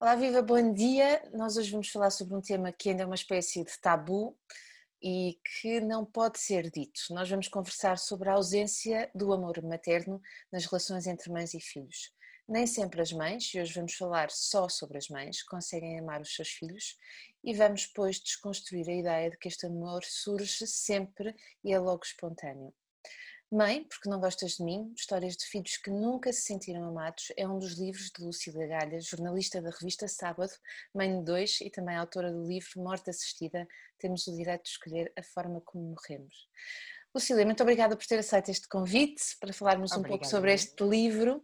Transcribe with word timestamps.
Olá, 0.00 0.14
Viva, 0.14 0.40
bom 0.40 0.72
dia. 0.72 1.20
Nós 1.34 1.56
hoje 1.56 1.72
vamos 1.72 1.88
falar 1.88 2.10
sobre 2.10 2.32
um 2.32 2.40
tema 2.40 2.70
que 2.70 2.88
ainda 2.88 3.02
é 3.02 3.06
uma 3.06 3.16
espécie 3.16 3.64
de 3.64 3.80
tabu 3.80 4.38
e 5.02 5.40
que 5.60 5.80
não 5.80 6.06
pode 6.06 6.38
ser 6.38 6.70
dito. 6.70 7.00
Nós 7.10 7.28
vamos 7.28 7.48
conversar 7.48 7.98
sobre 7.98 8.28
a 8.28 8.34
ausência 8.34 9.10
do 9.12 9.32
amor 9.32 9.60
materno 9.60 10.22
nas 10.52 10.66
relações 10.66 11.08
entre 11.08 11.32
mães 11.32 11.52
e 11.52 11.60
filhos. 11.60 12.12
Nem 12.48 12.64
sempre 12.64 13.00
as 13.00 13.12
mães, 13.12 13.52
e 13.52 13.60
hoje 13.60 13.74
vamos 13.74 13.94
falar 13.94 14.30
só 14.30 14.68
sobre 14.68 14.98
as 14.98 15.08
mães, 15.08 15.42
conseguem 15.42 15.98
amar 15.98 16.20
os 16.20 16.32
seus 16.32 16.50
filhos 16.50 16.96
e 17.42 17.52
vamos 17.52 17.88
depois 17.88 18.20
desconstruir 18.20 18.88
a 18.88 18.94
ideia 18.94 19.30
de 19.32 19.36
que 19.36 19.48
este 19.48 19.66
amor 19.66 20.04
surge 20.04 20.64
sempre 20.68 21.34
e 21.64 21.72
é 21.72 21.78
logo 21.80 22.04
espontâneo. 22.04 22.72
Mãe, 23.50 23.82
porque 23.84 24.10
não 24.10 24.20
gostas 24.20 24.56
de 24.56 24.62
mim? 24.62 24.92
Histórias 24.94 25.34
de 25.34 25.46
filhos 25.46 25.78
que 25.78 25.90
nunca 25.90 26.30
se 26.34 26.42
sentiram 26.42 26.84
amados 26.84 27.32
é 27.34 27.48
um 27.48 27.58
dos 27.58 27.78
livros 27.78 28.10
de 28.10 28.22
Lúcida 28.22 28.66
Galha, 28.66 29.00
jornalista 29.00 29.62
da 29.62 29.70
revista 29.70 30.06
Sábado, 30.06 30.52
mãe 30.94 31.18
de 31.18 31.24
dois 31.24 31.58
e 31.62 31.70
também 31.70 31.96
autora 31.96 32.30
do 32.30 32.46
livro 32.46 32.68
Morte 32.76 33.08
Assistida. 33.08 33.66
Temos 33.98 34.26
o 34.26 34.36
direito 34.36 34.64
de 34.64 34.68
escolher 34.68 35.10
a 35.16 35.22
forma 35.22 35.62
como 35.62 35.82
morremos. 35.82 36.46
Lucília, 37.14 37.46
muito 37.46 37.62
obrigada 37.62 37.96
por 37.96 38.06
ter 38.06 38.18
aceito 38.18 38.50
este 38.50 38.68
convite 38.68 39.24
para 39.40 39.54
falarmos 39.54 39.92
Obrigada. 39.92 40.14
um 40.14 40.18
pouco 40.18 40.30
sobre 40.30 40.52
este 40.52 40.84
livro. 40.84 41.42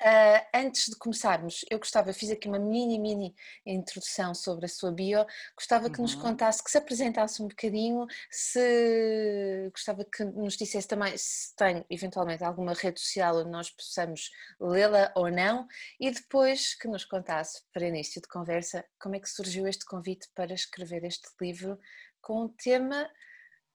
Uh, 0.00 0.40
antes 0.54 0.86
de 0.86 0.96
começarmos, 0.96 1.62
eu 1.70 1.78
gostava, 1.78 2.10
fiz 2.14 2.30
aqui 2.30 2.48
uma 2.48 2.58
mini, 2.58 2.98
mini 2.98 3.34
introdução 3.66 4.34
sobre 4.34 4.64
a 4.64 4.68
sua 4.68 4.90
bio, 4.90 5.26
gostava 5.54 5.90
que 5.90 5.98
uhum. 5.98 6.02
nos 6.02 6.14
contasse, 6.14 6.64
que 6.64 6.70
se 6.70 6.78
apresentasse 6.78 7.42
um 7.42 7.48
bocadinho, 7.48 8.06
se 8.30 9.68
gostava 9.70 10.02
que 10.04 10.24
nos 10.24 10.56
dissesse 10.56 10.88
também 10.88 11.12
se 11.18 11.54
tem 11.54 11.84
eventualmente 11.90 12.42
alguma 12.42 12.72
rede 12.72 12.98
social 12.98 13.40
onde 13.40 13.50
nós 13.50 13.68
possamos 13.68 14.30
lê-la 14.58 15.12
ou 15.14 15.30
não, 15.30 15.68
e 16.00 16.10
depois 16.10 16.74
que 16.74 16.88
nos 16.88 17.04
contasse, 17.04 17.62
para 17.70 17.86
início 17.86 18.22
de 18.22 18.28
conversa, 18.28 18.82
como 18.98 19.16
é 19.16 19.20
que 19.20 19.28
surgiu 19.28 19.66
este 19.68 19.84
convite 19.84 20.28
para 20.34 20.54
escrever 20.54 21.04
este 21.04 21.28
livro 21.38 21.78
com 22.22 22.44
um 22.44 22.48
tema 22.48 23.06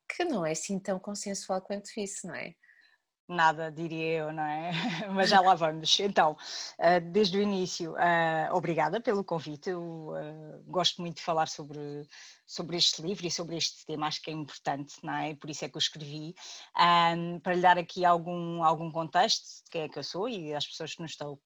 que 0.09 0.23
não 0.25 0.43
é 0.43 0.53
assim 0.53 0.79
tão 0.79 0.99
consensual 0.99 1.61
quanto 1.61 1.91
isso, 1.97 2.25
não 2.25 2.33
é? 2.33 2.55
Nada, 3.27 3.71
diria 3.71 4.19
eu, 4.19 4.33
não 4.33 4.43
é? 4.43 4.71
Mas 5.13 5.29
já 5.29 5.39
lá 5.41 5.55
vamos. 5.55 5.99
Então, 5.99 6.37
eh, 6.77 6.99
desde 6.99 7.37
o 7.37 7.41
início, 7.41 7.97
eh, 7.97 8.49
obrigada 8.51 9.01
pelo 9.01 9.23
convite. 9.23 9.69
Eu 9.69 10.15
eh, 10.15 10.59
gosto 10.67 11.01
muito 11.01 11.17
de 11.17 11.23
falar 11.23 11.47
sobre, 11.47 11.79
sobre 12.45 12.77
este 12.77 13.01
livro 13.01 13.25
e 13.25 13.31
sobre 13.31 13.57
este 13.57 13.85
tema, 13.85 14.07
acho 14.07 14.21
que 14.21 14.29
é 14.29 14.33
importante, 14.33 14.95
não 15.03 15.13
é? 15.13 15.35
Por 15.35 15.49
isso 15.49 15.65
é 15.65 15.69
que 15.69 15.77
eu 15.77 15.79
escrevi. 15.79 16.35
para 17.43 17.53
lhe 17.53 17.61
dar 17.61 17.77
aqui 17.77 18.05
algum, 18.05 18.63
algum 18.63 18.91
contexto 18.91 19.63
de 19.65 19.71
quem 19.71 19.81
é 19.83 19.89
que 19.89 19.99
eu 19.99 20.03
sou 20.03 20.29
e 20.29 20.53
as 20.53 20.65
pessoas 20.67 20.93
que 20.95 21.01
nos 21.01 21.11
estão 21.11 21.39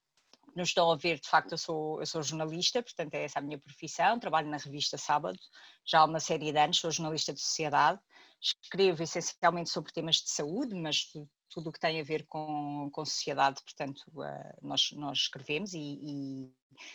nos 0.55 0.69
estão 0.69 0.91
a 0.91 0.95
ver, 0.95 1.19
de 1.19 1.29
facto, 1.29 1.51
eu 1.51 1.57
sou, 1.57 1.99
eu 2.01 2.05
sou 2.07 2.23
jornalista, 2.23 2.81
portanto 2.81 3.13
é 3.13 3.23
essa 3.23 3.39
a 3.39 3.41
minha 3.41 3.59
profissão, 3.59 4.19
trabalho 4.19 4.49
na 4.49 4.57
revista 4.57 4.97
Sábado, 4.97 5.37
já 5.85 5.99
há 5.99 6.05
uma 6.05 6.19
série 6.19 6.51
de 6.51 6.57
anos, 6.57 6.79
sou 6.79 6.91
jornalista 6.91 7.31
de 7.31 7.39
sociedade, 7.39 7.99
escrevo 8.41 9.03
essencialmente 9.03 9.69
sobre 9.69 9.91
temas 9.91 10.17
de 10.17 10.29
saúde, 10.29 10.73
mas 10.75 11.11
tudo 11.49 11.69
o 11.69 11.73
que 11.73 11.79
tem 11.79 11.99
a 11.99 12.03
ver 12.03 12.25
com, 12.27 12.89
com 12.91 13.05
sociedade, 13.05 13.61
portanto, 13.63 14.03
uh, 14.15 14.57
nós, 14.61 14.91
nós 14.93 15.17
escrevemos 15.17 15.73
e, 15.73 15.79
e, 15.79 16.53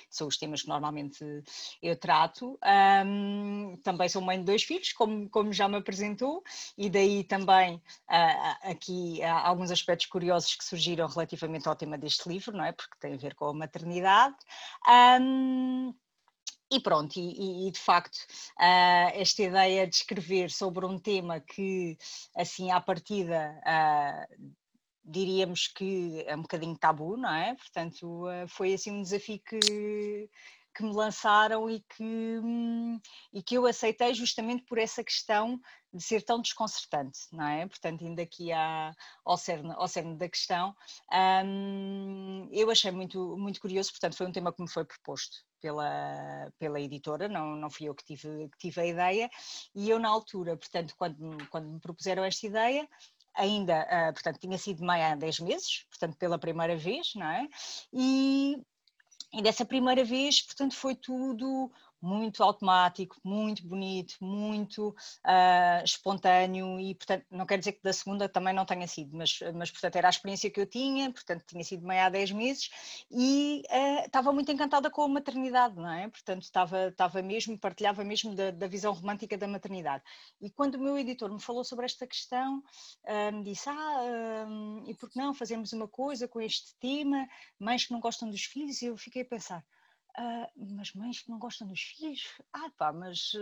são 0.09 0.29
os 0.29 0.37
temas 0.37 0.63
que 0.63 0.69
normalmente 0.69 1.25
eu 1.83 1.97
trato. 1.97 2.59
Um, 3.07 3.77
também 3.83 4.09
sou 4.09 4.23
mãe 4.23 4.39
de 4.39 4.45
dois 4.45 4.63
filhos, 4.63 4.93
como, 4.93 5.29
como 5.29 5.53
já 5.53 5.69
me 5.69 5.77
apresentou, 5.77 6.43
e 6.79 6.89
daí 6.89 7.25
também 7.25 7.77
uh, 7.77 8.71
aqui 8.71 9.23
há 9.23 9.47
alguns 9.47 9.71
aspectos 9.71 10.07
curiosos 10.07 10.55
que 10.55 10.65
surgiram 10.65 11.07
relativamente 11.07 11.69
ao 11.69 11.77
tema 11.77 11.99
deste 11.99 12.29
livro, 12.29 12.57
não 12.57 12.65
é? 12.65 12.73
Porque 12.73 12.97
tem 12.99 13.15
a 13.15 13.19
ver 13.19 13.35
com 13.35 13.47
a 13.47 13.55
maternidade. 13.55 14.37
Um, 15.21 15.95
e 16.75 16.80
pronto, 16.80 17.17
e, 17.17 17.69
e, 17.69 17.70
de 17.70 17.78
facto, 17.78 18.17
uh, 18.58 19.11
esta 19.14 19.42
ideia 19.42 19.86
de 19.86 19.94
escrever 19.94 20.50
sobre 20.50 20.84
um 20.84 20.98
tema 20.98 21.40
que, 21.40 21.96
assim, 22.36 22.73
à 22.73 22.80
partida, 22.80 23.57
uh, 23.61 24.55
diríamos 25.05 25.68
que 25.68 26.24
é 26.27 26.34
um 26.34 26.42
bocadinho 26.42 26.77
tabu, 26.77 27.17
não 27.17 27.33
é? 27.33 27.55
Portanto, 27.55 28.27
uh, 28.27 28.48
foi 28.48 28.74
assim 28.74 28.90
um 28.90 29.02
desafio 29.02 29.40
que, 29.48 30.29
que 30.74 30.83
me 30.83 30.92
lançaram 30.92 31.70
e 31.70 31.80
que, 31.80 32.02
hum, 32.42 32.98
e 33.33 33.40
que 33.40 33.55
eu 33.57 33.67
aceitei 33.67 34.13
justamente 34.13 34.64
por 34.64 34.79
essa 34.79 35.05
questão 35.05 35.61
de 35.95 36.03
ser 36.03 36.23
tão 36.23 36.41
desconcertante, 36.41 37.21
não 37.33 37.47
é? 37.47 37.67
Portanto, 37.69 38.03
indo 38.03 38.21
aqui 38.21 38.51
à, 38.53 38.93
ao, 39.25 39.37
cerne, 39.37 39.73
ao 39.77 39.87
cerne 39.87 40.17
da 40.17 40.29
questão, 40.29 40.75
hum, 41.45 42.49
eu 42.51 42.69
achei 42.69 42.91
muito, 42.91 43.37
muito 43.39 43.61
curioso, 43.61 43.91
portanto, 43.93 44.17
foi 44.17 44.27
um 44.27 44.33
tema 44.33 44.53
que 44.53 44.61
me 44.61 44.69
foi 44.69 44.85
proposto 44.85 45.37
pela, 45.61 46.53
pela 46.59 46.81
editora, 46.81 47.29
não, 47.29 47.55
não 47.55 47.71
fui 47.71 47.89
eu 47.89 47.95
que 47.95 48.05
tive, 48.05 48.49
que 48.51 48.59
tive 48.59 48.81
a 48.81 48.87
ideia, 48.87 49.31
e 49.75 49.89
eu 49.89 50.01
na 50.01 50.09
altura, 50.09 50.57
portanto, 50.57 50.95
quando, 50.99 51.49
quando 51.49 51.69
me 51.69 51.81
propuseram 51.81 52.25
esta 52.25 52.45
ideia, 52.45 52.89
ainda, 53.35 53.83
uh, 53.83 54.13
portanto, 54.13 54.39
tinha 54.41 54.59
sido 54.59 54.85
mãe 54.85 55.03
há 55.05 55.15
10 55.15 55.41
meses, 55.41 55.85
portanto, 55.91 56.17
pela 56.17 56.39
primeira 56.39 56.77
vez, 56.77 57.15
não 57.15 57.27
é? 57.27 57.49
E, 57.93 58.57
e 59.33 59.43
dessa 59.43 59.65
primeira 59.65 60.05
vez, 60.05 60.43
portanto, 60.43 60.75
foi 60.75 60.97
tudo 60.97 61.71
muito 62.05 62.42
automático, 62.42 63.17
muito 63.25 63.67
bonito, 63.67 64.17
muito 64.20 64.91
uh, 64.91 65.83
espontâneo 65.83 66.79
e, 66.79 66.95
portanto, 66.95 67.25
não 67.31 67.47
quer 67.47 67.59
dizer 67.59 67.73
que 67.73 67.83
da 67.83 67.95
segunda 67.95 68.29
também 68.29 68.53
não 68.53 68.67
tenha 68.67 68.87
sido, 68.87 69.17
mas, 69.17 69.39
mas 69.55 69.70
portanto, 69.70 69.97
era 69.97 70.09
a 70.09 70.11
experiência 70.11 70.51
que 70.51 70.61
eu 70.61 70.67
tinha, 70.67 71.11
portanto, 71.11 71.45
tinha 71.47 71.64
sido 71.64 71.87
mãe 71.87 71.98
há 72.01 72.11
10 72.11 72.33
meses 72.33 72.70
e 73.11 73.63
uh, 73.70 74.05
estava 74.05 74.33
muito 74.33 74.53
encantada 74.53 74.91
com 74.91 75.03
a 75.03 75.09
maternidade, 75.09 75.77
não 75.77 75.91
é? 75.91 76.07
Portanto, 76.09 76.43
estava, 76.43 76.89
estava 76.89 77.23
mesmo, 77.23 77.59
partilhava 77.59 78.05
mesmo 78.05 78.35
da, 78.35 78.51
da 78.51 78.67
visão 78.67 78.93
romântica 78.93 79.39
da 79.39 79.48
maternidade. 79.48 80.05
E 80.43 80.51
quando 80.51 80.75
o 80.75 80.81
meu 80.81 80.98
editor 80.98 81.33
me 81.33 81.41
falou 81.41 81.64
sobre 81.64 81.87
esta 81.87 82.07
questão, 82.07 82.63
uh, 83.05 83.33
me 83.35 83.45
disse, 83.45 83.70
ah, 83.70 84.47
e 84.87 84.95
por 84.95 85.09
que 85.09 85.19
não 85.19 85.33
fazemos 85.33 85.73
uma 85.73 85.89
coisa 85.89 86.29
com 86.29 86.39
este 86.39 86.75
tema, 86.79 87.27
mães 87.59 87.87
que 87.87 87.93
não 87.93 88.01
gostam 88.01 88.29
dos 88.29 88.45
filhos, 88.45 88.83
e 88.83 88.87
eu 88.87 88.97
fiquei 88.98 89.23
a 89.23 89.25
pensar, 89.25 89.64
Uh, 90.17 90.75
mas 90.77 90.92
mães 90.92 91.20
que 91.20 91.29
não 91.29 91.41
gostam 91.41 91.67
dos 91.67 91.80
filhos? 91.80 92.23
Ah, 92.52 92.70
pá, 92.79 92.92
mas 92.92 93.33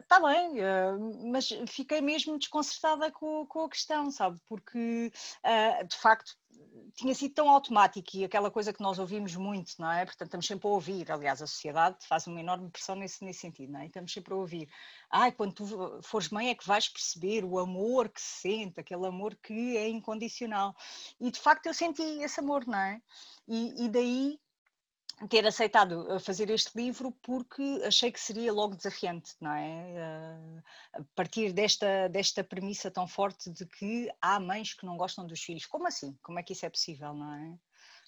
está 0.00 0.18
uh, 0.18 0.22
bem, 0.22 0.60
uh, 0.60 1.30
mas 1.32 1.48
fiquei 1.68 2.00
mesmo 2.00 2.38
desconcertada 2.38 3.10
com, 3.10 3.44
com 3.46 3.64
a 3.64 3.68
questão, 3.68 4.08
sabe? 4.12 4.40
Porque 4.48 5.10
de 5.88 5.96
facto 5.96 6.36
tinha 6.94 7.14
sido 7.14 7.34
tão 7.34 7.50
automático 7.50 8.16
e 8.16 8.24
aquela 8.24 8.50
coisa 8.50 8.72
que 8.72 8.80
nós 8.80 8.98
ouvimos 8.98 9.34
muito, 9.34 9.72
não 9.78 9.90
é? 9.90 10.04
Portanto, 10.04 10.28
estamos 10.28 10.46
sempre 10.46 10.68
a 10.68 10.70
ouvir, 10.70 11.10
aliás, 11.10 11.42
a 11.42 11.46
sociedade 11.46 11.96
faz 12.06 12.26
uma 12.26 12.40
enorme 12.40 12.70
pressão 12.70 12.94
nesse, 12.94 13.24
nesse 13.24 13.40
sentido, 13.40 13.72
não 13.72 13.80
é? 13.80 13.86
estamos 13.86 14.12
sempre 14.12 14.32
a 14.32 14.36
ouvir. 14.36 14.68
Ai, 15.10 15.32
quando 15.32 15.52
tu 15.52 16.00
fores 16.02 16.28
mãe 16.30 16.48
é 16.48 16.54
que 16.54 16.66
vais 16.66 16.88
perceber 16.88 17.44
o 17.44 17.58
amor 17.58 18.08
que 18.08 18.20
se 18.20 18.40
sente, 18.40 18.80
aquele 18.80 19.06
amor 19.06 19.36
que 19.42 19.76
é 19.76 19.88
incondicional. 19.88 20.74
E 21.20 21.30
de 21.30 21.40
facto 21.40 21.66
eu 21.66 21.74
senti 21.74 22.02
esse 22.02 22.40
amor, 22.40 22.66
não 22.66 22.78
é? 22.78 23.00
E, 23.48 23.84
e 23.84 23.88
daí 23.88 24.40
ter 25.28 25.46
aceitado 25.46 26.12
eh, 26.12 26.18
fazer 26.18 26.50
este 26.50 26.76
livro 26.76 27.10
porque 27.22 27.62
achei 27.84 28.12
que 28.12 28.20
seria 28.20 28.52
logo 28.52 28.76
desafiante, 28.76 29.34
não 29.40 29.52
é? 29.52 29.92
Eh, 29.94 30.62
a 30.94 31.02
partir 31.14 31.52
desta, 31.52 32.08
desta 32.08 32.44
premissa 32.44 32.90
tão 32.90 33.08
forte 33.08 33.50
de 33.50 33.64
que 33.66 34.10
há 34.20 34.38
mães 34.38 34.74
que 34.74 34.84
não 34.84 34.96
gostam 34.96 35.26
dos 35.26 35.42
filhos. 35.42 35.66
Como 35.66 35.86
assim? 35.86 36.16
Como 36.22 36.38
é 36.38 36.42
que 36.42 36.52
isso 36.52 36.66
é 36.66 36.70
possível, 36.70 37.14
não 37.14 37.32
é? 37.34 37.58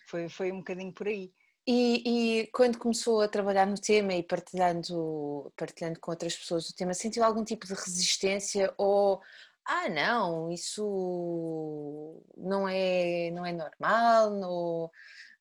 Foi, 0.06 0.28
foi 0.28 0.52
um 0.52 0.58
bocadinho 0.58 0.92
por 0.92 1.06
aí. 1.06 1.32
E, 1.66 2.41
e, 2.41 2.46
quando 2.48 2.78
começou 2.78 3.20
a 3.20 3.28
trabalhar 3.28 3.66
no 3.66 3.78
tema 3.78 4.14
e 4.14 4.22
partilhando, 4.22 5.52
partilhando 5.54 6.00
com 6.00 6.10
outras 6.10 6.34
pessoas 6.34 6.69
o 6.70 6.75
tema, 6.75 6.94
sentiu 6.94 7.22
algum 7.22 7.44
tipo 7.44 7.66
de 7.66 7.75
resistência 7.75 8.72
ou 8.78 9.20
ah 9.66 9.88
não, 9.90 10.50
isso 10.50 12.22
não 12.38 12.66
é, 12.66 13.30
não 13.32 13.44
é 13.44 13.52
normal, 13.52 14.30
não, 14.30 14.90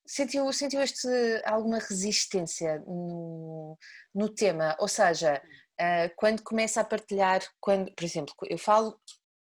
sentiu, 0.08 0.52
sentiu 0.54 0.82
este, 0.82 1.08
alguma 1.46 1.80
resistência 1.80 2.80
no, 2.80 3.78
no 4.16 4.30
tema? 4.30 4.76
Ou 4.80 4.88
seja, 4.88 5.42
uh, 5.80 6.16
quando 6.16 6.42
começa 6.42 6.82
a 6.82 6.86
partilhar, 6.86 7.42
quando, 7.60 7.94
por 7.94 8.04
exemplo, 8.04 8.34
eu 8.50 8.58
falo 8.58 9.00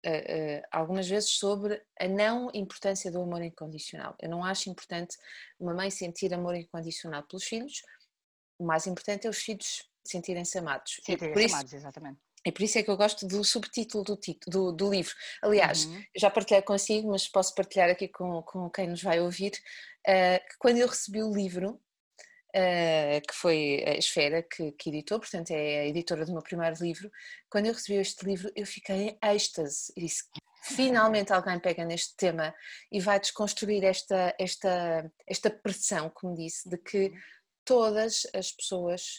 uh, 0.05 0.09
uh, 0.09 0.61
algumas 0.71 1.07
vezes 1.07 1.31
sobre 1.31 1.81
a 1.99 2.07
não 2.07 2.51
importância 2.53 3.11
do 3.11 3.21
amor 3.21 3.41
incondicional. 3.41 4.15
Eu 4.19 4.29
não 4.29 4.43
acho 4.43 4.69
importante 4.69 5.17
uma 5.59 5.73
mãe 5.73 5.89
sentir 5.89 6.33
amor 6.33 6.55
incondicional 6.55 7.23
pelos 7.23 7.45
filhos, 7.45 7.81
o 8.59 8.65
mais 8.65 8.85
importante 8.85 9.25
é 9.25 9.29
os 9.29 9.39
filhos 9.39 9.89
sentirem-se 10.05 10.57
amados. 10.59 10.99
Sentirem-se 11.03 11.53
amados, 11.53 11.73
exatamente. 11.73 12.19
E 12.45 12.51
por 12.51 12.63
isso 12.63 12.77
é 12.77 12.83
que 12.83 12.89
eu 12.89 12.97
gosto 12.97 13.27
do 13.27 13.43
subtítulo 13.43 14.03
do, 14.03 14.19
do, 14.47 14.71
do 14.71 14.89
livro. 14.89 15.13
Aliás, 15.41 15.85
uhum. 15.85 16.03
já 16.15 16.29
partilhei 16.29 16.61
consigo, 16.61 17.11
mas 17.11 17.27
posso 17.27 17.53
partilhar 17.53 17.89
aqui 17.89 18.07
com, 18.07 18.41
com 18.43 18.69
quem 18.69 18.87
nos 18.87 19.01
vai 19.01 19.19
ouvir, 19.19 19.51
uh, 20.07 20.49
que 20.49 20.57
quando 20.57 20.77
eu 20.77 20.87
recebi 20.87 21.21
o 21.21 21.33
livro, 21.33 21.79
uh, 22.55 23.21
que 23.27 23.33
foi 23.33 23.83
a 23.85 23.97
Esfera 23.97 24.43
que, 24.43 24.71
que, 24.73 24.89
editou, 24.89 25.19
portanto 25.19 25.51
é 25.51 25.81
a 25.81 25.87
editora 25.87 26.25
do 26.25 26.33
meu 26.33 26.41
primeiro 26.41 26.75
livro, 26.81 27.11
quando 27.49 27.67
eu 27.67 27.73
recebi 27.73 27.99
este 27.99 28.25
livro 28.25 28.51
eu 28.55 28.65
fiquei 28.65 28.95
em 29.09 29.17
êxtase 29.33 29.91
e 29.95 30.01
disse 30.01 30.23
finalmente 30.63 31.33
alguém 31.33 31.59
pega 31.59 31.83
neste 31.85 32.15
tema 32.15 32.53
e 32.91 32.99
vai 32.99 33.19
desconstruir 33.19 33.83
esta, 33.83 34.35
esta, 34.39 35.11
esta 35.27 35.49
pressão, 35.49 36.09
como 36.09 36.35
disse, 36.35 36.69
de 36.69 36.77
que 36.77 37.11
todas 37.65 38.27
as 38.33 38.51
pessoas, 38.51 39.17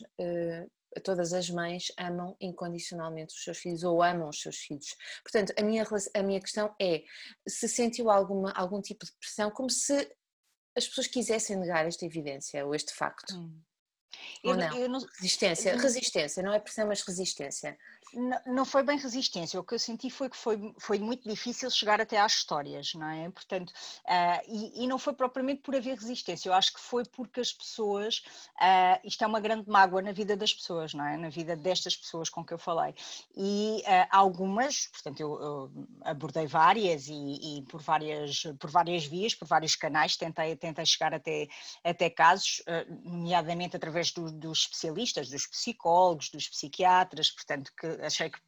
todas 1.01 1.33
as 1.33 1.49
mães 1.49 1.93
amam 1.99 2.37
incondicionalmente 2.41 3.35
os 3.35 3.43
seus 3.43 3.59
filhos 3.59 3.83
ou 3.83 4.03
amam 4.03 4.29
os 4.29 4.41
seus 4.41 4.59
filhos. 4.59 4.97
Portanto, 5.23 5.53
a 5.59 5.63
minha, 5.63 5.85
a 6.15 6.23
minha 6.23 6.41
questão 6.41 6.75
é 6.81 7.03
se 7.47 7.69
sentiu 7.69 8.11
alguma, 8.11 8.53
algum 8.53 8.81
tipo 8.81 9.05
de 9.05 9.13
pressão, 9.13 9.51
como 9.51 9.71
se 9.71 10.11
as 10.77 10.87
pessoas 10.87 11.07
quisessem 11.07 11.57
negar 11.57 11.87
esta 11.87 12.05
evidência 12.05 12.65
ou 12.65 12.75
este 12.75 12.93
facto. 12.93 13.35
Hum. 13.35 13.61
Ou 14.45 14.53
eu, 14.53 14.57
não? 14.57 14.79
Eu 14.79 14.89
não? 14.89 15.01
Resistência, 15.01 15.77
resistência, 15.77 16.43
não 16.43 16.53
é 16.53 16.61
pressão, 16.61 16.87
mas 16.87 17.03
resistência. 17.03 17.79
Não, 18.47 18.65
foi 18.67 18.83
bem 18.83 18.99
resistência, 18.99 19.59
o 19.59 19.65
que 19.65 19.75
eu 19.75 19.79
senti 19.79 20.11
foi 20.11 20.29
que 20.29 20.37
foi, 20.37 20.75
foi 20.79 20.99
muito 20.99 21.27
difícil 21.27 21.71
chegar 21.71 21.99
até 21.99 22.19
às 22.19 22.33
histórias, 22.33 22.93
não 22.95 23.09
é? 23.09 23.31
Portanto, 23.31 23.71
uh, 23.71 24.43
e, 24.47 24.85
e, 24.85 24.87
não 24.87 24.99
foi 24.99 25.15
propriamente 25.15 25.63
por 25.63 25.75
haver 25.75 25.97
resistência, 25.97 26.49
eu 26.49 26.53
acho 26.53 26.75
que 26.75 26.81
foi 26.81 27.05
porque 27.07 27.41
as 27.41 27.53
pessoas, 27.53 28.23
uh, 28.57 29.01
isto 29.03 29.25
é 29.25 29.27
uma 29.27 29.41
grande 29.41 29.69
mágoa 29.69 30.03
na 30.03 30.13
vida 30.13 30.37
das 30.37 30.53
pessoas, 30.53 30.93
não 30.93 31.07
é? 31.07 31.17
Na 31.17 31.31
vida 31.31 31.57
destas 31.57 31.97
pessoas 31.97 32.29
com 32.29 32.45
que 32.45 32.53
eu 32.53 32.59
falei. 32.59 32.95
E 33.35 33.83
uh, 33.87 34.07
algumas, 34.11 34.89
portanto, 34.89 35.21
eu, 35.21 35.41
eu, 35.41 35.73
abordei 36.03 36.47
várias 36.47 37.09
e, 37.09 37.59
e, 37.59 37.63
por, 37.63 37.81
várias, 37.81 38.43
por 38.59 38.71
várias 38.71 39.07
vias, 39.07 39.35
por 39.35 39.49
vários 39.49 39.75
canais, 39.75 40.17
tentei, 40.17 40.55
tentei 40.55 40.85
chegar 40.85 41.15
até, 41.15 41.49
até 41.83 42.11
casos, 42.11 42.63
nomeadamente 43.05 43.75
através 43.75 44.13
do, 44.13 44.31
dos 44.31 44.61
especialistas, 44.61 45.31
dos 45.31 45.47
psicólogos, 45.47 46.29
dos 46.29 46.47
psiquiatras, 46.49 47.31
portanto, 47.31 47.73
que 47.75 47.92
achei 48.01 48.31
que 48.31 48.39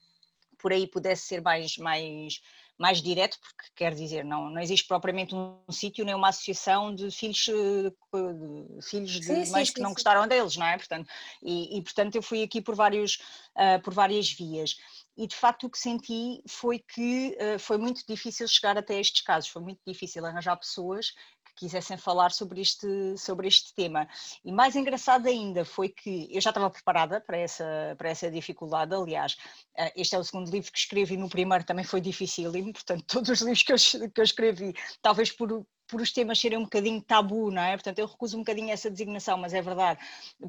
por 0.58 0.72
aí 0.72 0.86
pudesse 0.86 1.26
ser 1.26 1.42
mais, 1.42 1.76
mais, 1.76 2.40
mais 2.78 3.02
direto, 3.02 3.38
porque 3.38 3.70
quer 3.76 3.94
dizer, 3.94 4.24
não, 4.24 4.50
não 4.50 4.60
existe 4.60 4.88
propriamente 4.88 5.34
um, 5.34 5.58
sítio 5.70 6.04
nem 6.04 6.14
uma 6.14 6.30
associação 6.30 6.94
de 6.94 7.10
filhos, 7.10 7.46
eh, 7.48 7.90
de, 7.90 8.82
filhos 8.82 9.12
de 9.12 9.24
sim, 9.24 9.50
mães 9.50 9.68
sim, 9.68 9.74
que 9.74 9.78
sim, 9.78 9.82
não 9.82 9.92
gostaram 9.92 10.26
deles, 10.26 10.56
não 10.56 10.66
é? 10.66 10.76
Portanto, 10.76 11.08
e, 11.42 11.76
e, 11.78 11.82
portanto 11.82 12.16
eu 12.16 12.22
fui 12.22 12.42
aqui 12.42 12.62
por, 12.62 12.74
vários, 12.74 13.16
uh, 13.56 13.80
por 13.82 13.92
várias 13.92 14.30
vias. 14.32 14.76
E 15.16 15.26
de 15.26 15.36
facto 15.36 15.64
o 15.66 15.70
que 15.70 15.78
senti 15.78 16.42
foi 16.48 16.78
que 16.78 17.36
uh, 17.38 17.58
foi 17.58 17.78
muito 17.78 18.02
difícil 18.08 18.48
chegar 18.48 18.76
até 18.76 18.98
estes 18.98 19.20
casos, 19.20 19.50
foi 19.50 19.62
muito 19.62 19.80
difícil 19.86 20.24
arranjar 20.24 20.56
pessoas 20.56 21.12
quisessem 21.54 21.96
falar 21.96 22.30
sobre 22.30 22.60
este, 22.60 23.16
sobre 23.18 23.48
este 23.48 23.74
tema. 23.74 24.08
E 24.44 24.52
mais 24.52 24.76
engraçado 24.76 25.26
ainda 25.26 25.64
foi 25.64 25.88
que 25.88 26.28
eu 26.30 26.40
já 26.40 26.50
estava 26.50 26.70
preparada 26.70 27.20
para 27.20 27.38
essa, 27.38 27.94
para 27.96 28.10
essa 28.10 28.30
dificuldade, 28.30 28.94
aliás, 28.94 29.36
eh, 29.76 29.92
este 29.96 30.14
é 30.14 30.18
o 30.18 30.24
segundo 30.24 30.50
livro 30.50 30.72
que 30.72 30.78
escrevi, 30.78 31.16
no 31.16 31.28
primeiro 31.28 31.64
também 31.64 31.84
foi 31.84 32.00
difícil, 32.00 32.52
portanto 32.72 33.04
todos 33.08 33.30
os 33.30 33.40
livros 33.40 33.62
que 33.62 33.72
eu, 33.72 34.10
que 34.10 34.20
eu 34.20 34.24
escrevi, 34.24 34.74
talvez 35.00 35.30
por, 35.32 35.64
por 35.86 36.00
os 36.00 36.12
temas 36.12 36.40
serem 36.40 36.58
um 36.58 36.64
bocadinho 36.64 37.02
tabu, 37.02 37.50
não 37.50 37.62
é? 37.62 37.72
Portanto, 37.76 37.98
eu 37.98 38.06
recuso 38.06 38.36
um 38.36 38.40
bocadinho 38.40 38.70
essa 38.70 38.90
designação, 38.90 39.36
mas 39.38 39.54
é 39.54 39.62
verdade, 39.62 40.00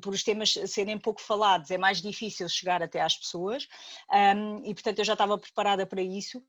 por 0.01 0.13
os 0.13 0.23
temas 0.23 0.53
serem 0.67 0.97
pouco 0.97 1.21
falados, 1.21 1.71
é 1.71 1.77
mais 1.77 2.01
difícil 2.01 2.47
chegar 2.49 2.81
até 2.81 3.01
às 3.01 3.17
pessoas, 3.17 3.67
um, 4.11 4.63
e 4.65 4.73
portanto 4.73 4.99
eu 4.99 5.05
já 5.05 5.13
estava 5.13 5.37
preparada 5.37 5.85
para 5.85 6.01
isso. 6.01 6.43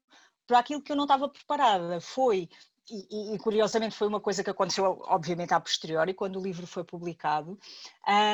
Para 0.46 0.60
aquilo 0.60 0.80
que 0.80 0.92
eu 0.92 0.96
não 0.96 1.04
estava 1.04 1.28
preparada 1.28 2.00
foi 2.00 2.48
e, 2.88 3.34
e, 3.34 3.38
curiosamente 3.38 3.96
foi 3.96 4.06
uma 4.06 4.20
coisa 4.20 4.44
que 4.44 4.50
aconteceu, 4.50 5.02
obviamente, 5.06 5.52
a 5.52 5.60
posteriori, 5.60 6.14
quando 6.14 6.38
o 6.38 6.42
livro 6.42 6.66
foi 6.66 6.84
publicado, 6.84 7.58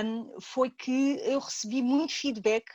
um, 0.04 0.40
foi 0.40 0.70
que 0.70 1.18
eu 1.22 1.38
recebi 1.38 1.80
muito 1.80 2.12
feedback 2.12 2.66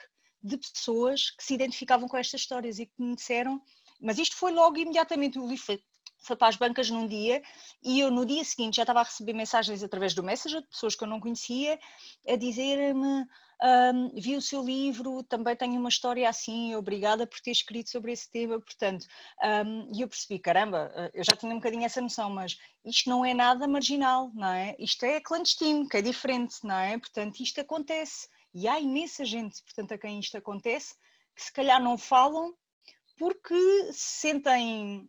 de 0.41 0.57
pessoas 0.57 1.31
que 1.31 1.43
se 1.43 1.53
identificavam 1.53 2.07
com 2.07 2.17
estas 2.17 2.41
histórias 2.41 2.79
e 2.79 2.85
que 2.85 2.93
me 2.97 3.15
disseram, 3.15 3.61
mas 4.01 4.17
isto 4.17 4.35
foi 4.35 4.51
logo 4.51 4.77
imediatamente, 4.77 5.37
o 5.37 5.47
livro 5.47 5.63
foi, 5.63 5.79
foi 6.19 6.35
para 6.35 6.47
as 6.47 6.55
bancas 6.55 6.89
num 6.89 7.05
dia 7.05 7.41
e 7.83 7.99
eu 7.99 8.09
no 8.09 8.25
dia 8.25 8.43
seguinte 8.43 8.77
já 8.77 8.83
estava 8.83 9.01
a 9.01 9.03
receber 9.03 9.33
mensagens 9.33 9.83
através 9.83 10.13
do 10.13 10.23
Messenger 10.23 10.61
de 10.61 10.67
pessoas 10.67 10.95
que 10.95 11.03
eu 11.03 11.07
não 11.07 11.19
conhecia 11.19 11.79
a 12.27 12.35
dizer-me 12.35 13.25
um, 13.63 14.09
vi 14.19 14.35
o 14.35 14.41
seu 14.41 14.63
livro, 14.63 15.23
também 15.23 15.55
tenho 15.55 15.79
uma 15.79 15.89
história 15.89 16.29
assim, 16.29 16.75
obrigada 16.75 17.25
por 17.25 17.39
ter 17.39 17.51
escrito 17.51 17.89
sobre 17.89 18.11
esse 18.11 18.29
tema, 18.31 18.59
portanto, 18.59 19.05
um, 19.65 19.91
e 19.93 20.01
eu 20.01 20.07
percebi, 20.07 20.39
caramba, 20.39 20.91
eh, 20.95 21.11
eu 21.15 21.23
já 21.23 21.35
tinha 21.35 21.51
um 21.51 21.57
bocadinho 21.57 21.83
essa 21.83 22.01
noção, 22.01 22.29
mas 22.29 22.57
isto 22.85 23.09
não 23.09 23.25
é 23.25 23.33
nada 23.33 23.67
marginal, 23.67 24.31
não 24.33 24.49
é? 24.49 24.75
Isto 24.77 25.05
é 25.05 25.19
clandestino, 25.19 25.87
que 25.87 25.97
é 25.97 26.01
diferente, 26.01 26.57
não 26.63 26.77
é? 26.77 26.97
Portanto, 26.97 27.39
isto 27.39 27.59
acontece, 27.59 28.27
e 28.53 28.67
há 28.67 28.79
imensa 28.79 29.25
gente, 29.25 29.63
portanto, 29.63 29.93
a 29.93 29.97
quem 29.97 30.19
isto 30.19 30.37
acontece, 30.37 30.95
que 31.35 31.43
se 31.43 31.51
calhar 31.51 31.81
não 31.81 31.97
falam 31.97 32.53
porque 33.17 33.55
se 33.91 34.19
sentem, 34.19 35.07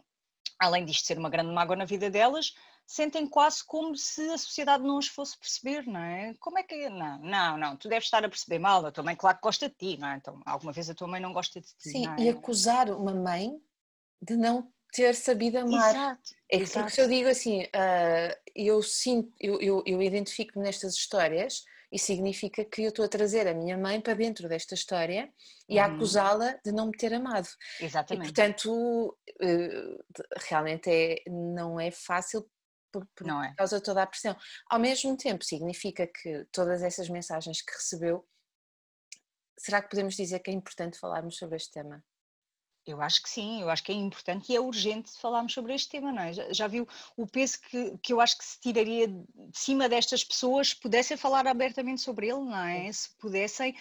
além 0.58 0.84
disto 0.84 1.06
ser 1.06 1.18
uma 1.18 1.30
grande 1.30 1.52
mágoa 1.52 1.76
na 1.76 1.84
vida 1.84 2.10
delas, 2.10 2.54
sentem 2.88 3.28
quase 3.28 3.62
como 3.62 3.94
se 3.94 4.22
a 4.30 4.38
sociedade 4.38 4.82
não 4.82 4.96
os 4.96 5.08
fosse 5.08 5.38
perceber, 5.38 5.86
não 5.86 6.00
é? 6.00 6.34
Como 6.40 6.58
é 6.58 6.62
que. 6.62 6.88
Não, 6.88 7.18
não, 7.18 7.58
não, 7.58 7.76
tu 7.76 7.86
deves 7.86 8.06
estar 8.06 8.24
a 8.24 8.28
perceber 8.30 8.58
mal, 8.58 8.84
a 8.86 8.90
tua 8.90 9.04
mãe, 9.04 9.14
claro 9.14 9.36
que 9.36 9.42
gosta 9.42 9.68
de 9.68 9.74
ti, 9.74 9.98
não 9.98 10.08
é? 10.08 10.16
Então, 10.16 10.40
alguma 10.46 10.72
vez 10.72 10.88
a 10.88 10.94
tua 10.94 11.06
mãe 11.06 11.20
não 11.20 11.34
gosta 11.34 11.60
de 11.60 11.66
ti. 11.66 11.90
Sim, 11.90 12.08
é? 12.08 12.22
e 12.22 12.28
acusar 12.30 12.90
uma 12.90 13.12
mãe 13.12 13.60
de 14.22 14.36
não 14.36 14.72
ter 14.90 15.14
sabido 15.14 15.58
amar. 15.58 15.90
Exato. 15.90 16.34
É 16.50 16.56
exato. 16.56 16.78
porque 16.78 16.94
se 16.94 17.00
eu 17.02 17.08
digo 17.08 17.28
assim, 17.28 17.62
uh, 17.64 18.34
eu 18.56 18.82
sinto, 18.82 19.30
eu, 19.38 19.60
eu, 19.60 19.82
eu 19.84 20.02
identifico-me 20.02 20.64
nestas 20.64 20.94
histórias 20.94 21.64
e 21.92 21.98
significa 21.98 22.64
que 22.64 22.82
eu 22.84 22.88
estou 22.88 23.04
a 23.04 23.08
trazer 23.08 23.46
a 23.46 23.52
minha 23.52 23.76
mãe 23.76 24.00
para 24.00 24.14
dentro 24.14 24.48
desta 24.48 24.74
história 24.74 25.30
e 25.68 25.78
a 25.78 25.86
uhum. 25.86 25.96
acusá-la 25.96 26.58
de 26.64 26.72
não 26.72 26.86
me 26.86 26.96
ter 26.96 27.12
amado. 27.12 27.48
Exatamente. 27.78 28.30
E 28.30 28.32
portanto, 28.32 29.14
uh, 29.42 30.04
realmente 30.48 30.88
é, 30.90 31.22
não 31.28 31.78
é 31.78 31.90
fácil 31.90 32.48
por, 32.92 33.06
por 33.14 33.26
não 33.26 33.42
é. 33.42 33.54
causa 33.54 33.78
de 33.78 33.84
toda 33.84 34.02
a 34.02 34.06
pressão. 34.06 34.36
Ao 34.68 34.78
mesmo 34.78 35.16
tempo, 35.16 35.44
significa 35.44 36.06
que 36.06 36.46
todas 36.52 36.82
essas 36.82 37.08
mensagens 37.08 37.62
que 37.62 37.72
recebeu, 37.72 38.26
será 39.58 39.82
que 39.82 39.90
podemos 39.90 40.14
dizer 40.14 40.40
que 40.40 40.50
é 40.50 40.54
importante 40.54 40.98
falarmos 40.98 41.36
sobre 41.36 41.56
este 41.56 41.72
tema? 41.72 42.04
Eu 42.86 43.02
acho 43.02 43.22
que 43.22 43.28
sim, 43.28 43.60
eu 43.60 43.68
acho 43.68 43.84
que 43.84 43.92
é 43.92 43.94
importante 43.94 44.50
e 44.50 44.56
é 44.56 44.60
urgente 44.60 45.10
falarmos 45.20 45.52
sobre 45.52 45.74
este 45.74 45.90
tema, 45.90 46.10
não 46.10 46.22
é? 46.22 46.32
Já, 46.32 46.52
já 46.52 46.66
viu 46.66 46.88
o 47.18 47.26
peso 47.26 47.60
que, 47.60 47.98
que 47.98 48.12
eu 48.14 48.20
acho 48.20 48.38
que 48.38 48.44
se 48.44 48.58
tiraria 48.60 49.08
de 49.08 49.26
cima 49.52 49.90
destas 49.90 50.24
pessoas 50.24 50.70
se 50.70 50.80
pudessem 50.80 51.16
falar 51.16 51.46
abertamente 51.46 52.00
sobre 52.00 52.28
ele, 52.28 52.40
não 52.40 52.64
é? 52.64 52.90
Se 52.90 53.14
pudessem, 53.18 53.76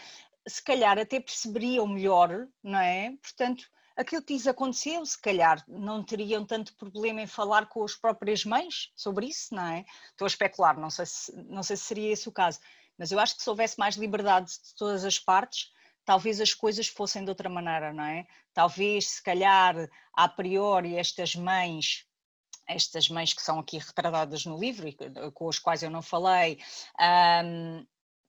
se 0.45 0.61
calhar 0.61 0.99
até 0.99 1.21
perceberiam 1.21 1.87
melhor, 1.87 2.47
não 2.61 2.79
é? 2.79 3.15
Portanto, 3.21 3.65
aquilo 3.97 4.21
que 4.21 4.33
lhes 4.33 4.47
aconteceu, 4.47 5.03
se 5.05 5.19
calhar 5.19 5.63
não 5.67 6.03
teriam 6.03 6.45
tanto 6.45 6.75
problema 6.75 7.21
em 7.21 7.27
falar 7.27 7.65
com 7.65 7.83
as 7.83 7.95
próprias 7.95 8.45
mães 8.45 8.91
sobre 8.95 9.25
isso, 9.25 9.53
não 9.55 9.65
é? 9.65 9.85
Estou 10.11 10.25
a 10.25 10.27
especular, 10.27 10.79
não 10.79 10.89
sei 10.89 11.05
se, 11.05 11.35
não 11.49 11.63
sei 11.63 11.75
se 11.75 11.83
seria 11.83 12.13
esse 12.13 12.29
o 12.29 12.31
caso, 12.31 12.59
mas 12.97 13.11
eu 13.11 13.19
acho 13.19 13.35
que 13.35 13.43
se 13.43 13.49
houvesse 13.49 13.77
mais 13.77 13.95
liberdade 13.95 14.51
de 14.51 14.75
todas 14.75 15.03
as 15.03 15.17
partes, 15.17 15.71
talvez 16.05 16.39
as 16.39 16.53
coisas 16.53 16.87
fossem 16.87 17.23
de 17.23 17.29
outra 17.29 17.49
maneira, 17.49 17.91
não 17.91 18.03
é? 18.03 18.25
Talvez, 18.53 19.09
se 19.09 19.23
calhar, 19.23 19.75
a 20.13 20.29
priori, 20.29 20.95
estas 20.95 21.35
mães 21.35 22.05
estas 22.69 23.07
mães 23.07 23.33
que 23.33 23.41
são 23.41 23.59
aqui 23.59 23.77
retratadas 23.77 24.45
no 24.45 24.59
livro 24.59 24.89
e 24.89 24.97
com 25.33 25.47
as 25.47 25.57
quais 25.57 25.81
eu 25.81 25.89
não 25.89 26.01
falei, 26.01 26.59
um, 26.99 27.85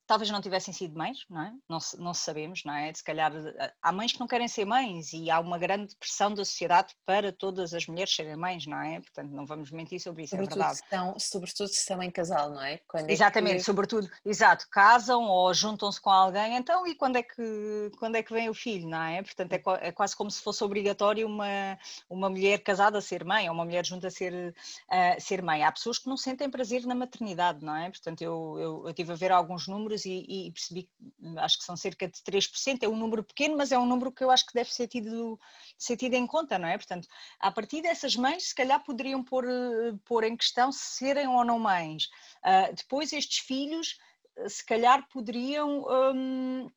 talvez 0.09 0.31
não 0.31 0.41
tivessem 0.41 0.73
sido 0.73 0.97
mães, 0.97 1.23
não 1.29 1.39
é? 1.39 1.53
Não, 1.69 1.77
não 1.99 2.15
sabemos, 2.15 2.63
não 2.65 2.73
é? 2.73 2.91
Se 2.91 3.03
calhar 3.03 3.31
eh, 3.31 3.71
há 3.79 3.91
mães 3.91 4.11
que 4.11 4.19
não 4.19 4.25
querem 4.25 4.47
ser 4.47 4.65
mães 4.65 5.13
e 5.13 5.29
há 5.29 5.39
uma 5.39 5.59
grande 5.59 5.95
pressão 5.97 6.33
da 6.33 6.43
sociedade 6.43 6.95
para 7.05 7.31
todas 7.31 7.75
as 7.75 7.85
mulheres 7.85 8.15
serem 8.15 8.35
mães, 8.35 8.65
não 8.65 8.81
é? 8.81 8.99
Portanto, 9.01 9.29
não 9.29 9.45
vamos 9.45 9.69
mentir 9.69 9.99
sobre 9.99 10.23
isso, 10.23 10.33
é 10.33 10.39
sobretudo 10.39 10.61
é 10.61 10.65
verdade. 10.65 10.77
Se 10.79 10.83
estão, 10.83 11.19
sobretudo 11.19 11.67
se 11.67 11.79
estão 11.81 12.01
em 12.01 12.09
casal, 12.09 12.49
não 12.49 12.63
é? 12.63 12.79
Quando 12.87 13.07
Exatamente, 13.07 13.53
é 13.53 13.57
que... 13.57 13.63
sobretudo, 13.63 14.09
exato, 14.25 14.65
casam 14.71 15.25
ou 15.25 15.53
juntam-se 15.53 16.01
com 16.01 16.09
alguém, 16.09 16.55
então 16.55 16.87
e 16.87 16.95
quando 16.95 17.17
é 17.17 17.21
que, 17.21 17.91
quando 17.99 18.15
é 18.15 18.23
que 18.23 18.33
vem 18.33 18.49
o 18.49 18.53
filho, 18.55 18.89
não 18.89 19.03
é? 19.03 19.21
Portanto, 19.21 19.53
é, 19.53 19.89
é 19.89 19.91
quase 19.91 20.15
como 20.15 20.31
se 20.31 20.41
fosse 20.41 20.63
obrigatório 20.63 21.27
uma, 21.27 21.77
uma 22.09 22.31
mulher 22.31 22.57
casada 22.63 22.97
a 22.97 23.01
ser 23.01 23.23
mãe 23.23 23.47
ou 23.47 23.53
uma 23.53 23.63
mulher 23.63 23.85
junta 23.85 24.07
a 24.07 24.11
ser, 24.11 24.33
uh, 24.33 25.21
ser 25.21 25.43
mãe. 25.43 25.63
Há 25.63 25.71
pessoas 25.71 25.99
que 25.99 26.09
não 26.09 26.17
sentem 26.17 26.49
prazer 26.49 26.83
na 26.87 26.95
maternidade, 26.95 27.63
não 27.63 27.75
é? 27.75 27.91
Portanto, 27.91 28.23
eu, 28.23 28.57
eu, 28.59 28.87
eu 28.87 28.93
tive 28.95 29.11
a 29.11 29.15
ver 29.15 29.31
alguns 29.31 29.67
números 29.67 29.98
e, 30.05 30.47
e, 30.47 30.51
percebi 30.51 30.83
que 30.83 31.39
acho 31.39 31.57
que 31.59 31.63
são 31.63 31.75
cerca 31.77 32.07
de 32.07 32.19
3%, 32.21 32.83
é 32.83 32.87
um 32.87 32.95
número 32.95 33.23
pequeno, 33.23 33.57
mas 33.57 33.71
é 33.71 33.77
um 33.79 33.85
número 33.85 34.11
que 34.11 34.23
eu 34.23 34.31
acho 34.31 34.45
que 34.45 34.53
deve 34.53 34.73
ser 34.73 34.87
tido, 34.87 35.39
ser 35.77 35.97
tido 35.97 36.13
em 36.13 36.27
conta, 36.27 36.57
não 36.57 36.67
é? 36.67 36.77
Portanto, 36.77 37.07
a 37.39 37.51
partir 37.51 37.81
dessas 37.81 38.15
mães, 38.15 38.49
se 38.49 38.55
calhar 38.55 38.83
poderiam 38.83 39.23
pôr, 39.23 39.45
pôr 40.05 40.23
em 40.23 40.35
questão 40.35 40.71
se 40.71 40.97
serem 40.97 41.27
ou 41.27 41.43
não 41.43 41.59
mães. 41.59 42.05
Uh, 42.43 42.73
depois, 42.75 43.13
estes 43.13 43.39
filhos, 43.39 43.97
se 44.47 44.65
calhar 44.65 45.07
poderiam. 45.09 45.85
Um, 45.89 46.69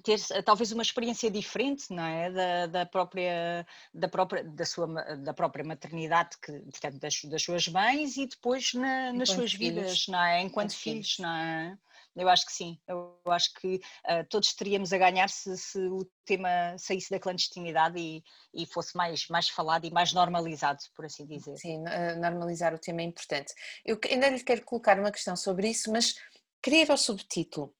ter 0.00 0.18
talvez 0.42 0.72
uma 0.72 0.82
experiência 0.82 1.30
diferente 1.30 1.92
não 1.92 2.04
é 2.04 2.30
da, 2.30 2.66
da, 2.66 2.86
própria 2.86 3.66
da 3.92 4.08
própria 4.08 4.42
da 4.42 4.64
sua 4.64 4.86
da 5.16 5.34
própria 5.34 5.64
maternidade 5.64 6.38
que 6.38 6.50
portanto 6.50 6.98
das, 6.98 7.22
das 7.24 7.42
suas 7.42 7.68
mães 7.68 8.16
e 8.16 8.26
depois 8.26 8.72
na, 8.72 9.12
nas 9.12 9.28
suas 9.28 9.52
filhos. 9.52 9.74
vidas 9.74 10.08
não 10.08 10.22
é 10.22 10.40
enquanto, 10.40 10.72
enquanto 10.72 10.74
filhos, 10.76 11.14
filhos, 11.14 11.18
não 11.18 11.34
é 11.34 11.78
eu 12.14 12.28
acho 12.28 12.46
que 12.46 12.52
sim, 12.52 12.78
eu 12.86 13.18
acho 13.26 13.52
que 13.54 13.76
uh, 13.76 14.26
todos 14.28 14.54
teríamos 14.54 14.92
a 14.92 14.98
ganhar 14.98 15.28
se, 15.28 15.56
se, 15.56 15.78
o 15.78 16.04
tema 16.24 16.48
saísse 16.78 17.10
da 17.10 17.18
clandestinidade 17.18 17.98
e, 17.98 18.22
e, 18.54 18.66
fosse 18.66 18.96
mais, 18.96 19.26
mais 19.28 19.48
falado 19.48 19.84
e 19.86 19.90
mais 19.90 20.12
normalizado, 20.12 20.78
por 20.94 21.04
assim 21.04 21.26
dizer. 21.26 21.56
Sim, 21.56 21.82
normalizar 22.20 22.74
o 22.74 22.78
tema 22.78 23.00
é 23.00 23.04
importante. 23.04 23.52
Eu 23.84 23.98
ainda 24.10 24.28
lhe 24.28 24.42
quero 24.42 24.64
colocar 24.64 24.98
uma 24.98 25.10
questão 25.10 25.36
sobre 25.36 25.68
isso, 25.70 25.90
mas 25.90 26.14
queria 26.62 26.82
ir 26.82 26.90
ao 26.90 26.98
subtítulo 26.98 27.74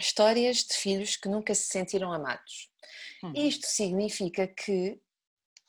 Histórias 0.00 0.58
de 0.58 0.74
filhos 0.74 1.16
que 1.16 1.28
nunca 1.28 1.54
se 1.54 1.64
sentiram 1.64 2.12
amados. 2.12 2.70
Uhum. 3.22 3.32
Isto 3.34 3.66
significa 3.66 4.46
que 4.46 5.00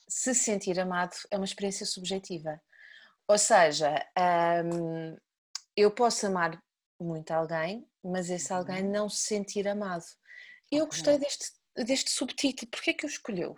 se 0.07 0.35
sentir 0.35 0.79
amado 0.79 1.15
é 1.31 1.37
uma 1.37 1.45
experiência 1.45 1.85
subjetiva. 1.85 2.61
Ou 3.27 3.37
seja, 3.37 4.05
hum, 4.65 5.17
eu 5.75 5.89
posso 5.89 6.27
amar 6.27 6.61
muito 6.99 7.31
alguém, 7.31 7.87
mas 8.03 8.29
esse 8.29 8.51
alguém 8.51 8.83
uhum. 8.83 8.91
não 8.91 9.09
se 9.09 9.23
sentir 9.23 9.67
amado. 9.67 10.05
Eu 10.71 10.85
gostei 10.85 11.17
deste, 11.17 11.51
deste 11.75 12.11
subtítulo, 12.11 12.69
porquê 12.69 12.91
é 12.91 12.93
que 12.93 13.05
eu 13.05 13.09
escolheu? 13.09 13.57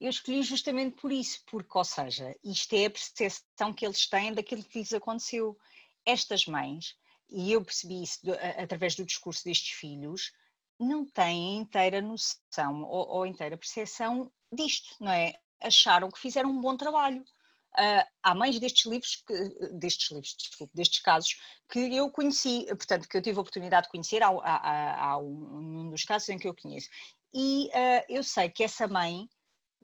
Eu 0.00 0.10
escolhi 0.10 0.42
justamente 0.42 1.00
por 1.00 1.12
isso, 1.12 1.42
porque, 1.46 1.78
ou 1.78 1.84
seja, 1.84 2.34
isto 2.44 2.74
é 2.74 2.86
a 2.86 2.90
percepção 2.90 3.72
que 3.72 3.86
eles 3.86 4.08
têm 4.08 4.32
daquilo 4.32 4.64
que 4.64 4.78
lhes 4.78 4.92
aconteceu. 4.92 5.56
Estas 6.04 6.46
mães, 6.46 6.94
e 7.30 7.52
eu 7.52 7.64
percebi 7.64 8.02
isso 8.02 8.20
através 8.58 8.94
do 8.94 9.04
discurso 9.04 9.44
destes 9.44 9.70
filhos, 9.70 10.32
não 10.78 11.06
têm 11.06 11.58
inteira 11.58 12.02
noção 12.02 12.82
ou, 12.82 13.08
ou 13.08 13.26
inteira 13.26 13.56
percepção 13.56 14.30
disto, 14.52 14.96
não 15.00 15.12
é? 15.12 15.34
Acharam 15.60 16.10
que 16.10 16.18
fizeram 16.18 16.50
um 16.50 16.60
bom 16.60 16.76
trabalho. 16.76 17.24
Uh, 17.76 18.06
há 18.22 18.34
mães 18.34 18.58
destes 18.60 18.86
livros, 18.86 19.16
que, 19.26 19.34
destes 19.72 20.10
livros, 20.10 20.36
desculpe, 20.38 20.72
destes 20.74 21.00
casos, 21.00 21.36
que 21.68 21.78
eu 21.94 22.10
conheci, 22.10 22.66
portanto, 22.68 23.08
que 23.08 23.16
eu 23.16 23.22
tive 23.22 23.38
a 23.38 23.40
oportunidade 23.40 23.86
de 23.86 23.90
conhecer, 23.90 24.22
há, 24.22 24.28
há, 24.28 25.04
há 25.06 25.18
um, 25.18 25.58
um, 25.58 25.90
dos 25.90 26.04
casos 26.04 26.28
em 26.28 26.38
que 26.38 26.46
eu 26.46 26.54
conheço. 26.54 26.88
E 27.32 27.66
uh, 27.68 28.04
eu 28.08 28.22
sei 28.22 28.48
que 28.48 28.62
essa 28.62 28.86
mãe 28.86 29.28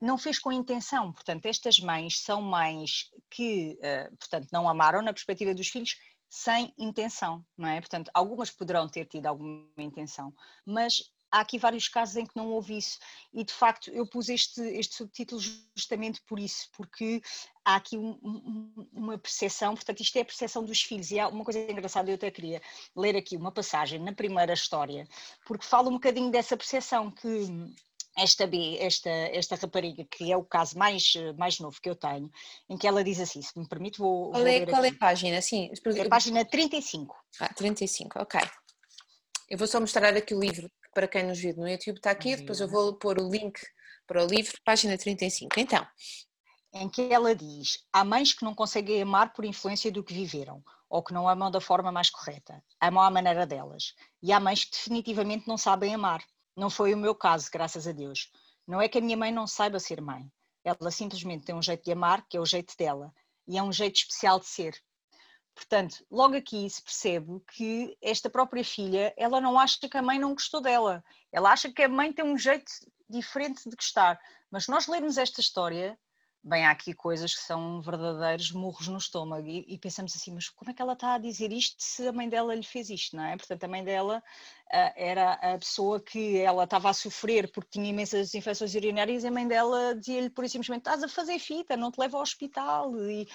não 0.01 0.17
fez 0.17 0.39
com 0.39 0.51
intenção, 0.51 1.11
portanto, 1.11 1.45
estas 1.45 1.79
mães 1.79 2.19
são 2.19 2.41
mães 2.41 3.11
que, 3.29 3.77
uh, 3.79 4.15
portanto, 4.17 4.47
não 4.51 4.69
amaram 4.69 5.01
na 5.01 5.13
perspectiva 5.13 5.53
dos 5.53 5.67
filhos 5.67 5.95
sem 6.29 6.73
intenção, 6.77 7.45
não 7.57 7.67
é? 7.67 7.81
Portanto, 7.81 8.09
algumas 8.13 8.49
poderão 8.49 8.87
ter 8.87 9.05
tido 9.05 9.25
alguma 9.27 9.67
intenção, 9.77 10.33
mas 10.65 11.11
há 11.31 11.39
aqui 11.39 11.57
vários 11.57 11.87
casos 11.87 12.17
em 12.17 12.25
que 12.25 12.35
não 12.35 12.49
houve 12.49 12.77
isso 12.77 12.99
e 13.33 13.43
de 13.43 13.53
facto 13.53 13.89
eu 13.91 14.05
pus 14.05 14.29
este, 14.29 14.61
este 14.61 14.95
subtítulo 14.95 15.41
justamente 15.75 16.21
por 16.27 16.39
isso, 16.39 16.67
porque 16.75 17.21
há 17.63 17.75
aqui 17.77 17.97
um, 17.97 18.19
um, 18.21 18.87
uma 18.91 19.17
percepção, 19.17 19.73
portanto 19.73 20.01
isto 20.01 20.17
é 20.17 20.21
a 20.21 20.25
percepção 20.25 20.63
dos 20.63 20.81
filhos 20.81 21.09
e 21.11 21.19
há 21.19 21.27
uma 21.27 21.45
coisa 21.45 21.59
engraçada, 21.59 22.11
eu 22.11 22.15
até 22.15 22.29
queria 22.29 22.61
ler 22.95 23.15
aqui 23.15 23.37
uma 23.37 23.51
passagem 23.51 23.99
na 23.99 24.13
primeira 24.13 24.53
história, 24.53 25.07
porque 25.45 25.65
fala 25.65 25.89
um 25.89 25.93
bocadinho 25.93 26.29
dessa 26.29 26.57
percepção 26.57 27.09
que 27.09 27.47
esta 28.17 28.45
B, 28.45 28.77
esta, 28.79 29.09
esta 29.09 29.55
rapariga, 29.55 30.05
que 30.05 30.29
é 30.29 30.35
o 30.35 30.43
caso 30.43 30.77
mais, 30.77 31.13
mais 31.37 31.59
novo 31.59 31.79
que 31.81 31.89
eu 31.89 31.95
tenho, 31.95 32.29
em 32.69 32.77
que 32.77 32.85
ela 32.85 33.03
diz 33.03 33.21
assim, 33.21 33.41
se 33.41 33.57
me 33.57 33.67
permite 33.67 33.99
vou, 33.99 34.31
qual, 34.31 34.45
é, 34.45 34.65
qual 34.65 34.83
é 34.83 34.89
a 34.89 34.95
página? 34.95 35.41
Sim, 35.41 35.71
é 35.95 36.01
a 36.01 36.09
página 36.09 36.43
35. 36.43 37.15
Ah, 37.39 37.53
35, 37.53 38.19
ok. 38.19 38.41
Eu 39.49 39.57
vou 39.57 39.67
só 39.67 39.79
mostrar 39.79 40.15
aqui 40.15 40.35
o 40.35 40.39
livro 40.39 40.69
para 40.93 41.07
quem 41.07 41.23
nos 41.23 41.39
viu 41.39 41.55
no 41.55 41.67
YouTube 41.67 41.97
está 41.97 42.11
aqui, 42.11 42.35
depois 42.35 42.59
eu 42.59 42.67
vou 42.67 42.93
pôr 42.95 43.19
o 43.19 43.29
link 43.29 43.59
para 44.07 44.23
o 44.23 44.27
livro, 44.27 44.53
página 44.65 44.97
35. 44.97 45.59
Então. 45.59 45.85
Em 46.73 46.89
que 46.89 47.01
ela 47.13 47.35
diz: 47.35 47.79
há 47.91 48.03
mães 48.03 48.33
que 48.33 48.45
não 48.45 48.55
conseguem 48.55 49.01
amar 49.01 49.33
por 49.33 49.43
influência 49.43 49.91
do 49.91 50.03
que 50.03 50.13
viveram, 50.13 50.63
ou 50.89 51.03
que 51.03 51.13
não 51.13 51.27
amam 51.27 51.51
da 51.51 51.59
forma 51.59 51.91
mais 51.91 52.09
correta, 52.09 52.63
amam 52.79 53.03
à 53.03 53.09
maneira 53.09 53.45
delas. 53.45 53.93
E 54.21 54.31
há 54.31 54.39
mães 54.39 54.65
que 54.65 54.71
definitivamente 54.71 55.47
não 55.47 55.57
sabem 55.57 55.93
amar. 55.93 56.23
Não 56.55 56.69
foi 56.69 56.93
o 56.93 56.97
meu 56.97 57.15
caso, 57.15 57.49
graças 57.51 57.87
a 57.87 57.91
Deus. 57.91 58.29
Não 58.67 58.81
é 58.81 58.87
que 58.87 58.97
a 58.97 59.01
minha 59.01 59.17
mãe 59.17 59.31
não 59.31 59.47
saiba 59.47 59.79
ser 59.79 60.01
mãe. 60.01 60.29
Ela 60.63 60.91
simplesmente 60.91 61.45
tem 61.45 61.55
um 61.55 61.61
jeito 61.61 61.83
de 61.83 61.91
amar, 61.91 62.25
que 62.27 62.37
é 62.37 62.39
o 62.39 62.45
jeito 62.45 62.75
dela, 62.77 63.11
e 63.47 63.57
é 63.57 63.63
um 63.63 63.71
jeito 63.71 63.95
especial 63.95 64.39
de 64.39 64.45
ser. 64.45 64.73
Portanto, 65.61 66.03
logo 66.09 66.35
aqui 66.35 66.67
se 66.67 66.81
percebe 66.81 67.39
que 67.53 67.95
esta 68.01 68.31
própria 68.31 68.63
filha, 68.63 69.13
ela 69.15 69.39
não 69.39 69.59
acha 69.59 69.87
que 69.87 69.95
a 69.95 70.01
mãe 70.01 70.17
não 70.17 70.33
gostou 70.33 70.59
dela. 70.59 71.03
Ela 71.31 71.51
acha 71.51 71.71
que 71.71 71.83
a 71.83 71.87
mãe 71.87 72.11
tem 72.11 72.25
um 72.25 72.35
jeito 72.35 72.71
diferente 73.07 73.69
de 73.69 73.75
gostar. 73.75 74.19
Mas 74.49 74.67
nós 74.67 74.87
lermos 74.87 75.19
esta 75.19 75.39
história, 75.39 75.95
bem, 76.43 76.65
há 76.65 76.71
aqui 76.71 76.95
coisas 76.95 77.35
que 77.35 77.41
são 77.41 77.79
verdadeiros 77.79 78.51
murros 78.51 78.87
no 78.87 78.97
estômago 78.97 79.47
e, 79.47 79.63
e, 79.67 79.77
pensamos 79.77 80.15
assim, 80.15 80.33
mas 80.33 80.49
como 80.49 80.71
é 80.71 80.73
que 80.73 80.81
ela 80.81 80.93
está 80.93 81.13
a 81.13 81.19
dizer 81.19 81.53
isto 81.53 81.75
se 81.77 82.07
a 82.07 82.11
mãe 82.11 82.27
dela 82.27 82.55
lhe 82.55 82.63
fez 82.63 82.89
isto, 82.89 83.15
não 83.15 83.23
é? 83.23 83.37
Portanto, 83.37 83.63
a 83.63 83.67
mãe 83.67 83.83
dela 83.83 84.17
uh, 84.17 84.93
era 84.95 85.33
a 85.33 85.59
pessoa 85.59 86.01
que 86.01 86.39
ela 86.39 86.63
estava 86.63 86.89
a 86.89 86.93
sofrer 86.93 87.51
porque 87.51 87.69
tinha 87.69 87.87
imensas 87.87 88.33
infecções 88.33 88.73
urinárias 88.73 89.23
e 89.23 89.27
a 89.27 89.31
mãe 89.31 89.47
dela 89.47 89.93
dizia-lhe 89.93 90.31
por 90.31 90.49
simplesmente, 90.49 90.81
estás 90.81 91.03
a 91.03 91.07
fazer 91.07 91.37
fita, 91.37 91.77
não 91.77 91.91
te 91.91 91.99
leva 91.99 92.17
ao 92.17 92.23
hospital 92.23 92.97
e 92.97 93.27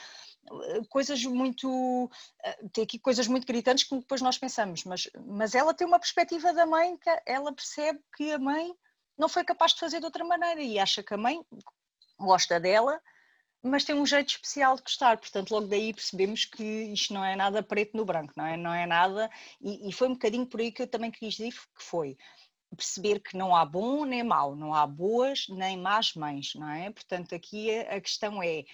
coisas 0.88 1.22
muito 1.24 2.10
eh, 2.44 2.58
tem 2.72 2.84
aqui 2.84 2.98
coisas 2.98 3.26
muito 3.26 3.46
gritantes 3.46 3.84
que 3.84 3.96
depois 3.96 4.20
nós 4.20 4.38
pensamos, 4.38 4.84
mas, 4.84 5.08
mas 5.26 5.54
ela 5.54 5.74
tem 5.74 5.86
uma 5.86 5.98
perspectiva 5.98 6.52
da 6.52 6.66
mãe 6.66 6.96
que 6.96 7.10
ela 7.26 7.52
percebe 7.52 8.00
que 8.16 8.32
a 8.32 8.38
mãe 8.38 8.72
não 9.18 9.28
foi 9.28 9.44
capaz 9.44 9.72
de 9.72 9.80
fazer 9.80 9.98
de 9.98 10.04
outra 10.04 10.24
maneira 10.24 10.62
e 10.62 10.78
acha 10.78 11.02
que 11.02 11.14
a 11.14 11.18
mãe 11.18 11.40
gosta 12.18 12.60
dela, 12.60 13.00
mas 13.62 13.84
tem 13.84 13.94
um 13.94 14.06
jeito 14.06 14.30
especial 14.30 14.76
de 14.76 14.82
gostar, 14.82 15.18
portanto 15.18 15.50
logo 15.50 15.66
daí 15.66 15.92
percebemos 15.92 16.44
que 16.44 16.62
isto 16.62 17.12
não 17.12 17.24
é 17.24 17.34
nada 17.34 17.62
preto 17.62 17.96
no 17.96 18.04
branco, 18.04 18.32
não 18.36 18.46
é, 18.46 18.56
não 18.56 18.72
é 18.72 18.86
nada, 18.86 19.30
e, 19.60 19.88
e 19.88 19.92
foi 19.92 20.08
um 20.08 20.12
bocadinho 20.12 20.46
por 20.46 20.60
aí 20.60 20.70
que 20.70 20.82
eu 20.82 20.86
também 20.86 21.10
quis 21.10 21.34
dizer 21.34 21.52
que 21.52 21.82
foi 21.82 22.16
perceber 22.76 23.20
que 23.20 23.36
não 23.36 23.54
há 23.54 23.64
bom 23.64 24.04
nem 24.04 24.22
mau, 24.22 24.54
não 24.54 24.74
há 24.74 24.86
boas 24.86 25.46
nem 25.48 25.76
más 25.76 26.14
mães, 26.14 26.52
não 26.54 26.68
é? 26.68 26.90
Portanto 26.90 27.34
aqui 27.34 27.74
a, 27.74 27.96
a 27.96 28.00
questão 28.00 28.42
é 28.42 28.64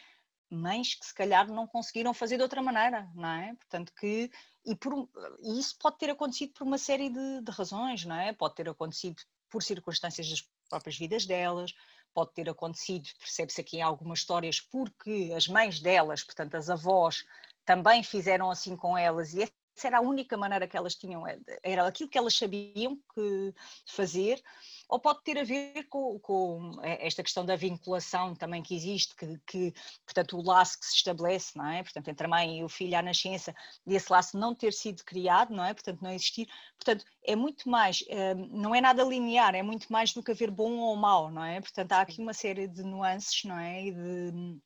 mães 0.54 0.94
que 0.94 1.06
se 1.06 1.14
calhar 1.14 1.50
não 1.50 1.66
conseguiram 1.66 2.12
fazer 2.14 2.36
de 2.36 2.42
outra 2.42 2.62
maneira, 2.62 3.08
não 3.14 3.28
é? 3.28 3.54
Portanto, 3.54 3.92
que. 3.98 4.30
E, 4.64 4.76
por, 4.76 5.08
e 5.42 5.58
isso 5.58 5.76
pode 5.78 5.98
ter 5.98 6.10
acontecido 6.10 6.52
por 6.52 6.64
uma 6.64 6.78
série 6.78 7.10
de, 7.10 7.40
de 7.40 7.50
razões, 7.50 8.04
não 8.04 8.14
é? 8.14 8.32
Pode 8.32 8.54
ter 8.54 8.68
acontecido 8.68 9.20
por 9.50 9.62
circunstâncias 9.62 10.28
das 10.28 10.48
próprias 10.68 10.96
vidas 10.96 11.26
delas, 11.26 11.74
pode 12.14 12.32
ter 12.32 12.48
acontecido, 12.48 13.08
percebe-se 13.18 13.60
aqui 13.60 13.78
em 13.78 13.82
algumas 13.82 14.20
histórias, 14.20 14.60
porque 14.60 15.32
as 15.36 15.48
mães 15.48 15.80
delas, 15.80 16.22
portanto, 16.22 16.54
as 16.54 16.70
avós, 16.70 17.24
também 17.64 18.02
fizeram 18.02 18.50
assim 18.50 18.76
com 18.76 18.96
elas 18.96 19.34
e 19.34 19.42
essa 19.76 19.88
era 19.88 19.98
a 19.98 20.02
única 20.02 20.36
maneira 20.36 20.66
que 20.66 20.76
elas 20.76 20.94
tinham, 20.94 21.24
era 21.62 21.86
aquilo 21.86 22.08
que 22.08 22.18
elas 22.18 22.36
sabiam 22.36 22.96
que 23.14 23.54
fazer 23.86 24.42
ou 24.88 25.00
pode 25.00 25.22
ter 25.22 25.38
a 25.38 25.44
ver 25.44 25.84
com, 25.88 26.18
com 26.20 26.72
esta 26.82 27.22
questão 27.22 27.46
da 27.46 27.56
vinculação 27.56 28.34
também 28.34 28.62
que 28.62 28.74
existe, 28.74 29.16
que, 29.16 29.38
que, 29.46 29.72
portanto 30.04 30.36
o 30.36 30.42
laço 30.42 30.78
que 30.78 30.86
se 30.86 30.96
estabelece, 30.96 31.56
não 31.56 31.66
é? 31.66 31.82
Portanto, 31.82 32.08
entre 32.08 32.26
a 32.26 32.28
mãe 32.28 32.58
e 32.58 32.64
o 32.64 32.68
filho 32.68 32.98
à 32.98 33.02
nascença, 33.02 33.54
e 33.86 33.94
esse 33.94 34.12
laço 34.12 34.38
não 34.38 34.54
ter 34.54 34.72
sido 34.72 35.02
criado, 35.04 35.54
não 35.54 35.64
é? 35.64 35.72
Portanto, 35.72 36.02
não 36.02 36.12
existir. 36.12 36.46
Portanto, 36.76 37.04
é 37.24 37.34
muito 37.34 37.68
mais, 37.70 38.04
eh, 38.08 38.34
não 38.34 38.74
é 38.74 38.80
nada 38.80 39.02
linear, 39.02 39.54
é 39.54 39.62
muito 39.62 39.90
mais 39.90 40.12
do 40.12 40.22
que 40.22 40.32
haver 40.32 40.50
bom 40.50 40.72
ou 40.78 40.94
mau, 40.94 41.30
não 41.30 41.44
é? 41.44 41.60
Portanto, 41.60 41.92
há 41.92 42.02
aqui 42.02 42.20
uma 42.20 42.34
série 42.34 42.68
de 42.68 42.82
nuances, 42.82 43.44
não 43.44 43.58
é? 43.58 43.86
E 43.86 43.92
de, 43.92 44.60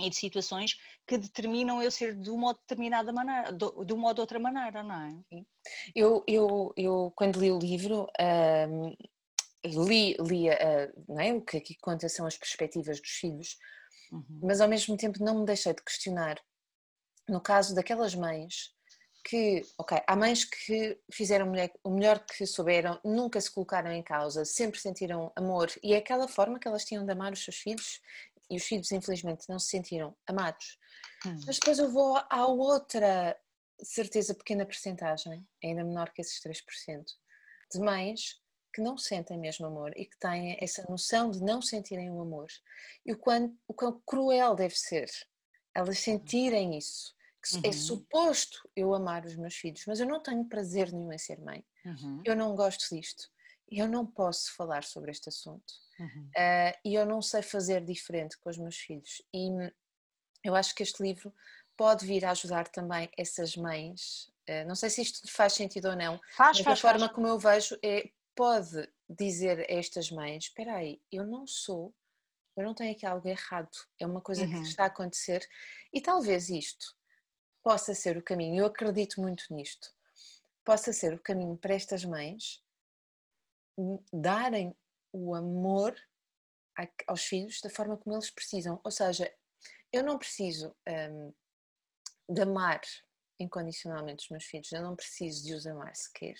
e 0.00 0.10
de 0.10 0.16
situações 0.16 0.76
que 1.06 1.16
determinam 1.16 1.82
eu 1.82 1.90
ser 1.90 2.14
de 2.14 2.30
uma 2.30 2.54
determinada 2.54 3.12
maneira, 3.12 3.52
de 3.52 3.92
uma 3.92 4.08
ou 4.08 4.14
de 4.14 4.20
outra 4.20 4.38
maneira, 4.38 4.82
não 4.82 5.00
é? 5.00 5.44
Eu, 5.94 6.24
eu, 6.26 6.72
eu 6.76 7.12
quando 7.14 7.40
li 7.40 7.50
o 7.50 7.58
livro, 7.58 8.08
um, 8.68 8.96
li, 9.64 10.16
li 10.20 10.48
uh, 10.48 11.20
é? 11.20 11.32
o 11.32 11.40
que 11.40 11.58
aqui 11.58 11.76
conta 11.80 12.08
são 12.08 12.26
as 12.26 12.36
perspectivas 12.36 13.00
dos 13.00 13.10
filhos, 13.10 13.56
uhum. 14.10 14.40
mas 14.42 14.60
ao 14.60 14.68
mesmo 14.68 14.96
tempo 14.96 15.22
não 15.22 15.40
me 15.40 15.46
deixei 15.46 15.72
de 15.72 15.82
questionar. 15.82 16.40
No 17.28 17.40
caso 17.40 17.74
daquelas 17.74 18.14
mães 18.14 18.74
que, 19.24 19.62
ok, 19.78 20.02
há 20.06 20.14
mães 20.14 20.44
que 20.44 20.98
fizeram 21.10 21.50
o 21.82 21.90
melhor 21.90 22.18
que 22.26 22.44
souberam, 22.44 23.00
nunca 23.02 23.40
se 23.40 23.50
colocaram 23.50 23.90
em 23.90 24.02
causa, 24.02 24.44
sempre 24.44 24.78
sentiram 24.78 25.32
amor 25.34 25.72
e 25.82 25.94
é 25.94 25.96
aquela 25.96 26.28
forma 26.28 26.58
que 26.58 26.68
elas 26.68 26.84
tinham 26.84 27.06
de 27.06 27.12
amar 27.12 27.32
os 27.32 27.42
seus 27.42 27.56
filhos 27.56 28.02
e 28.50 28.56
os 28.56 28.64
filhos 28.64 28.92
infelizmente 28.92 29.48
não 29.48 29.58
se 29.58 29.68
sentiram 29.68 30.16
amados. 30.26 30.78
Hum. 31.26 31.40
Mas 31.46 31.58
depois 31.58 31.78
eu 31.78 31.90
vou 31.90 32.16
à 32.16 32.46
outra 32.46 33.38
certeza 33.82 34.34
pequena 34.34 34.64
percentagem, 34.64 35.46
ainda 35.62 35.84
menor 35.84 36.10
que 36.12 36.20
esses 36.20 36.40
3%, 36.40 37.04
de 37.72 37.80
mães 37.80 38.40
que 38.72 38.82
não 38.82 38.98
sentem 38.98 39.38
mesmo 39.38 39.66
amor 39.66 39.92
e 39.96 40.04
que 40.04 40.18
têm 40.18 40.56
essa 40.60 40.84
noção 40.88 41.30
de 41.30 41.40
não 41.40 41.62
sentirem 41.62 42.10
o 42.10 42.20
amor. 42.20 42.48
E 43.06 43.12
o 43.12 43.18
quão, 43.18 43.56
o 43.68 43.74
quão 43.74 44.02
cruel 44.04 44.54
deve 44.56 44.76
ser 44.76 45.08
elas 45.74 45.98
sentirem 45.98 46.78
isso. 46.78 47.12
Que 47.42 47.56
é 47.56 47.58
uhum. 47.58 47.62
É 47.66 47.72
suposto 47.72 48.70
eu 48.74 48.94
amar 48.94 49.26
os 49.26 49.36
meus 49.36 49.54
filhos, 49.54 49.84
mas 49.86 50.00
eu 50.00 50.06
não 50.06 50.22
tenho 50.22 50.48
prazer 50.48 50.92
nenhum 50.92 51.12
em 51.12 51.18
ser 51.18 51.40
mãe. 51.40 51.62
Uhum. 51.84 52.22
Eu 52.24 52.34
não 52.34 52.54
gosto 52.54 52.94
disto. 52.94 53.28
Eu 53.70 53.88
não 53.88 54.06
posso 54.06 54.54
falar 54.54 54.84
sobre 54.84 55.10
este 55.10 55.28
assunto. 55.28 55.72
Uhum. 55.98 56.30
Uh, 56.36 56.78
e 56.84 56.94
eu 56.94 57.06
não 57.06 57.22
sei 57.22 57.42
fazer 57.42 57.84
diferente 57.84 58.38
com 58.38 58.50
os 58.50 58.58
meus 58.58 58.76
filhos. 58.76 59.22
E 59.32 59.48
eu 60.42 60.54
acho 60.54 60.74
que 60.74 60.82
este 60.82 61.02
livro 61.02 61.32
pode 61.76 62.06
vir 62.06 62.24
a 62.24 62.30
ajudar 62.30 62.68
também 62.68 63.08
essas 63.16 63.56
mães. 63.56 64.30
Uh, 64.48 64.66
não 64.66 64.74
sei 64.74 64.90
se 64.90 65.02
isto 65.02 65.30
faz 65.30 65.54
sentido 65.54 65.88
ou 65.88 65.96
não, 65.96 66.20
faz, 66.36 66.58
mas 66.58 66.64
faz, 66.64 66.78
a 66.78 66.82
forma 66.82 67.06
faz. 67.06 67.12
como 67.12 67.26
eu 67.26 67.38
vejo 67.38 67.78
é 67.82 68.10
pode 68.34 68.88
dizer 69.08 69.60
a 69.60 69.74
estas 69.74 70.10
mães: 70.10 70.44
espera 70.44 70.76
aí, 70.76 71.00
eu 71.10 71.24
não 71.24 71.46
sou, 71.46 71.94
eu 72.56 72.64
não 72.64 72.74
tenho 72.74 72.92
aqui 72.92 73.06
algo 73.06 73.26
errado, 73.26 73.76
é 73.98 74.06
uma 74.06 74.20
coisa 74.20 74.44
uhum. 74.44 74.62
que 74.62 74.68
está 74.68 74.84
a 74.84 74.88
acontecer 74.88 75.46
e 75.92 76.00
talvez 76.00 76.50
isto 76.50 76.94
possa 77.62 77.94
ser 77.94 78.16
o 78.16 78.22
caminho. 78.22 78.60
Eu 78.60 78.66
acredito 78.66 79.20
muito 79.20 79.44
nisto. 79.50 79.88
possa 80.64 80.92
ser 80.92 81.14
o 81.14 81.18
caminho 81.18 81.56
para 81.56 81.74
estas 81.74 82.04
mães 82.04 82.62
darem 84.12 84.76
o 85.12 85.34
amor 85.34 85.94
aos 87.06 87.24
filhos 87.24 87.60
da 87.60 87.70
forma 87.70 87.96
como 87.96 88.16
eles 88.16 88.30
precisam. 88.30 88.80
Ou 88.84 88.90
seja, 88.90 89.32
eu 89.92 90.02
não 90.02 90.18
preciso 90.18 90.74
um, 90.88 91.32
de 92.28 92.42
amar 92.42 92.80
incondicionalmente 93.38 94.24
os 94.24 94.30
meus 94.30 94.44
filhos, 94.44 94.72
eu 94.72 94.82
não 94.82 94.96
preciso 94.96 95.44
de 95.44 95.54
os 95.54 95.66
amar 95.66 95.94
sequer, 95.94 96.34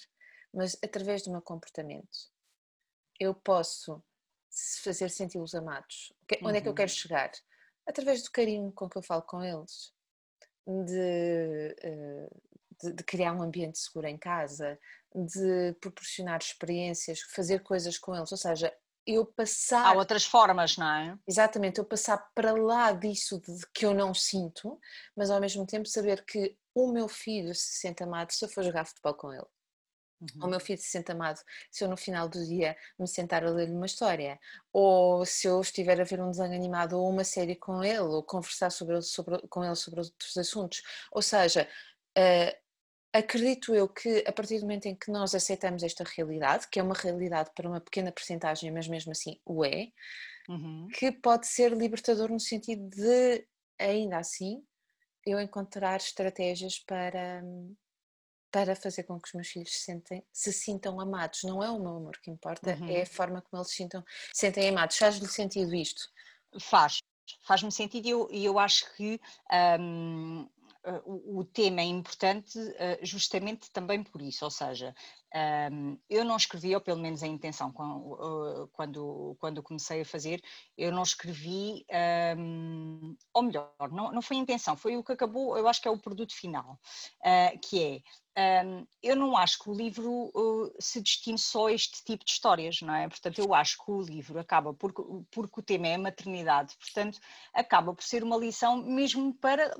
mas 0.52 0.76
através 0.82 1.22
do 1.22 1.30
meu 1.30 1.42
comportamento 1.42 2.32
eu 3.18 3.34
posso 3.34 4.02
fazer 4.82 5.10
senti-los 5.10 5.54
amados. 5.54 6.12
Onde 6.42 6.58
é 6.58 6.60
que 6.60 6.68
eu 6.68 6.74
quero 6.74 6.90
uhum. 6.90 6.96
chegar? 6.96 7.32
Através 7.86 8.22
do 8.22 8.30
carinho 8.30 8.72
com 8.72 8.88
que 8.88 8.96
eu 8.96 9.02
falo 9.02 9.22
com 9.22 9.42
eles, 9.42 9.92
de, 10.66 11.76
eh, 11.82 12.28
de, 12.80 12.92
de 12.92 13.04
criar 13.04 13.32
um 13.34 13.42
ambiente 13.42 13.78
seguro 13.78 14.06
em 14.06 14.16
casa, 14.16 14.78
de 15.14 15.74
proporcionar 15.80 16.40
experiências, 16.40 17.20
fazer 17.20 17.62
coisas 17.62 17.98
com 17.98 18.14
eles, 18.14 18.32
ou 18.32 18.38
seja, 18.38 18.72
eu 19.06 19.26
passar. 19.26 19.86
Há 19.86 19.92
outras 19.92 20.24
formas, 20.24 20.76
não 20.76 20.88
é? 20.88 21.18
Exatamente, 21.26 21.78
eu 21.78 21.84
passar 21.84 22.18
para 22.34 22.52
lá 22.52 22.92
disso 22.92 23.40
de 23.40 23.66
que 23.72 23.84
eu 23.84 23.94
não 23.94 24.14
sinto, 24.14 24.80
mas 25.16 25.30
ao 25.30 25.40
mesmo 25.40 25.66
tempo 25.66 25.86
saber 25.86 26.24
que 26.24 26.56
o 26.74 26.90
meu 26.90 27.08
filho 27.08 27.54
se 27.54 27.78
sente 27.78 28.02
amado 28.02 28.32
se 28.32 28.44
eu 28.44 28.48
for 28.48 28.64
jogar 28.64 28.86
futebol 28.86 29.14
com 29.14 29.32
ele. 29.32 29.46
Uhum. 30.20 30.46
O 30.46 30.48
meu 30.48 30.60
filho 30.60 30.80
se 30.80 30.88
sente 30.88 31.12
amado 31.12 31.40
se 31.70 31.84
eu 31.84 31.88
no 31.88 31.96
final 31.96 32.28
do 32.28 32.44
dia 32.44 32.76
me 32.98 33.06
sentar 33.06 33.44
a 33.44 33.50
ler-lhe 33.50 33.74
uma 33.74 33.86
história, 33.86 34.38
ou 34.72 35.24
se 35.26 35.46
eu 35.46 35.60
estiver 35.60 36.00
a 36.00 36.04
ver 36.04 36.20
um 36.20 36.30
desenho 36.30 36.54
animado 36.54 36.98
ou 36.98 37.08
uma 37.08 37.24
série 37.24 37.56
com 37.56 37.82
ele, 37.84 37.98
ou 37.98 38.22
conversar 38.22 38.70
sobre, 38.70 39.00
sobre, 39.02 39.38
com 39.48 39.64
ele 39.64 39.74
sobre 39.74 40.00
outros 40.00 40.36
assuntos. 40.36 40.82
Ou 41.12 41.20
seja, 41.20 41.68
uh, 42.16 42.63
acredito 43.14 43.72
eu 43.74 43.88
que 43.88 44.24
a 44.26 44.32
partir 44.32 44.56
do 44.56 44.62
momento 44.62 44.86
em 44.86 44.94
que 44.94 45.10
nós 45.10 45.34
aceitamos 45.36 45.84
esta 45.84 46.02
realidade, 46.04 46.66
que 46.68 46.80
é 46.80 46.82
uma 46.82 46.96
realidade 46.96 47.50
para 47.54 47.68
uma 47.68 47.80
pequena 47.80 48.10
porcentagem, 48.10 48.72
mas 48.72 48.88
mesmo 48.88 49.12
assim 49.12 49.40
o 49.44 49.64
é, 49.64 49.92
uhum. 50.48 50.88
que 50.92 51.12
pode 51.12 51.46
ser 51.46 51.72
libertador 51.72 52.28
no 52.28 52.40
sentido 52.40 52.88
de, 52.90 53.46
ainda 53.78 54.18
assim, 54.18 54.64
eu 55.24 55.40
encontrar 55.40 55.96
estratégias 55.98 56.80
para, 56.80 57.40
para 58.50 58.74
fazer 58.74 59.04
com 59.04 59.18
que 59.20 59.28
os 59.28 59.34
meus 59.34 59.48
filhos 59.48 59.70
se, 59.70 59.84
sentem, 59.84 60.26
se 60.32 60.52
sintam 60.52 61.00
amados. 61.00 61.44
Não 61.44 61.62
é 61.62 61.70
o 61.70 61.78
meu 61.78 61.96
amor 61.96 62.18
que 62.20 62.32
importa, 62.32 62.74
uhum. 62.74 62.88
é 62.88 63.02
a 63.02 63.06
forma 63.06 63.40
como 63.42 63.62
eles 63.62 63.70
se 63.70 63.76
sintam, 63.76 64.04
sentem 64.32 64.70
amados. 64.70 64.96
Faz-lhe 64.96 65.28
sentido 65.28 65.72
isto? 65.72 66.02
Faz, 66.60 66.98
faz-me 67.46 67.70
sentido 67.70 68.06
e 68.06 68.10
eu, 68.10 68.28
eu 68.32 68.58
acho 68.58 68.92
que 68.96 69.20
um, 69.78 70.42
uh, 70.42 70.63
o, 71.04 71.40
o, 71.40 71.44
tema 71.44 71.80
é 71.80 71.84
importante 71.84 72.58
uh, 72.58 72.98
justamente 73.02 73.70
também 73.70 74.02
por 74.02 74.20
isso, 74.20 74.44
ou 74.44 74.50
seja, 74.50 74.94
um, 75.72 75.98
eu 76.08 76.24
não 76.24 76.36
escrevi, 76.36 76.74
ou 76.74 76.80
pelo 76.80 77.00
menos 77.00 77.22
a 77.22 77.26
intenção, 77.26 77.72
quando, 77.72 78.68
quando, 78.72 79.36
quando 79.40 79.62
comecei 79.62 80.02
a 80.02 80.04
fazer, 80.04 80.42
eu 80.76 80.92
não 80.92 81.02
escrevi, 81.02 81.84
um, 82.38 83.16
ou 83.32 83.42
melhor, 83.42 83.72
não, 83.90 84.12
não 84.12 84.22
foi 84.22 84.36
a 84.36 84.40
intenção, 84.40 84.76
foi 84.76 84.96
o 84.96 85.02
que 85.02 85.12
acabou, 85.12 85.56
eu 85.56 85.66
acho 85.66 85.80
que 85.80 85.88
é 85.88 85.90
o 85.90 85.98
produto 85.98 86.34
final, 86.34 86.78
que 87.62 88.02
é, 88.36 88.62
um, 88.64 88.86
eu 89.02 89.16
não 89.16 89.36
acho 89.36 89.58
que 89.58 89.70
o 89.70 89.74
livro 89.74 90.32
se 90.78 91.00
destine 91.00 91.38
só 91.38 91.66
a 91.66 91.72
este 91.72 92.04
tipo 92.04 92.24
de 92.24 92.30
histórias, 92.30 92.80
não 92.80 92.94
é? 92.94 93.08
Portanto, 93.08 93.38
eu 93.38 93.54
acho 93.54 93.76
que 93.84 93.90
o 93.90 94.02
livro 94.02 94.38
acaba, 94.38 94.74
porque, 94.74 95.02
porque 95.30 95.60
o 95.60 95.62
tema 95.62 95.88
é 95.88 95.94
a 95.94 95.98
maternidade, 95.98 96.76
portanto, 96.78 97.18
acaba 97.52 97.92
por 97.94 98.04
ser 98.04 98.22
uma 98.22 98.36
lição 98.36 98.76
mesmo 98.76 99.34
para, 99.34 99.74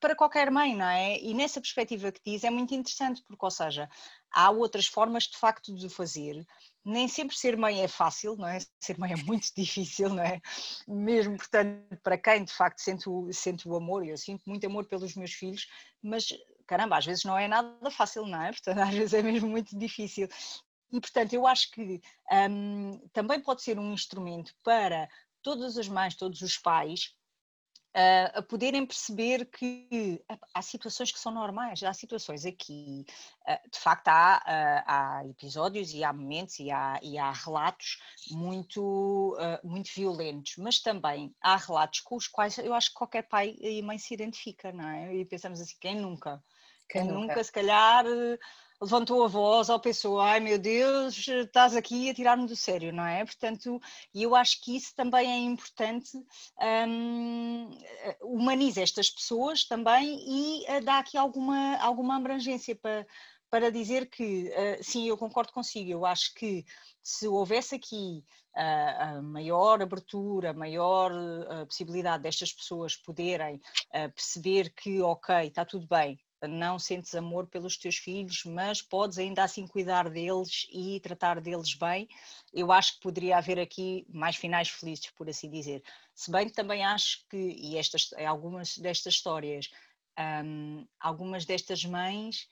para 0.00 0.14
qualquer 0.14 0.50
mãe, 0.50 0.74
não 0.74 0.86
é? 0.86 1.18
E 1.18 1.34
nessa 1.34 1.60
perspectiva 1.60 2.12
que 2.12 2.20
diz 2.24 2.44
é 2.44 2.50
muito 2.50 2.74
interessante, 2.74 3.22
porque, 3.26 3.44
ou 3.44 3.50
seja, 3.50 3.88
há 4.30 4.50
outras 4.50 4.86
formas 4.86 5.24
de 5.24 5.36
facto 5.36 5.74
de 5.74 5.88
fazer. 5.88 6.46
Nem 6.84 7.08
sempre 7.08 7.36
ser 7.36 7.56
mãe 7.56 7.82
é 7.82 7.88
fácil, 7.88 8.36
não 8.36 8.46
é? 8.46 8.58
Ser 8.80 8.98
mãe 8.98 9.12
é 9.12 9.16
muito 9.16 9.48
difícil, 9.56 10.10
não 10.10 10.22
é? 10.22 10.40
Mesmo, 10.86 11.36
portanto, 11.36 11.98
para 12.02 12.18
quem 12.18 12.44
de 12.44 12.52
facto 12.52 12.80
sente 12.80 13.08
o, 13.08 13.32
sente 13.32 13.68
o 13.68 13.74
amor, 13.74 14.06
eu 14.06 14.16
sinto 14.16 14.42
muito 14.46 14.66
amor 14.66 14.86
pelos 14.86 15.14
meus 15.14 15.32
filhos, 15.32 15.66
mas 16.02 16.28
caramba, 16.66 16.96
às 16.96 17.06
vezes 17.06 17.24
não 17.24 17.36
é 17.36 17.48
nada 17.48 17.90
fácil, 17.90 18.26
não 18.26 18.42
é? 18.42 18.50
Portanto, 18.52 18.78
às 18.78 18.94
vezes 18.94 19.14
é 19.14 19.22
mesmo 19.22 19.48
muito 19.48 19.78
difícil. 19.78 20.28
E, 20.92 21.00
portanto, 21.00 21.32
eu 21.32 21.46
acho 21.46 21.70
que 21.72 22.00
um, 22.50 23.00
também 23.12 23.40
pode 23.40 23.62
ser 23.62 23.78
um 23.78 23.92
instrumento 23.92 24.54
para 24.62 25.08
todas 25.42 25.76
as 25.76 25.88
mães, 25.88 26.14
todos 26.14 26.40
os 26.40 26.56
pais, 26.56 27.14
a 28.34 28.42
poderem 28.42 28.84
perceber 28.84 29.46
que 29.46 30.20
há 30.52 30.60
situações 30.60 31.12
que 31.12 31.18
são 31.18 31.32
normais, 31.32 31.82
há 31.82 31.92
situações 31.92 32.44
aqui, 32.44 33.04
de 33.70 33.78
facto 33.78 34.08
há, 34.08 34.42
há 34.86 35.26
episódios 35.28 35.92
e 35.94 36.02
há 36.02 36.12
momentos 36.12 36.58
e 36.58 36.70
há, 36.70 36.98
e 37.02 37.16
há 37.16 37.30
relatos 37.30 38.00
muito, 38.30 39.36
muito 39.62 39.90
violentos, 39.94 40.56
mas 40.58 40.80
também 40.80 41.34
há 41.40 41.56
relatos 41.56 42.00
com 42.00 42.16
os 42.16 42.26
quais 42.26 42.58
eu 42.58 42.74
acho 42.74 42.88
que 42.88 42.96
qualquer 42.96 43.22
pai 43.22 43.54
e 43.60 43.80
mãe 43.82 43.98
se 43.98 44.12
identifica, 44.12 44.72
não 44.72 44.88
é? 44.88 45.14
E 45.14 45.24
pensamos 45.24 45.60
assim, 45.60 45.76
quem 45.80 45.94
nunca? 45.94 46.42
Quem, 46.88 47.02
quem 47.02 47.10
nunca? 47.12 47.28
nunca, 47.28 47.44
se 47.44 47.52
calhar 47.52 48.04
levantou 48.84 49.24
a 49.24 49.28
voz 49.28 49.70
ou 49.70 49.80
pensou, 49.80 50.20
ai 50.20 50.40
meu 50.40 50.58
Deus, 50.58 51.26
estás 51.26 51.74
aqui 51.74 52.10
a 52.10 52.14
tirar-me 52.14 52.46
do 52.46 52.54
sério, 52.54 52.92
não 52.92 53.04
é? 53.04 53.24
Portanto, 53.24 53.80
e 54.14 54.22
eu 54.22 54.34
acho 54.34 54.62
que 54.62 54.76
isso 54.76 54.94
também 54.94 55.30
é 55.30 55.38
importante, 55.38 56.16
um, 56.86 57.70
humaniza 58.22 58.82
estas 58.82 59.10
pessoas 59.10 59.64
também 59.64 60.18
e 60.26 60.64
uh, 60.70 60.84
dá 60.84 60.98
aqui 60.98 61.16
alguma, 61.16 61.76
alguma 61.78 62.16
abrangência 62.16 62.76
para, 62.76 63.06
para 63.50 63.70
dizer 63.70 64.10
que, 64.10 64.50
uh, 64.50 64.82
sim, 64.82 65.08
eu 65.08 65.16
concordo 65.16 65.52
consigo, 65.52 65.90
eu 65.90 66.04
acho 66.04 66.34
que 66.34 66.64
se 67.02 67.26
houvesse 67.26 67.74
aqui 67.74 68.22
uh, 68.54 69.18
a 69.18 69.22
maior 69.22 69.80
abertura, 69.80 70.52
maior 70.52 71.10
uh, 71.10 71.66
possibilidade 71.66 72.22
destas 72.22 72.52
pessoas 72.52 72.96
poderem 72.96 73.60
perceber 74.14 74.74
que, 74.74 75.00
ok, 75.00 75.46
está 75.46 75.64
tudo 75.64 75.86
bem, 75.86 76.18
não 76.48 76.78
sentes 76.78 77.14
amor 77.14 77.46
pelos 77.46 77.76
teus 77.76 77.96
filhos, 77.96 78.44
mas 78.44 78.80
podes 78.82 79.18
ainda 79.18 79.42
assim 79.42 79.66
cuidar 79.66 80.08
deles 80.08 80.66
e 80.72 81.00
tratar 81.00 81.40
deles 81.40 81.74
bem. 81.74 82.08
Eu 82.52 82.70
acho 82.72 82.94
que 82.94 83.00
poderia 83.00 83.36
haver 83.36 83.58
aqui 83.58 84.06
mais 84.08 84.36
finais 84.36 84.68
felizes, 84.68 85.10
por 85.10 85.28
assim 85.28 85.50
dizer. 85.50 85.82
Se 86.14 86.30
bem 86.30 86.46
que 86.46 86.54
também 86.54 86.84
acho 86.84 87.24
que, 87.28 87.36
e 87.36 87.76
estas, 87.76 88.12
algumas 88.26 88.78
destas 88.78 89.14
histórias, 89.14 89.68
um, 90.18 90.86
algumas 91.00 91.44
destas 91.44 91.84
mães 91.84 92.48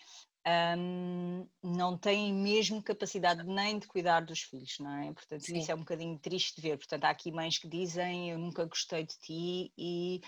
um, 0.77 1.47
não 1.63 1.97
têm 1.97 2.35
mesmo 2.35 2.83
capacidade 2.83 3.45
nem 3.45 3.79
de 3.79 3.87
cuidar 3.87 4.25
dos 4.25 4.43
filhos, 4.43 4.79
não 4.81 4.93
é? 5.03 5.13
Portanto, 5.13 5.43
Sim. 5.43 5.59
isso 5.59 5.71
é 5.71 5.75
um 5.75 5.81
bocadinho 5.81 6.19
triste 6.19 6.57
de 6.57 6.63
ver. 6.63 6.77
Portanto, 6.77 7.05
há 7.05 7.11
aqui 7.11 7.31
mães 7.31 7.59
que 7.59 7.69
dizem 7.69 8.31
eu 8.31 8.39
nunca 8.39 8.65
gostei 8.65 9.05
de 9.05 9.17
ti 9.19 9.73
e 9.79 10.21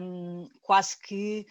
um, 0.00 0.48
quase 0.60 0.98
que 0.98 1.46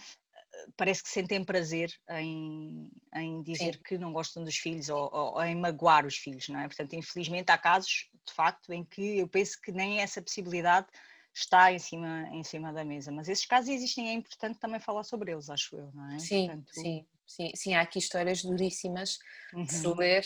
parece 0.77 1.03
que 1.03 1.09
sentem 1.09 1.43
prazer 1.43 1.91
em, 2.09 2.89
em 3.15 3.41
dizer 3.43 3.75
Sim. 3.75 3.81
que 3.83 3.97
não 3.97 4.13
gostam 4.13 4.43
dos 4.43 4.57
filhos 4.57 4.89
ou, 4.89 5.09
ou, 5.11 5.43
em 5.43 5.55
magoar 5.55 6.05
os 6.05 6.17
filhos, 6.17 6.47
não 6.49 6.59
é? 6.59 6.67
Portanto, 6.67 6.93
infelizmente 6.93 7.51
há 7.51 7.57
casos, 7.57 8.09
de 8.25 8.33
facto, 8.33 8.71
em 8.71 8.83
que 8.83 9.19
eu 9.19 9.27
penso 9.27 9.59
que 9.61 9.71
nem 9.71 9.99
essa 9.99 10.21
possibilidade 10.21 10.87
está 11.33 11.71
em 11.71 11.79
cima, 11.79 12.27
em 12.31 12.43
cima 12.43 12.73
da 12.73 12.83
mesa, 12.83 13.11
mas 13.11 13.29
esses 13.29 13.45
casos 13.45 13.69
existem 13.69 14.09
é 14.09 14.13
importante 14.13 14.59
também 14.59 14.79
falar 14.79 15.03
sobre 15.03 15.31
eles, 15.31 15.49
acho 15.49 15.75
eu, 15.75 15.91
não 15.93 16.11
é? 16.11 16.19
Sim, 16.19 16.47
Portanto, 16.47 16.71
sim, 16.73 17.05
sim, 17.25 17.51
sim, 17.55 17.73
há 17.75 17.81
aqui 17.81 17.99
histórias 17.99 18.43
duríssimas 18.43 19.19
uhum. 19.53 19.63
de 19.63 19.73
se 19.73 19.87
uhum. 19.87 19.95
ler, 19.95 20.25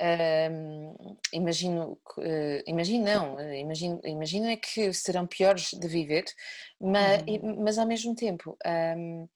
Uh, 0.00 1.16
imagino, 1.32 1.92
uh, 2.18 2.62
imagino 2.66 3.04
não, 3.04 3.36
uh, 3.36 3.54
imagino, 3.54 4.00
imagino 4.02 4.46
é 4.46 4.56
que 4.56 4.92
serão 4.92 5.24
piores 5.24 5.70
de 5.72 5.86
viver, 5.86 6.24
mas, 6.80 7.22
uhum. 7.22 7.62
mas 7.62 7.78
ao 7.78 7.86
mesmo 7.86 8.12
tempo 8.12 8.58
um, 8.66 9.28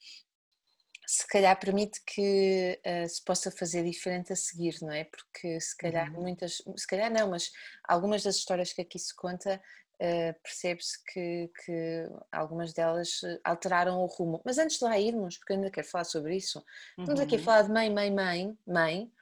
se 1.11 1.27
calhar 1.27 1.59
permite 1.59 2.03
que 2.05 2.79
uh, 2.85 3.09
se 3.09 3.25
possa 3.25 3.51
fazer 3.51 3.83
diferente 3.83 4.31
a 4.31 4.37
seguir, 4.37 4.77
não 4.83 4.93
é? 4.93 5.05
Porque 5.05 5.59
se 5.59 5.75
calhar 5.75 6.13
uhum. 6.13 6.21
muitas, 6.21 6.63
se 6.77 6.87
calhar 6.87 7.11
não, 7.11 7.31
mas 7.31 7.51
algumas 7.83 8.23
das 8.23 8.37
histórias 8.37 8.75
que 8.75 8.83
aqui 8.83 8.99
se 8.99 9.17
conta 9.17 9.59
uh, 10.03 10.41
percebe-se 10.43 11.03
que, 11.05 11.51
que, 11.65 12.07
algumas 12.31 12.75
delas 12.75 13.23
eh, 13.25 13.41
alteraram 13.43 14.03
o 14.03 14.07
rumo. 14.07 14.43
Mas 14.45 14.59
antes 14.59 14.79
de 14.79 14.85
lá 14.85 14.99
irmos, 14.99 15.39
porque 15.39 15.55
eu 15.55 15.57
ainda 15.57 15.71
quero 15.71 15.89
falar 15.89 16.05
sobre 16.05 16.37
isso, 16.37 16.63
estamos 16.99 17.21
aqui 17.21 17.37
a 17.37 17.39
uhum. 17.39 17.45
falar 17.45 17.63
de 17.63 17.73
mãe, 17.73 17.91
mãe, 17.91 18.13
mãe, 18.13 18.59
mãe, 18.67 19.13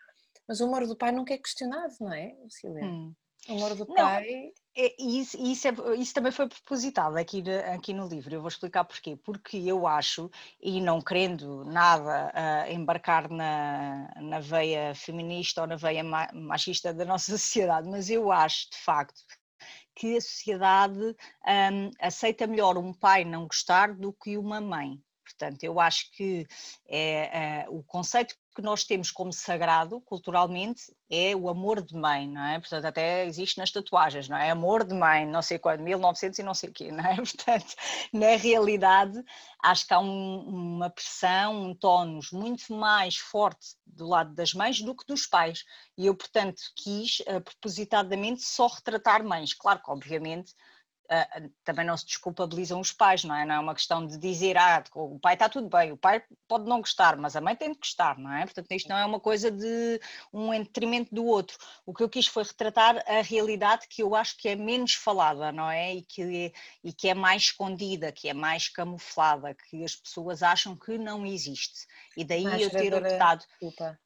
mas 0.49 0.61
o 0.61 0.65
amor 0.65 0.89
do 0.89 0.97
pai 0.97 1.13
nunca 1.13 1.35
é 1.35 1.39
questionado, 1.39 1.95
não 2.01 2.13
é, 2.13 2.35
Silvia? 2.49 2.85
Hum. 2.85 3.15
O 3.49 3.53
amor 3.53 3.77
do 3.77 3.87
pai. 3.87 4.53
É, 4.79 4.95
isso, 5.01 5.39
isso, 5.41 5.69
é, 5.69 5.73
isso, 5.97 6.13
também 6.13 6.31
foi 6.31 6.47
propositado 6.49 7.17
aqui, 7.17 7.43
aqui 7.75 7.95
no 7.95 8.07
livro, 8.07 8.35
eu 8.35 8.41
vou 8.41 8.49
explicar 8.49 8.85
porquê. 8.85 9.17
Porque 9.17 9.57
eu 9.57 9.87
acho, 9.87 10.31
e 10.61 10.83
não 10.83 11.01
querendo 11.01 11.65
nada 11.65 12.31
uh, 12.35 12.71
embarcar 12.71 13.31
na, 13.31 14.13
na 14.21 14.39
veia 14.39 14.95
feminista 14.95 15.63
ou 15.63 15.67
na 15.67 15.77
veia 15.77 16.05
machista 16.35 16.93
da 16.93 17.07
nossa 17.07 17.31
sociedade, 17.39 17.89
mas 17.89 18.11
eu 18.11 18.31
acho 18.31 18.71
de 18.71 18.77
facto 18.77 19.15
que 19.95 20.19
a 20.19 20.21
sociedade 20.21 21.01
um, 21.01 21.91
aceita 21.99 22.47
melhor 22.47 22.77
um 22.77 22.93
pai 22.93 23.25
não 23.25 23.47
gostar 23.47 23.95
do 23.95 24.13
que 24.13 24.37
uma 24.37 24.61
mãe. 24.61 25.01
Portanto, 25.25 25.65
eu 25.65 25.81
acho 25.81 26.11
que 26.13 26.47
é, 26.87 27.63
é, 27.63 27.67
o 27.71 27.83
conceito 27.83 28.37
que 28.57 28.63
nós 28.63 28.85
temos 28.85 29.11
como 29.11 29.31
sagrado 29.35 30.01
culturalmente 30.01 30.85
é 31.11 31.37
o 31.37 31.47
amor 31.51 31.83
de 31.83 31.95
mãe, 31.95 32.27
não 32.27 32.43
é? 32.43 32.59
Portanto, 32.59 32.87
até 32.87 33.27
existe 33.27 33.59
nas 33.59 33.71
tatuagens, 33.71 34.31
não 34.31 34.37
é? 34.39 34.51
Amor 34.51 34.83
de 34.83 34.95
mãe, 34.95 35.27
não 35.27 35.43
sei 35.43 35.59
quando, 35.59 35.83
1900 35.83 36.39
e 36.39 36.43
não 36.43 36.55
sei 36.55 36.71
quê, 36.71 36.91
não 36.91 37.05
é? 37.05 37.17
Portanto, 37.21 37.75
na 38.11 38.35
realidade, 38.37 39.23
acho 39.63 39.87
que 39.87 39.93
há 39.93 40.01
um, 40.01 40.39
uma 40.39 40.89
pressão, 40.89 41.67
um 41.67 41.75
tónus 41.75 42.33
muito 42.33 42.73
mais 42.73 43.19
forte 43.19 43.77
do 43.85 44.09
lado 44.09 44.35
das 44.35 44.55
mães 44.55 44.81
do 44.81 44.97
que 44.97 45.05
dos 45.07 45.27
pais. 45.27 45.63
E 45.99 46.07
eu, 46.07 46.15
portanto, 46.15 46.63
quis 46.75 47.21
uh, 47.21 47.43
propositadamente 47.43 48.43
só 48.43 48.69
retratar 48.69 49.23
mães. 49.23 49.53
Claro 49.53 49.83
que, 49.83 49.91
obviamente, 49.91 50.55
Uh, 51.07 51.53
também 51.65 51.87
não 51.87 51.97
se 51.97 52.05
desculpabilizam 52.05 52.81
os 52.81 52.93
pais, 52.93 53.23
não 53.23 53.35
é? 53.35 53.45
Não 53.45 53.55
é 53.55 53.59
uma 53.59 53.75
questão 53.75 54.05
de 54.05 54.19
dizer, 54.19 54.57
ah, 54.57 54.83
o 54.95 55.19
pai 55.19 55.35
está 55.35 55.49
tudo 55.49 55.69
bem, 55.69 55.93
o 55.93 55.97
pai 55.97 56.23
pode 56.49 56.65
não 56.65 56.81
gostar, 56.81 57.17
mas 57.17 57.37
a 57.37 57.41
mãe 57.41 57.55
tem 57.55 57.73
de 57.73 57.79
gostar, 57.79 58.19
não 58.19 58.33
é? 58.33 58.45
Portanto, 58.45 58.71
isto 58.73 58.89
não 58.89 58.97
é 58.97 59.05
uma 59.05 59.21
coisa 59.21 59.51
de 59.51 60.01
um 60.33 60.51
detrimento 60.51 61.15
do 61.15 61.25
outro. 61.25 61.57
O 61.85 61.95
que 61.95 62.03
eu 62.03 62.09
quis 62.09 62.27
foi 62.27 62.43
retratar 62.43 63.03
a 63.07 63.23
realidade 63.23 63.87
que 63.89 64.03
eu 64.03 64.15
acho 64.15 64.37
que 64.37 64.49
é 64.49 64.57
menos 64.57 64.95
falada, 64.95 65.53
não 65.53 65.71
é? 65.71 65.95
E 65.95 66.03
que, 66.03 66.53
e 66.83 66.93
que 66.93 67.09
é 67.09 67.15
mais 67.15 67.43
escondida, 67.43 68.11
que 68.11 68.29
é 68.29 68.35
mais 68.35 68.69
camuflada, 68.69 69.55
que 69.55 69.85
as 69.85 69.95
pessoas 69.95 70.43
acham 70.43 70.77
que 70.77 70.99
não 70.99 71.25
existe. 71.25 71.87
E 72.17 72.25
daí 72.25 72.45
eu 72.63 72.71
ter 72.71 72.95
optado. 72.95 73.45
Desculpa. 73.49 73.99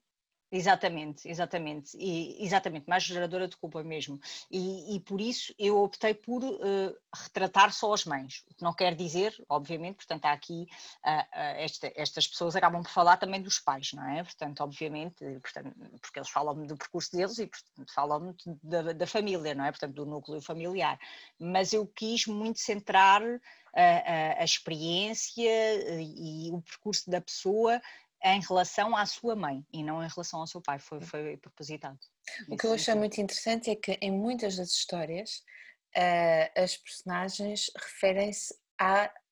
Exatamente, 0.52 1.28
exatamente, 1.28 1.96
e, 1.96 2.44
exatamente, 2.44 2.88
mais 2.88 3.04
geradora 3.04 3.46
de 3.46 3.56
culpa 3.56 3.84
mesmo. 3.84 4.18
E, 4.50 4.96
e 4.96 5.00
por 5.00 5.20
isso 5.20 5.54
eu 5.56 5.80
optei 5.80 6.12
por 6.12 6.42
uh, 6.42 6.96
retratar 7.14 7.72
só 7.72 7.94
as 7.94 8.04
mães, 8.04 8.42
o 8.50 8.54
que 8.56 8.64
não 8.64 8.74
quer 8.74 8.96
dizer, 8.96 9.32
obviamente, 9.48 9.96
portanto, 9.96 10.24
há 10.24 10.32
aqui 10.32 10.66
uh, 11.06 11.10
uh, 11.10 11.56
esta, 11.56 11.92
estas 11.94 12.26
pessoas 12.26 12.56
acabam 12.56 12.82
por 12.82 12.90
falar 12.90 13.16
também 13.16 13.40
dos 13.40 13.60
pais, 13.60 13.92
não 13.92 14.04
é? 14.10 14.24
Portanto, 14.24 14.60
obviamente, 14.62 15.24
portanto, 15.40 15.72
porque 16.00 16.18
eles 16.18 16.30
falam 16.30 16.66
do 16.66 16.76
percurso 16.76 17.16
deles 17.16 17.38
e, 17.38 17.46
portanto, 17.46 17.94
falam 17.94 18.34
da, 18.60 18.92
da, 18.92 19.06
família, 19.06 19.54
não 19.54 19.64
é? 19.64 19.70
Portanto, 19.70 19.94
do 19.94 20.04
núcleo 20.04 20.42
familiar. 20.42 20.98
Mas 21.38 21.72
eu 21.72 21.86
quis 21.86 22.26
muito 22.26 22.58
centrar 22.58 23.22
a, 23.72 23.82
a, 23.82 24.40
a 24.40 24.44
experiência 24.44 26.00
e 26.00 26.50
o 26.50 26.60
percurso 26.60 27.08
da 27.08 27.20
pessoa 27.20 27.80
em 28.22 28.40
relação 28.40 28.96
à 28.96 29.06
sua 29.06 29.34
mãe 29.34 29.64
e 29.72 29.82
não 29.82 30.04
em 30.04 30.08
relação 30.08 30.40
ao 30.40 30.46
seu 30.46 30.60
pai, 30.60 30.78
foi, 30.78 31.00
foi 31.00 31.36
propositado. 31.38 31.98
O 32.48 32.56
que 32.56 32.66
eu 32.66 32.72
achei 32.74 32.94
muito 32.94 33.20
interessante 33.20 33.70
é 33.70 33.76
que 33.76 33.92
em 34.00 34.10
muitas 34.10 34.56
das 34.56 34.70
histórias 34.70 35.42
uh, 35.96 36.62
as 36.62 36.76
personagens 36.76 37.70
referem-se 37.76 38.54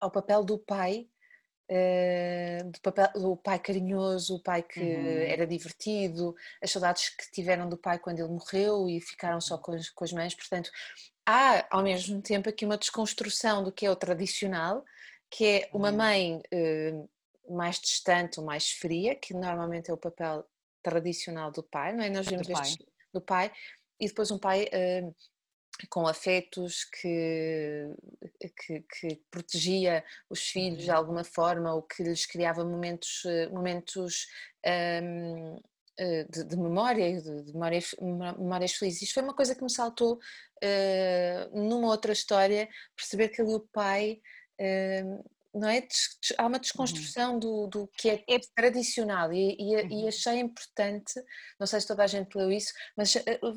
ao 0.01 0.11
papel 0.11 0.44
do 0.44 0.59
pai, 0.59 1.07
uh, 1.70 2.70
do, 2.70 2.81
papel, 2.81 3.09
do 3.14 3.37
pai 3.37 3.59
carinhoso, 3.59 4.37
o 4.37 4.42
pai 4.42 4.62
que 4.62 4.81
uhum. 4.81 5.22
era 5.22 5.46
divertido, 5.46 6.35
as 6.62 6.70
saudades 6.70 7.11
que 7.11 7.31
tiveram 7.31 7.68
do 7.68 7.77
pai 7.77 7.98
quando 7.98 8.20
ele 8.20 8.29
morreu 8.29 8.88
e 8.88 9.01
ficaram 9.01 9.40
só 9.40 9.59
com 9.59 9.72
as, 9.72 9.90
com 9.90 10.05
as 10.05 10.12
mães, 10.12 10.35
portanto 10.35 10.70
há 11.27 11.66
ao 11.70 11.83
mesmo 11.83 12.22
tempo 12.22 12.48
aqui 12.48 12.64
uma 12.64 12.79
desconstrução 12.79 13.62
do 13.62 13.70
que 13.70 13.85
é 13.85 13.90
o 13.90 13.96
tradicional, 13.96 14.83
que 15.31 15.44
é 15.44 15.70
uma 15.74 15.90
uhum. 15.90 15.96
mãe 15.96 16.37
uh, 16.37 17.09
mais 17.51 17.79
distante 17.79 18.41
ou 18.41 18.47
mais 18.47 18.71
fria, 18.71 19.15
que 19.15 19.35
normalmente 19.35 19.91
é 19.91 19.95
o 19.95 19.99
papel 19.99 20.45
tradicional 20.83 21.51
do 21.51 21.63
pai, 21.63 21.93
não 21.93 22.05
é? 22.05 22.11
Nós 22.11 22.27
vemos 22.27 22.47
do 22.47 22.53
pai, 22.53 22.75
do 23.13 23.21
pai 23.21 23.53
e 24.01 24.07
depois 24.07 24.31
um 24.31 24.39
pai 24.39 24.65
uh, 24.67 25.15
com 25.91 26.07
afetos 26.07 26.85
que, 26.85 27.95
que, 28.57 28.81
que, 28.81 29.23
protegia 29.31 30.05
os 30.29 30.41
filhos 30.41 30.85
de 30.85 30.91
uhum. 30.91 30.97
alguma 30.97 31.25
forma 31.25 31.73
ou 31.73 31.83
que 31.83 32.03
lhes 32.03 32.27
criava 32.27 32.65
momentos, 32.65 33.23
eh, 33.25 33.49
momentos 33.49 34.27
um, 34.67 35.61
eh, 35.99 36.25
de, 36.29 36.45
de, 36.45 36.57
memória, 36.57 37.21
de, 37.21 37.43
de 37.43 37.53
memórias, 37.53 37.95
memórias 38.01 38.73
felizes. 38.73 39.03
Isto 39.03 39.15
foi 39.15 39.23
uma 39.23 39.35
coisa 39.35 39.55
que 39.55 39.63
me 39.63 39.71
saltou 39.71 40.15
uh, 40.15 41.59
numa 41.59 41.89
outra 41.89 42.13
história, 42.13 42.69
perceber 42.97 43.29
que 43.29 43.41
ali 43.41 43.55
o 43.55 43.61
pai 43.61 44.21
uh, 44.61 45.31
não 45.55 45.69
é? 45.69 45.87
Há 46.37 46.43
uma 46.43 46.57
uhum. 46.57 46.61
desconstrução 46.61 47.35
uhum. 47.35 47.39
do, 47.39 47.67
do 47.67 47.91
que 47.97 48.11
é, 48.11 48.25
é 48.29 48.39
tradicional 48.55 49.33
e, 49.33 49.57
e, 49.59 49.77
uhum. 49.77 50.05
e, 50.05 50.09
achei 50.09 50.39
importante, 50.39 51.15
não 51.59 51.67
sei 51.67 51.81
se 51.81 51.87
toda 51.87 52.05
a 52.05 52.07
gente 52.07 52.35
leu 52.35 52.51
isso, 52.51 52.73
mas 52.97 53.15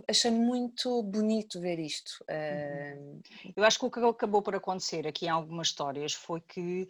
achei 0.07 0.31
muito 0.31 1.03
bonito 1.03 1.59
ver 1.59 1.79
isto. 1.79 2.11
Uhum. 2.29 3.21
Eu 3.55 3.63
acho 3.63 3.79
que 3.79 3.85
o 3.85 3.91
que 3.91 3.99
acabou 3.99 4.41
por 4.41 4.55
acontecer 4.55 5.07
aqui 5.07 5.25
em 5.25 5.29
algumas 5.29 5.67
histórias 5.67 6.13
foi 6.13 6.41
que 6.41 6.87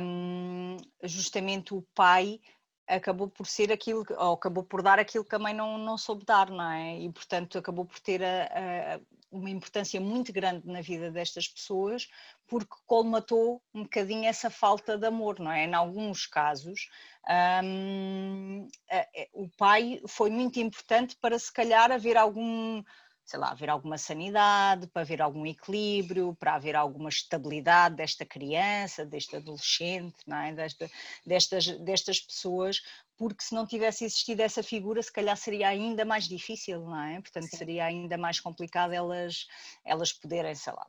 um, 0.00 0.76
justamente 1.02 1.74
o 1.74 1.82
pai 1.94 2.40
acabou 2.86 3.28
por 3.28 3.46
ser 3.46 3.72
aquilo, 3.72 4.04
ou 4.10 4.34
acabou 4.34 4.62
por 4.62 4.82
dar 4.82 4.98
aquilo 4.98 5.24
que 5.24 5.34
a 5.34 5.38
mãe 5.38 5.52
não, 5.52 5.76
não 5.78 5.98
soube 5.98 6.24
dar, 6.24 6.50
não 6.50 6.70
é? 6.70 6.98
E 7.00 7.12
portanto 7.12 7.58
acabou 7.58 7.84
por 7.84 7.98
ter 8.00 8.22
a, 8.22 8.44
a, 8.96 9.00
uma 9.30 9.50
importância 9.50 10.00
muito 10.00 10.32
grande 10.32 10.66
na 10.66 10.80
vida 10.80 11.10
destas 11.10 11.48
pessoas, 11.48 12.08
porque 12.46 12.74
colmatou 12.86 13.62
um 13.74 13.82
bocadinho 13.82 14.24
essa 14.26 14.50
falta 14.50 14.96
de 14.96 15.06
amor, 15.06 15.40
não 15.40 15.50
é? 15.50 15.64
Em 15.64 15.74
alguns 15.74 16.26
casos, 16.26 16.88
um, 17.64 18.68
o 19.32 19.48
pai 19.56 20.00
foi 20.06 20.30
muito 20.30 20.60
importante 20.60 21.16
para 21.20 21.38
se 21.38 21.52
calhar 21.52 21.90
haver 21.90 22.16
algum 22.16 22.82
sei 23.26 23.40
lá, 23.40 23.50
haver 23.50 23.68
alguma 23.68 23.98
sanidade, 23.98 24.86
para 24.86 25.02
haver 25.02 25.20
algum 25.20 25.44
equilíbrio, 25.44 26.36
para 26.38 26.54
haver 26.54 26.76
alguma 26.76 27.08
estabilidade 27.08 27.96
desta 27.96 28.24
criança, 28.24 29.04
deste 29.04 29.34
adolescente, 29.34 30.14
não 30.24 30.36
é? 30.36 30.52
Desta, 30.54 30.88
destas, 31.26 31.66
destas 31.80 32.20
pessoas, 32.20 32.80
porque 33.16 33.42
se 33.42 33.52
não 33.52 33.66
tivesse 33.66 34.04
existido 34.04 34.42
essa 34.42 34.62
figura, 34.62 35.02
se 35.02 35.12
calhar 35.12 35.36
seria 35.36 35.68
ainda 35.68 36.04
mais 36.04 36.28
difícil, 36.28 36.80
não 36.82 37.02
é? 37.02 37.20
Portanto, 37.20 37.48
Sim. 37.48 37.56
seria 37.56 37.84
ainda 37.84 38.16
mais 38.16 38.38
complicado 38.38 38.92
elas, 38.92 39.48
elas 39.84 40.12
poderem, 40.12 40.54
sei 40.54 40.72
lá, 40.72 40.86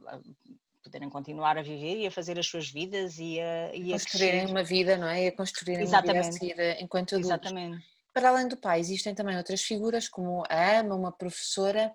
poderem 0.83 1.09
continuar 1.09 1.57
a 1.57 1.63
viver 1.63 1.97
e 1.97 2.05
a 2.05 2.11
fazer 2.11 2.37
as 2.37 2.45
suas 2.45 2.69
vidas 2.69 3.17
e 3.17 3.39
a, 3.39 3.73
e 3.73 3.89
construírem 3.89 4.45
uma 4.45 4.63
vida, 4.63 4.95
não 4.95 5.07
é? 5.07 5.25
E 5.25 5.27
a 5.29 5.31
construírem 5.31 5.81
Exatamente. 5.81 6.17
uma 6.17 6.23
vida 6.23 6.29
a 6.29 6.31
seguir 6.31 6.83
enquanto 6.83 7.15
adultos. 7.15 7.51
Exatamente. 7.51 7.97
Para 8.13 8.29
além 8.29 8.47
do 8.47 8.57
pai, 8.57 8.79
existem 8.79 9.13
também 9.13 9.37
outras 9.37 9.61
figuras, 9.61 10.07
como 10.07 10.43
a 10.49 10.79
ama, 10.79 10.95
uma 10.95 11.11
professora, 11.11 11.93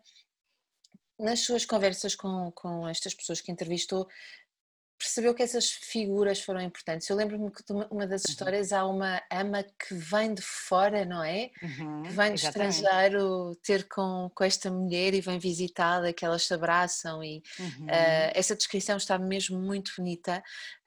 nas 1.22 1.40
suas 1.40 1.64
conversas 1.64 2.14
com, 2.14 2.50
com 2.52 2.87
estas 2.88 3.14
pessoas 3.14 3.40
que 3.40 3.52
entrevistou, 3.52 4.08
percebeu 5.02 5.35
que 5.35 5.42
essas 5.42 5.70
figuras 5.70 6.40
foram 6.40 6.61
importantes. 6.61 7.08
Eu 7.08 7.16
lembro-me 7.16 7.50
que 7.50 7.62
uma 7.90 8.06
das 8.06 8.22
uhum. 8.22 8.30
histórias 8.30 8.72
há 8.72 8.87
uma 8.87 9.20
ama 9.30 9.64
que 9.64 9.94
vem 9.94 10.32
de 10.32 10.42
fora, 10.42 11.04
não 11.04 11.24
é? 11.24 11.50
Uhum, 11.61 12.04
que 12.04 12.11
vem 12.11 12.30
do 12.30 12.35
estrangeiro 12.37 13.56
ter 13.56 13.88
com, 13.88 14.30
com 14.32 14.44
esta 14.44 14.70
mulher 14.70 15.12
e 15.12 15.20
vem 15.20 15.40
visitá-la, 15.40 16.12
que 16.12 16.24
elas 16.24 16.44
se 16.44 16.54
abraçam 16.54 17.22
e 17.22 17.42
uhum. 17.58 17.87
uh, 17.87 18.30
essa 18.32 18.54
descrição 18.54 18.96
está 18.96 19.18
mesmo 19.18 19.58
muito 19.58 19.92
bonita. 19.96 20.42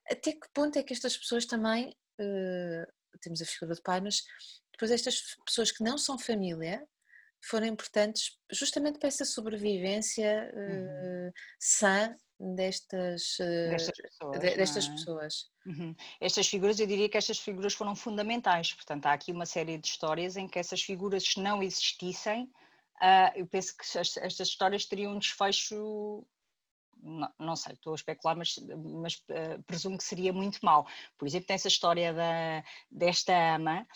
Até 0.09 0.31
que 0.31 0.47
ponto 0.53 0.79
é 0.79 0.83
que 0.83 0.93
estas 0.93 1.17
pessoas 1.17 1.45
também, 1.45 1.89
uh, 2.19 3.19
temos 3.19 3.41
a 3.41 3.45
figura 3.45 3.75
do 3.75 3.81
pai, 3.81 3.99
mas 3.99 4.23
depois 4.71 4.91
estas 4.91 5.35
pessoas 5.45 5.71
que 5.71 5.83
não 5.83 5.97
são 5.97 6.17
família, 6.17 6.87
foram 7.49 7.67
importantes 7.67 8.37
justamente 8.51 8.99
para 8.99 9.07
essa 9.07 9.25
sobrevivência 9.25 10.51
uhum. 10.53 11.27
uh, 11.29 11.33
sã 11.59 12.15
destas, 12.39 13.37
uh, 13.39 13.69
destas 13.69 13.97
pessoas. 13.97 14.39
De, 14.39 14.55
destas 14.55 14.87
é? 14.87 14.91
pessoas. 14.91 15.33
Uhum. 15.65 15.95
Estas 16.19 16.47
figuras, 16.47 16.79
eu 16.79 16.87
diria 16.87 17.09
que 17.09 17.17
estas 17.17 17.39
figuras 17.39 17.73
foram 17.73 17.95
fundamentais, 17.95 18.73
portanto 18.73 19.05
há 19.05 19.13
aqui 19.13 19.31
uma 19.31 19.45
série 19.45 19.77
de 19.77 19.87
histórias 19.87 20.35
em 20.35 20.47
que 20.47 20.59
essas 20.59 20.81
figuras 20.81 21.23
se 21.23 21.39
não 21.39 21.63
existissem, 21.63 22.43
uh, 23.01 23.31
eu 23.35 23.47
penso 23.47 23.75
que 23.77 23.97
estas 23.97 24.47
histórias 24.47 24.85
teriam 24.85 25.13
um 25.13 25.19
desfecho 25.19 26.25
não, 27.05 27.29
não, 27.39 27.55
sei, 27.55 27.73
estou 27.73 27.93
a 27.93 27.95
especular, 27.95 28.35
mas, 28.35 28.55
mas 28.99 29.15
uh, 29.29 29.61
presumo 29.67 29.97
que 29.97 30.03
seria 30.03 30.33
muito 30.33 30.59
mau. 30.63 30.87
Por 31.17 31.27
exemplo, 31.27 31.47
tem 31.47 31.53
essa 31.53 31.67
história 31.67 32.11
da, 32.11 32.63
desta 32.89 33.33
ama, 33.55 33.87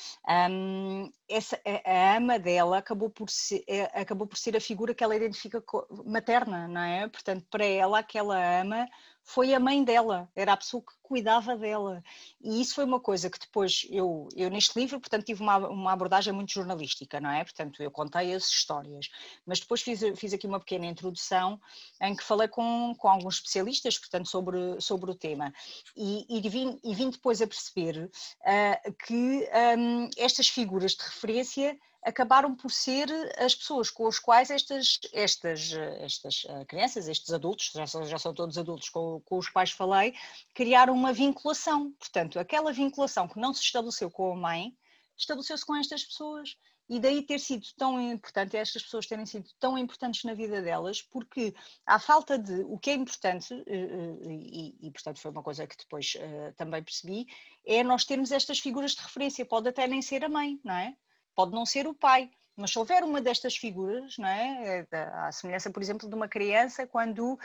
um, 0.49 1.11
essa, 1.27 1.59
a, 1.65 1.91
a, 1.91 2.17
ama 2.17 2.37
dela 2.37 2.77
acabou 2.77 3.09
por, 3.09 3.29
ser, 3.29 3.63
eh, 3.67 3.89
acabou 3.99 4.27
por 4.27 4.37
ser 4.37 4.55
a 4.55 4.61
figura 4.61 4.93
que 4.93 5.03
ela 5.03 5.15
identifica 5.15 5.63
materna, 6.05 6.67
não 6.67 6.81
é? 6.81 7.07
Portanto, 7.07 7.45
para 7.49 7.65
ela, 7.65 7.99
aquela 7.99 8.61
ama 8.61 8.87
foi 9.23 9.53
a 9.53 9.59
mãe 9.59 9.83
dela, 9.83 10.29
era 10.35 10.53
a 10.53 10.57
pessoa 10.57 10.81
que 10.81 10.93
cuidava 11.03 11.55
dela. 11.55 12.03
E 12.41 12.61
isso 12.61 12.75
foi 12.75 12.83
uma 12.83 12.99
coisa 12.99 13.29
que 13.29 13.39
depois 13.39 13.85
eu, 13.89 14.27
eu 14.35 14.49
neste 14.49 14.79
livro, 14.79 14.99
portanto, 14.99 15.25
tive 15.25 15.41
uma, 15.41 15.57
uma 15.57 15.91
abordagem 15.91 16.33
muito 16.33 16.51
jornalística, 16.51 17.19
não 17.19 17.29
é? 17.29 17.43
Portanto, 17.43 17.81
eu 17.81 17.91
contei 17.91 18.33
as 18.33 18.47
histórias, 18.47 19.09
mas 19.45 19.59
depois 19.59 19.81
fiz, 19.81 20.01
fiz 20.15 20.33
aqui 20.33 20.47
uma 20.47 20.59
pequena 20.59 20.85
introdução 20.85 21.59
em 22.01 22.15
que 22.15 22.23
falei 22.23 22.47
com, 22.47 22.95
com 22.97 23.07
alguns 23.07 23.35
especialistas, 23.35 23.97
portanto, 23.97 24.27
sobre, 24.27 24.81
sobre 24.81 25.11
o 25.11 25.15
tema. 25.15 25.53
E, 25.95 26.25
e, 26.29 26.49
vim, 26.49 26.79
e 26.83 26.95
vim 26.95 27.09
depois 27.09 27.41
a 27.41 27.47
perceber 27.47 28.05
uh, 28.05 28.93
que 29.05 29.49
um, 29.77 30.09
estas 30.17 30.47
figuras 30.49 30.93
de 30.93 31.03
referência 31.03 31.77
acabaram 32.03 32.55
por 32.55 32.71
ser 32.71 33.09
as 33.37 33.53
pessoas 33.53 33.89
com 33.89 34.07
as 34.07 34.19
quais 34.19 34.49
estas, 34.49 34.99
estas, 35.13 35.73
estas 35.99 36.45
eh, 36.47 36.65
crianças, 36.65 37.07
estes 37.07 37.31
adultos, 37.31 37.71
já 37.73 37.85
são, 37.85 38.05
já 38.05 38.17
são 38.17 38.33
todos 38.33 38.57
adultos 38.57 38.89
com, 38.89 39.21
com 39.21 39.37
os 39.37 39.49
quais 39.49 39.71
falei, 39.71 40.13
criaram 40.53 40.93
uma 40.93 41.13
vinculação. 41.13 41.91
Portanto, 41.99 42.39
aquela 42.39 42.71
vinculação 42.71 43.27
que 43.27 43.39
não 43.39 43.53
se 43.53 43.61
estabeleceu 43.61 44.09
com 44.09 44.31
a 44.31 44.35
mãe, 44.35 44.73
estabeleceu-se 45.17 45.65
com 45.65 45.75
estas 45.75 46.03
pessoas. 46.03 46.55
E 46.91 46.99
daí 46.99 47.21
ter 47.21 47.39
sido 47.39 47.67
tão 47.77 48.01
importante, 48.01 48.57
estas 48.57 48.81
pessoas 48.81 49.05
terem 49.05 49.23
sido 49.23 49.47
tão 49.59 49.77
importantes 49.77 50.23
na 50.23 50.33
vida 50.33 50.59
delas, 50.59 51.03
porque 51.03 51.53
à 51.85 51.99
falta 51.99 52.35
de 52.35 52.61
o 52.61 52.79
que 52.79 52.89
é 52.89 52.95
importante, 52.95 53.53
eh, 53.53 53.75
eh, 53.75 54.17
e, 54.27 54.87
e 54.87 54.91
portanto 54.91 55.19
foi 55.19 55.29
uma 55.29 55.43
coisa 55.43 55.67
que 55.67 55.77
depois 55.77 56.15
uh, 56.15 56.51
também 56.57 56.81
percebi, 56.81 57.27
é 57.63 57.83
nós 57.83 58.05
termos 58.05 58.31
estas 58.31 58.57
figuras 58.57 58.93
de 58.93 59.01
referência. 59.01 59.45
Pode 59.45 59.69
até 59.69 59.87
nem 59.87 60.01
ser 60.01 60.25
a 60.25 60.29
mãe, 60.29 60.59
não 60.63 60.73
é? 60.73 60.95
Pode 61.39 61.53
não 61.53 61.65
ser 61.65 61.87
o 61.87 61.93
pai, 61.93 62.29
mas 62.57 62.71
se 62.71 62.77
houver 62.77 63.01
uma 63.01 63.21
destas 63.21 63.55
figuras, 63.55 64.17
não 64.17 64.27
é? 64.27 64.85
a 65.13 65.31
semelhança, 65.31 65.71
por 65.71 65.81
exemplo, 65.81 66.09
de 66.09 66.13
uma 66.13 66.27
criança 66.27 66.85
quando 66.85 67.35
uh, 67.35 67.37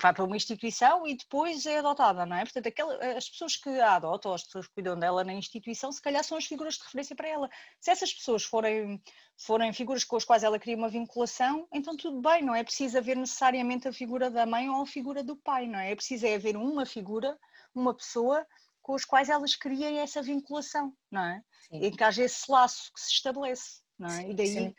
vai 0.00 0.14
para 0.14 0.22
uma 0.22 0.36
instituição 0.36 1.04
e 1.04 1.16
depois 1.16 1.66
é 1.66 1.78
adotada, 1.78 2.24
não 2.24 2.36
é? 2.36 2.44
Portanto, 2.44 2.68
aquela, 2.68 2.94
as 3.16 3.28
pessoas 3.28 3.56
que 3.56 3.68
a 3.80 3.96
adotam, 3.96 4.32
as 4.32 4.44
pessoas 4.44 4.68
que 4.68 4.74
cuidam 4.74 4.96
dela 4.96 5.24
na 5.24 5.32
instituição, 5.32 5.90
se 5.90 6.00
calhar 6.00 6.22
são 6.22 6.38
as 6.38 6.44
figuras 6.44 6.74
de 6.74 6.84
referência 6.84 7.16
para 7.16 7.28
ela. 7.28 7.50
Se 7.80 7.90
essas 7.90 8.14
pessoas 8.14 8.44
forem, 8.44 9.02
forem 9.36 9.72
figuras 9.72 10.04
com 10.04 10.14
as 10.14 10.24
quais 10.24 10.44
ela 10.44 10.60
cria 10.60 10.76
uma 10.76 10.88
vinculação, 10.88 11.66
então 11.72 11.96
tudo 11.96 12.22
bem, 12.22 12.40
não 12.40 12.54
é 12.54 12.62
preciso 12.62 12.98
haver 12.98 13.16
necessariamente 13.16 13.88
a 13.88 13.92
figura 13.92 14.30
da 14.30 14.46
mãe 14.46 14.70
ou 14.70 14.82
a 14.82 14.86
figura 14.86 15.24
do 15.24 15.34
pai, 15.34 15.66
não 15.66 15.80
é? 15.80 15.90
É 15.90 15.96
preciso 15.96 16.24
é 16.24 16.36
haver 16.36 16.56
uma 16.56 16.86
figura, 16.86 17.36
uma 17.74 17.92
pessoa 17.92 18.46
com 18.82 18.94
os 18.94 19.04
quais 19.04 19.28
elas 19.28 19.54
criem 19.54 19.98
essa 19.98 20.22
vinculação, 20.22 20.92
não 21.10 21.22
é? 21.22 21.42
Sim. 21.68 21.76
Em 21.76 21.90
que 21.90 22.04
haja 22.04 22.24
esse 22.24 22.50
laço 22.50 22.92
que 22.92 23.00
se 23.00 23.12
estabelece, 23.12 23.80
não 23.98 24.08
é? 24.08 24.22
Sim, 24.22 24.30
e 24.30 24.34
daí 24.34 24.48
sim. 24.48 24.74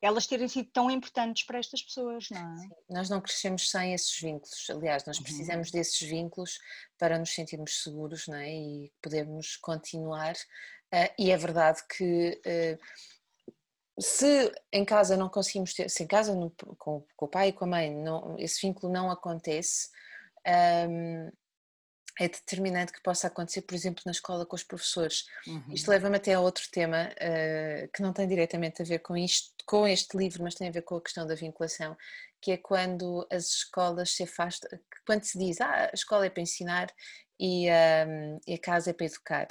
elas 0.00 0.26
terem 0.26 0.46
sido 0.46 0.70
tão 0.70 0.90
importantes 0.90 1.44
para 1.44 1.58
estas 1.58 1.82
pessoas, 1.82 2.28
não 2.30 2.54
é? 2.54 2.56
Sim. 2.58 2.68
Nós 2.90 3.08
não 3.08 3.20
crescemos 3.20 3.70
sem 3.70 3.94
esses 3.94 4.20
vínculos, 4.20 4.66
aliás, 4.70 5.04
nós 5.04 5.16
uhum. 5.18 5.24
precisamos 5.24 5.68
uhum. 5.68 5.72
desses 5.72 6.08
vínculos 6.08 6.58
para 6.98 7.18
nos 7.18 7.34
sentirmos 7.34 7.82
seguros, 7.82 8.26
não 8.28 8.36
é? 8.36 8.52
E 8.54 8.92
podermos 9.02 9.56
continuar. 9.56 10.34
Uh, 10.92 11.12
e 11.18 11.30
é 11.30 11.36
verdade 11.36 11.82
que 11.88 12.40
uh, 12.46 12.78
se 13.98 14.52
em 14.72 14.84
casa 14.84 15.16
não 15.16 15.28
conseguimos 15.28 15.72
ter, 15.72 15.88
se 15.88 16.02
em 16.02 16.06
casa 16.06 16.34
no, 16.34 16.50
com, 16.78 17.04
com, 17.16 17.24
o 17.24 17.28
pai 17.28 17.48
e 17.48 17.52
com 17.52 17.64
a 17.64 17.68
mãe 17.68 17.94
não, 17.94 18.36
esse 18.38 18.66
vínculo 18.66 18.92
não 18.92 19.10
acontece, 19.10 19.88
um, 20.88 21.30
é 22.18 22.28
determinante 22.28 22.92
que 22.92 23.02
possa 23.02 23.26
acontecer, 23.26 23.62
por 23.62 23.74
exemplo, 23.74 24.02
na 24.06 24.12
escola 24.12 24.46
com 24.46 24.56
os 24.56 24.64
professores. 24.64 25.24
Uhum. 25.46 25.72
Isto 25.72 25.90
leva-me 25.90 26.16
até 26.16 26.34
a 26.34 26.40
outro 26.40 26.64
tema 26.70 27.10
uh, 27.10 27.88
que 27.92 28.02
não 28.02 28.12
tem 28.12 28.26
diretamente 28.26 28.80
a 28.80 28.84
ver 28.84 29.00
com 29.00 29.16
isto, 29.16 29.52
com 29.66 29.86
este 29.86 30.16
livro, 30.16 30.42
mas 30.42 30.54
tem 30.54 30.68
a 30.68 30.72
ver 30.72 30.82
com 30.82 30.96
a 30.96 31.02
questão 31.02 31.26
da 31.26 31.34
vinculação, 31.34 31.96
que 32.40 32.52
é 32.52 32.56
quando 32.56 33.26
as 33.30 33.46
escolas 33.46 34.12
se 34.12 34.22
afastam, 34.22 34.70
quando 35.06 35.24
se 35.24 35.38
diz, 35.38 35.60
ah, 35.60 35.90
a 35.90 35.94
escola 35.94 36.26
é 36.26 36.30
para 36.30 36.42
ensinar 36.42 36.88
e, 37.38 37.68
um, 37.68 38.38
e 38.46 38.54
a 38.54 38.58
casa 38.58 38.90
é 38.90 38.92
para 38.92 39.06
educar. 39.06 39.46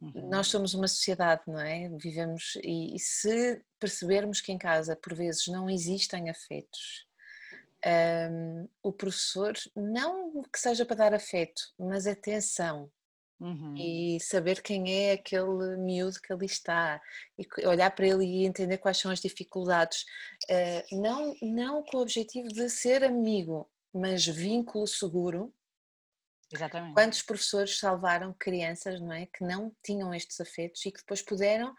Uhum. 0.00 0.28
Nós 0.30 0.48
somos 0.48 0.74
uma 0.74 0.88
sociedade, 0.88 1.42
não 1.46 1.60
é? 1.60 1.88
Vivemos 2.00 2.56
e, 2.62 2.94
e 2.94 2.98
se 2.98 3.62
percebermos 3.78 4.40
que 4.40 4.52
em 4.52 4.58
casa 4.58 4.96
por 4.96 5.14
vezes 5.14 5.46
não 5.48 5.68
existem 5.68 6.30
afetos, 6.30 7.05
um, 7.86 8.68
o 8.82 8.92
professor, 8.92 9.54
não 9.74 10.42
que 10.52 10.58
seja 10.58 10.84
para 10.84 10.96
dar 10.96 11.14
afeto, 11.14 11.62
mas 11.78 12.06
atenção. 12.06 12.90
Uhum. 13.38 13.74
E 13.76 14.18
saber 14.18 14.62
quem 14.62 15.08
é 15.08 15.12
aquele 15.12 15.76
miúdo 15.76 16.18
que 16.22 16.32
ali 16.32 16.46
está, 16.46 17.00
e 17.38 17.66
olhar 17.66 17.90
para 17.90 18.06
ele 18.06 18.24
e 18.24 18.46
entender 18.46 18.78
quais 18.78 18.96
são 18.96 19.10
as 19.10 19.20
dificuldades, 19.20 20.04
uh, 20.50 21.00
não, 21.00 21.34
não 21.42 21.82
com 21.84 21.98
o 21.98 22.00
objetivo 22.00 22.48
de 22.48 22.70
ser 22.70 23.04
amigo, 23.04 23.70
mas 23.92 24.26
vínculo 24.26 24.86
seguro. 24.86 25.54
Exatamente. 26.50 26.94
Quantos 26.94 27.22
professores 27.22 27.78
salvaram 27.78 28.34
crianças 28.38 29.00
não 29.00 29.12
é, 29.12 29.26
que 29.26 29.44
não 29.44 29.74
tinham 29.84 30.14
estes 30.14 30.40
afetos 30.40 30.84
e 30.86 30.90
que 30.90 31.00
depois 31.00 31.20
puderam, 31.20 31.74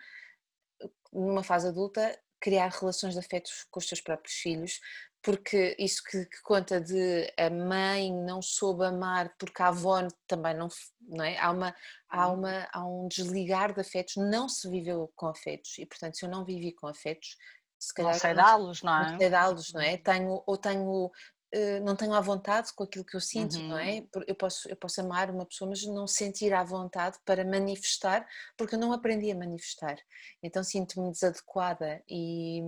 numa 1.12 1.44
fase 1.44 1.68
adulta, 1.68 2.18
criar 2.40 2.70
relações 2.70 3.14
de 3.14 3.20
afetos 3.20 3.66
com 3.72 3.80
os 3.80 3.88
seus 3.88 4.02
próprios 4.02 4.36
filhos, 4.36 4.80
porque 5.28 5.76
isso 5.78 6.02
que, 6.10 6.26
que, 6.26 6.42
conta 6.42 6.80
de 6.80 7.30
a 7.36 7.50
mãe 7.50 8.14
não 8.14 8.42
soube 8.42 8.86
amar 8.86 9.36
porque 9.38 9.62
a 9.62 9.68
avó 9.68 10.08
também 10.26 10.56
não, 10.56 10.70
não 11.02 11.26
é? 11.26 11.38
Há, 11.38 11.52
uma, 11.52 11.76
há, 12.08 12.30
uhum. 12.30 12.34
uma, 12.36 12.68
há 12.72 12.86
um 12.88 13.10
desligar 13.10 13.74
de 13.74 13.82
afetos, 13.82 14.16
não 14.16 14.48
se 14.48 14.70
viveu 14.70 15.12
com 15.18 15.28
afetos 15.28 15.78
e 15.80 15.86
portanto 15.86 16.16
se 16.16 16.26
eu 16.26 16.30
não 16.30 16.46
vivi 16.46 16.72
com 16.72 16.88
afetos, 16.88 17.36
se 17.78 17.94
calhar 17.94 18.14
não 18.14 18.20
sei 18.22 18.34
dá-los, 18.34 18.82
não 18.82 18.96
é? 18.96 19.12
Não 19.12 19.18
sei 19.18 19.30
dá-los, 19.30 19.74
não 19.74 19.82
é? 19.82 19.92
Uhum. 19.92 19.98
Tenho, 19.98 20.44
ou 20.48 20.58
tenho 20.58 21.12
eh, 21.52 21.82
não 21.82 21.94
tenho 21.94 22.14
à 22.14 22.22
vontade 22.22 22.74
com 22.74 22.86
aquilo 22.86 23.04
que 23.04 23.18
eu 23.18 23.22
sinto, 23.22 23.58
uhum. 23.58 23.68
não 23.68 23.78
é? 23.78 24.06
Eu 24.26 24.36
posso, 24.36 24.70
eu 24.70 24.78
posso 24.78 25.02
amar 25.02 25.30
uma 25.30 25.46
pessoa, 25.46 25.70
mas 25.70 25.86
não 25.86 26.08
sentir 26.08 26.54
à 26.54 26.64
vontade 26.64 27.18
para 27.26 27.44
manifestar, 27.44 28.26
porque 28.58 28.76
eu 28.76 28.80
não 28.80 28.94
aprendi 28.94 29.30
a 29.30 29.36
manifestar. 29.36 29.98
Então 30.42 30.64
sinto-me 30.64 31.12
desadequada 31.12 32.02
e 32.08 32.62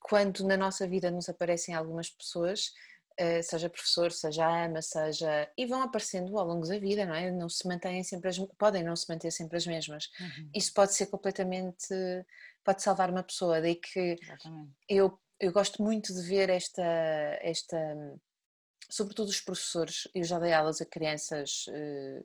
quando 0.00 0.44
na 0.44 0.56
nossa 0.56 0.86
vida 0.86 1.10
nos 1.10 1.28
aparecem 1.28 1.74
algumas 1.74 2.08
pessoas, 2.08 2.72
uh, 3.20 3.42
seja 3.42 3.68
professor, 3.68 4.10
seja 4.12 4.64
ama, 4.64 4.80
seja. 4.82 5.50
e 5.56 5.66
vão 5.66 5.82
aparecendo 5.82 6.38
ao 6.38 6.46
longo 6.46 6.66
da 6.66 6.78
vida, 6.78 7.04
não 7.04 7.14
é? 7.14 7.30
Não 7.30 7.48
se 7.48 7.66
mantêm 7.68 8.02
sempre 8.02 8.30
as, 8.30 8.38
podem 8.58 8.82
não 8.82 8.96
se 8.96 9.08
manter 9.08 9.30
sempre 9.30 9.56
as 9.56 9.66
mesmas. 9.66 10.10
Uhum. 10.20 10.50
Isso 10.54 10.72
pode 10.72 10.94
ser 10.94 11.06
completamente. 11.06 11.88
pode 12.64 12.82
salvar 12.82 13.10
uma 13.10 13.22
pessoa, 13.22 13.60
daí 13.60 13.76
que 13.76 14.16
Exatamente. 14.20 14.72
eu 14.88 15.18
eu 15.40 15.50
gosto 15.50 15.82
muito 15.82 16.12
de 16.14 16.20
ver 16.20 16.50
esta, 16.50 16.82
esta 17.40 17.76
sobretudo 18.90 19.28
os 19.28 19.40
professores, 19.40 20.06
eu 20.14 20.22
já 20.22 20.38
dei 20.38 20.52
aulas 20.52 20.80
a 20.80 20.84
crianças 20.84 21.64
uh, 21.68 22.24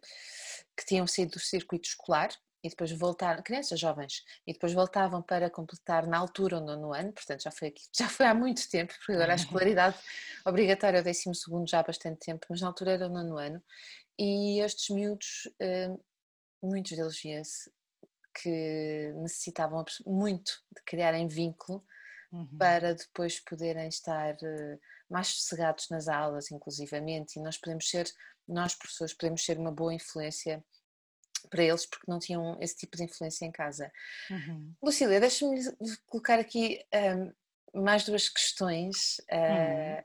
que 0.75 0.85
tinham 0.85 1.07
sido 1.07 1.31
do 1.31 1.39
circuito 1.39 1.87
escolar 1.87 2.29
e 2.65 2.69
depois 2.69 2.91
voltaram, 2.93 3.43
crianças 3.43 3.79
jovens, 3.79 4.23
e 4.45 4.51
depois 4.51 4.73
voltavam 4.73 5.21
para 5.21 5.51
completar 5.51 6.07
na 6.07 6.17
altura 6.17 6.57
o 6.57 6.59
nono 6.59 6.93
ano, 6.93 7.13
portanto 7.13 7.43
já 7.43 7.51
foi, 7.51 7.67
aqui, 7.67 7.83
já 7.95 8.09
foi 8.09 8.25
há 8.25 8.33
muito 8.33 8.67
tempo, 8.67 8.91
porque 8.97 9.11
agora 9.11 9.33
a 9.33 9.35
escolaridade 9.35 9.95
obrigatória 10.43 10.97
é 10.97 11.01
o 11.01 11.03
décimo 11.03 11.35
segundo 11.35 11.69
já 11.69 11.79
há 11.79 11.83
bastante 11.83 12.17
tempo, 12.25 12.43
mas 12.49 12.61
na 12.61 12.67
altura 12.67 12.93
era 12.93 13.05
o 13.05 13.09
nono 13.09 13.37
ano, 13.37 13.63
e 14.17 14.59
estes 14.61 14.89
miúdos, 14.89 15.47
uh, 15.61 16.03
muitos 16.63 16.97
deles 16.97 17.21
via-se 17.21 17.71
que 18.41 19.13
necessitavam 19.17 19.85
muito 20.07 20.51
de 20.75 20.81
criarem 20.83 21.27
vínculo 21.27 21.85
uhum. 22.31 22.47
para 22.57 22.95
depois 22.95 23.39
poderem 23.39 23.87
estar 23.87 24.35
eh, 24.43 24.77
mais 25.09 25.27
sossegados 25.27 25.87
nas 25.89 26.09
aulas, 26.09 26.51
inclusivamente, 26.51 27.39
e 27.39 27.41
nós 27.41 27.57
podemos 27.57 27.89
ser, 27.89 28.11
nós 28.45 28.75
professores, 28.75 29.13
podemos 29.13 29.45
ser 29.45 29.57
uma 29.57 29.71
boa 29.71 29.93
influência 29.93 30.61
para 31.45 31.63
eles 31.63 31.85
porque 31.85 32.09
não 32.09 32.19
tinham 32.19 32.57
esse 32.61 32.75
tipo 32.75 32.97
de 32.97 33.03
influência 33.03 33.45
em 33.45 33.51
casa. 33.51 33.91
Uhum. 34.29 34.73
Lucília, 34.81 35.19
deixa-me 35.19 35.59
colocar 36.05 36.39
aqui 36.39 36.83
um, 37.73 37.81
mais 37.83 38.05
duas 38.05 38.29
questões, 38.29 39.19
uh, 39.31 39.97
uhum. 39.97 40.03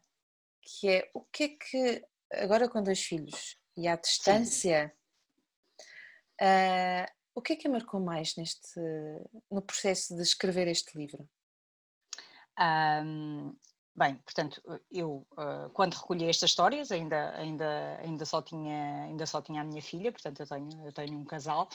que 0.62 0.88
é 0.88 1.11
o 1.14 1.20
que 1.22 1.44
é 1.44 1.48
que, 1.48 2.07
agora 2.33 2.68
com 2.68 2.83
dois 2.83 3.03
filhos 3.03 3.57
e 3.76 3.87
à 3.87 3.96
distância, 3.96 4.92
uh, 6.40 7.20
o 7.35 7.42
que 7.42 7.53
é 7.55 7.57
que 7.57 7.68
a 7.68 7.70
marcou 7.70 8.00
mais 8.00 8.37
neste, 8.37 8.81
no 9.50 9.62
processo 9.62 10.14
de 10.16 10.22
escrever 10.22 10.68
este 10.68 10.96
livro? 10.98 11.29
Um, 12.59 13.57
bem, 14.00 14.14
portanto, 14.16 14.62
eu 14.90 15.26
uh, 15.32 15.68
quando 15.74 15.92
recolhi 15.92 16.24
estas 16.24 16.48
histórias 16.50 16.90
ainda, 16.90 17.36
ainda, 17.36 18.00
ainda, 18.02 18.24
só 18.24 18.40
tinha, 18.40 19.04
ainda 19.04 19.26
só 19.26 19.42
tinha 19.42 19.60
a 19.60 19.64
minha 19.64 19.82
filha, 19.82 20.10
portanto 20.10 20.40
eu 20.40 20.46
tenho, 20.46 20.86
eu 20.86 20.92
tenho 20.92 21.18
um 21.18 21.24
casal 21.24 21.68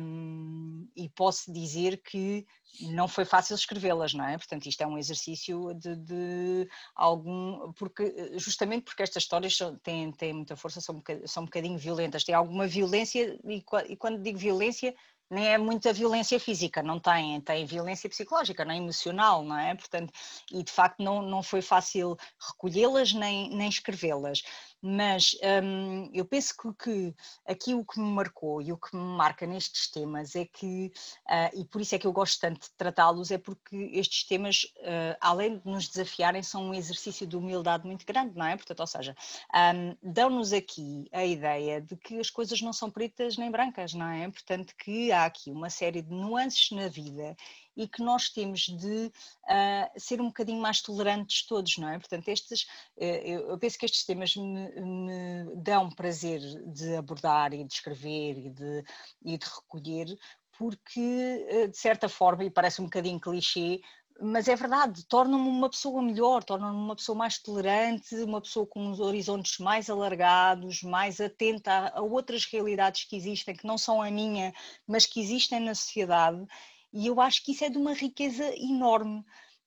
um, 0.00 0.86
e 0.94 1.08
posso 1.08 1.52
dizer 1.52 1.96
que 2.02 2.46
não 2.82 3.08
foi 3.08 3.24
fácil 3.24 3.56
escrevê-las, 3.56 4.14
não 4.14 4.24
é? 4.24 4.36
Portanto, 4.38 4.66
isto 4.66 4.80
é 4.80 4.86
um 4.86 4.96
exercício 4.96 5.74
de, 5.74 5.96
de, 5.96 6.68
algum. 6.94 7.72
porque 7.72 8.36
Justamente 8.36 8.84
porque 8.84 9.02
estas 9.02 9.24
histórias 9.24 9.58
têm, 9.82 10.12
têm 10.12 10.32
muita 10.32 10.56
força, 10.56 10.80
são 10.80 10.96
um, 10.96 11.26
são 11.26 11.42
um 11.42 11.46
bocadinho 11.46 11.78
violentas, 11.78 12.22
têm 12.22 12.34
alguma 12.34 12.66
violência, 12.66 13.36
e, 13.44 13.64
e 13.88 13.96
quando 13.96 14.22
digo 14.22 14.38
violência, 14.38 14.94
nem 15.34 15.48
é 15.48 15.58
muita 15.58 15.92
violência 15.92 16.38
física, 16.38 16.82
não 16.82 17.00
tem, 17.00 17.40
tem 17.40 17.66
violência 17.66 18.08
psicológica, 18.08 18.64
nem 18.64 18.82
emocional, 18.82 19.42
não 19.42 19.58
é? 19.58 19.74
Portanto, 19.74 20.12
e 20.52 20.62
de 20.62 20.70
facto 20.70 21.02
não, 21.02 21.20
não 21.20 21.42
foi 21.42 21.60
fácil 21.60 22.16
recolhê-las 22.48 23.12
nem, 23.12 23.50
nem 23.50 23.68
escrevê-las 23.68 24.42
mas 24.86 25.34
hum, 25.62 26.10
eu 26.12 26.26
penso 26.26 26.54
que, 26.54 26.74
que, 26.74 27.14
aqui 27.46 27.74
o 27.74 27.82
que 27.82 27.98
me 27.98 28.10
marcou 28.10 28.60
e 28.60 28.70
o 28.70 28.76
que 28.76 28.94
me 28.94 29.02
marca 29.02 29.46
nestes 29.46 29.90
temas 29.90 30.36
é 30.36 30.44
que, 30.44 30.92
uh, 31.26 31.58
e 31.58 31.64
por 31.64 31.80
isso 31.80 31.94
é 31.94 31.98
que 31.98 32.06
eu 32.06 32.12
gosto 32.12 32.38
tanto 32.38 32.60
de 32.60 32.70
tratá-los, 32.76 33.30
é 33.30 33.38
porque 33.38 33.90
estes 33.94 34.24
temas, 34.24 34.64
uh, 34.80 35.16
além 35.22 35.56
de 35.58 35.64
nos 35.64 35.88
desafiarem, 35.88 36.42
são 36.42 36.66
um 36.66 36.74
exercício 36.74 37.26
de 37.26 37.34
humildade 37.34 37.86
muito 37.86 38.04
grande, 38.04 38.36
não 38.36 38.44
é? 38.44 38.56
Portanto, 38.56 38.80
ou 38.80 38.86
seja, 38.86 39.16
um, 39.74 39.96
dão-nos 40.02 40.52
aqui 40.52 41.08
a 41.12 41.24
ideia 41.24 41.80
de 41.80 41.96
que 41.96 42.20
as 42.20 42.28
coisas 42.28 42.60
não 42.60 42.74
são 42.74 42.90
pretas 42.90 43.38
nem 43.38 43.50
brancas, 43.50 43.94
não 43.94 44.10
é? 44.10 44.30
Portanto, 44.30 44.74
que 44.76 45.10
há 45.10 45.24
aqui 45.24 45.50
uma 45.50 45.70
série 45.70 46.02
de 46.02 46.10
nuances 46.10 46.70
na 46.72 46.88
vida 46.88 47.34
e 47.76 47.88
que 47.88 48.02
nós 48.02 48.28
temos 48.28 48.62
de 48.62 49.06
uh, 49.06 50.00
ser 50.00 50.20
um 50.20 50.26
bocadinho 50.26 50.60
mais 50.60 50.80
tolerantes 50.80 51.46
todos, 51.46 51.76
não 51.78 51.88
é? 51.88 51.98
Portanto, 51.98 52.28
estes, 52.28 52.62
uh, 52.96 53.04
eu 53.04 53.58
penso 53.58 53.78
que 53.78 53.84
estes 53.84 54.04
temas 54.04 54.36
me, 54.36 54.70
me, 54.80 55.56
dão 55.56 55.90
prazer 55.90 56.40
de 56.66 56.96
abordar 56.96 57.52
e 57.52 57.64
de 57.64 57.72
escrever 57.72 58.38
e 58.38 58.50
de, 58.50 58.84
e 59.24 59.38
de 59.38 59.46
recolher, 59.46 60.18
porque, 60.56 61.46
uh, 61.50 61.68
de 61.68 61.76
certa 61.76 62.08
forma, 62.08 62.44
e 62.44 62.50
parece 62.50 62.80
um 62.80 62.84
bocadinho 62.84 63.20
clichê, 63.20 63.80
mas 64.20 64.46
é 64.46 64.54
verdade, 64.54 65.04
torna-me 65.06 65.48
uma 65.48 65.68
pessoa 65.68 66.00
melhor, 66.00 66.44
torna-me 66.44 66.76
uma 66.76 66.94
pessoa 66.94 67.18
mais 67.18 67.38
tolerante, 67.38 68.14
uma 68.16 68.40
pessoa 68.40 68.66
com 68.66 68.90
os 68.90 69.00
horizontes 69.00 69.58
mais 69.58 69.90
alargados, 69.90 70.82
mais 70.82 71.20
atenta 71.20 71.92
a, 71.92 72.00
outras 72.00 72.44
realidades 72.44 73.04
que 73.04 73.16
existem, 73.16 73.56
que 73.56 73.66
não 73.66 73.76
são 73.76 74.00
a 74.00 74.10
minha, 74.10 74.54
mas 74.86 75.04
que 75.04 75.20
existem 75.20 75.58
na 75.60 75.74
sociedade, 75.74 76.46
e 76.94 77.08
eu 77.08 77.20
acho 77.20 77.42
que 77.42 77.50
isso 77.50 77.64
é 77.64 77.68
de 77.68 77.76
uma 77.76 77.92
riqueza 77.92 78.44
enorme. 78.56 79.24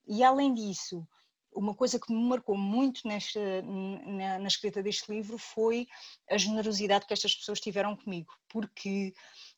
E 0.07 0.23
além 0.23 0.53
disso, 0.53 1.05
uma 1.53 1.75
coisa 1.75 1.99
que 1.99 2.13
me 2.13 2.23
marcou 2.23 2.57
muito 2.57 3.05
nesta, 3.05 3.61
na, 3.61 4.39
na 4.39 4.47
escrita 4.47 4.81
deste 4.81 5.11
livro 5.11 5.37
foi 5.37 5.87
a 6.29 6.37
generosidade 6.37 7.05
que 7.05 7.13
estas 7.13 7.35
pessoas 7.35 7.59
tiveram 7.59 7.97
comigo, 7.97 8.33
porque 8.47 9.13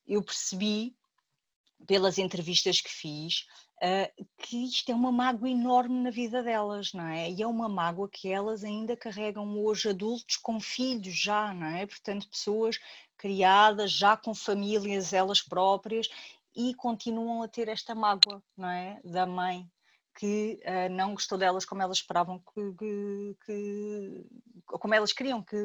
eu 0.07 0.23
percebi 0.23 0.95
pelas 1.85 2.17
entrevistas 2.17 2.81
que 2.81 2.89
fiz, 2.89 3.45
uh, 3.77 4.25
que 4.39 4.65
isto 4.65 4.91
é 4.91 4.95
uma 4.95 5.11
mágoa 5.11 5.49
enorme 5.49 6.01
na 6.01 6.09
vida 6.09 6.41
delas, 6.41 6.91
não 6.91 7.07
é? 7.07 7.29
E 7.29 7.41
é 7.41 7.47
uma 7.47 7.69
mágoa 7.69 8.09
que 8.09 8.29
elas 8.29 8.63
ainda 8.63 8.97
carregam 8.97 9.57
hoje, 9.59 9.89
adultos 9.89 10.37
com 10.37 10.59
filhos 10.59 11.15
já, 11.15 11.53
não 11.53 11.67
é? 11.67 11.85
Portanto, 11.85 12.27
pessoas 12.29 12.79
criadas 13.15 13.91
já 13.91 14.17
com 14.17 14.33
famílias 14.33 15.13
elas 15.13 15.41
próprias 15.41 16.09
e 16.59 16.73
continuam 16.75 17.41
a 17.41 17.47
ter 17.47 17.69
esta 17.69 17.95
mágoa, 17.95 18.43
não 18.57 18.69
é? 18.69 18.99
Da 19.05 19.25
mãe 19.25 19.65
que 20.17 20.59
uh, 20.65 20.93
não 20.93 21.13
gostou 21.13 21.37
delas 21.37 21.63
como 21.63 21.81
elas 21.81 21.99
esperavam 21.99 22.43
que, 22.53 22.73
que, 22.73 23.37
que 23.45 24.25
como 24.65 24.93
elas 24.93 25.13
queriam 25.13 25.41
que, 25.41 25.55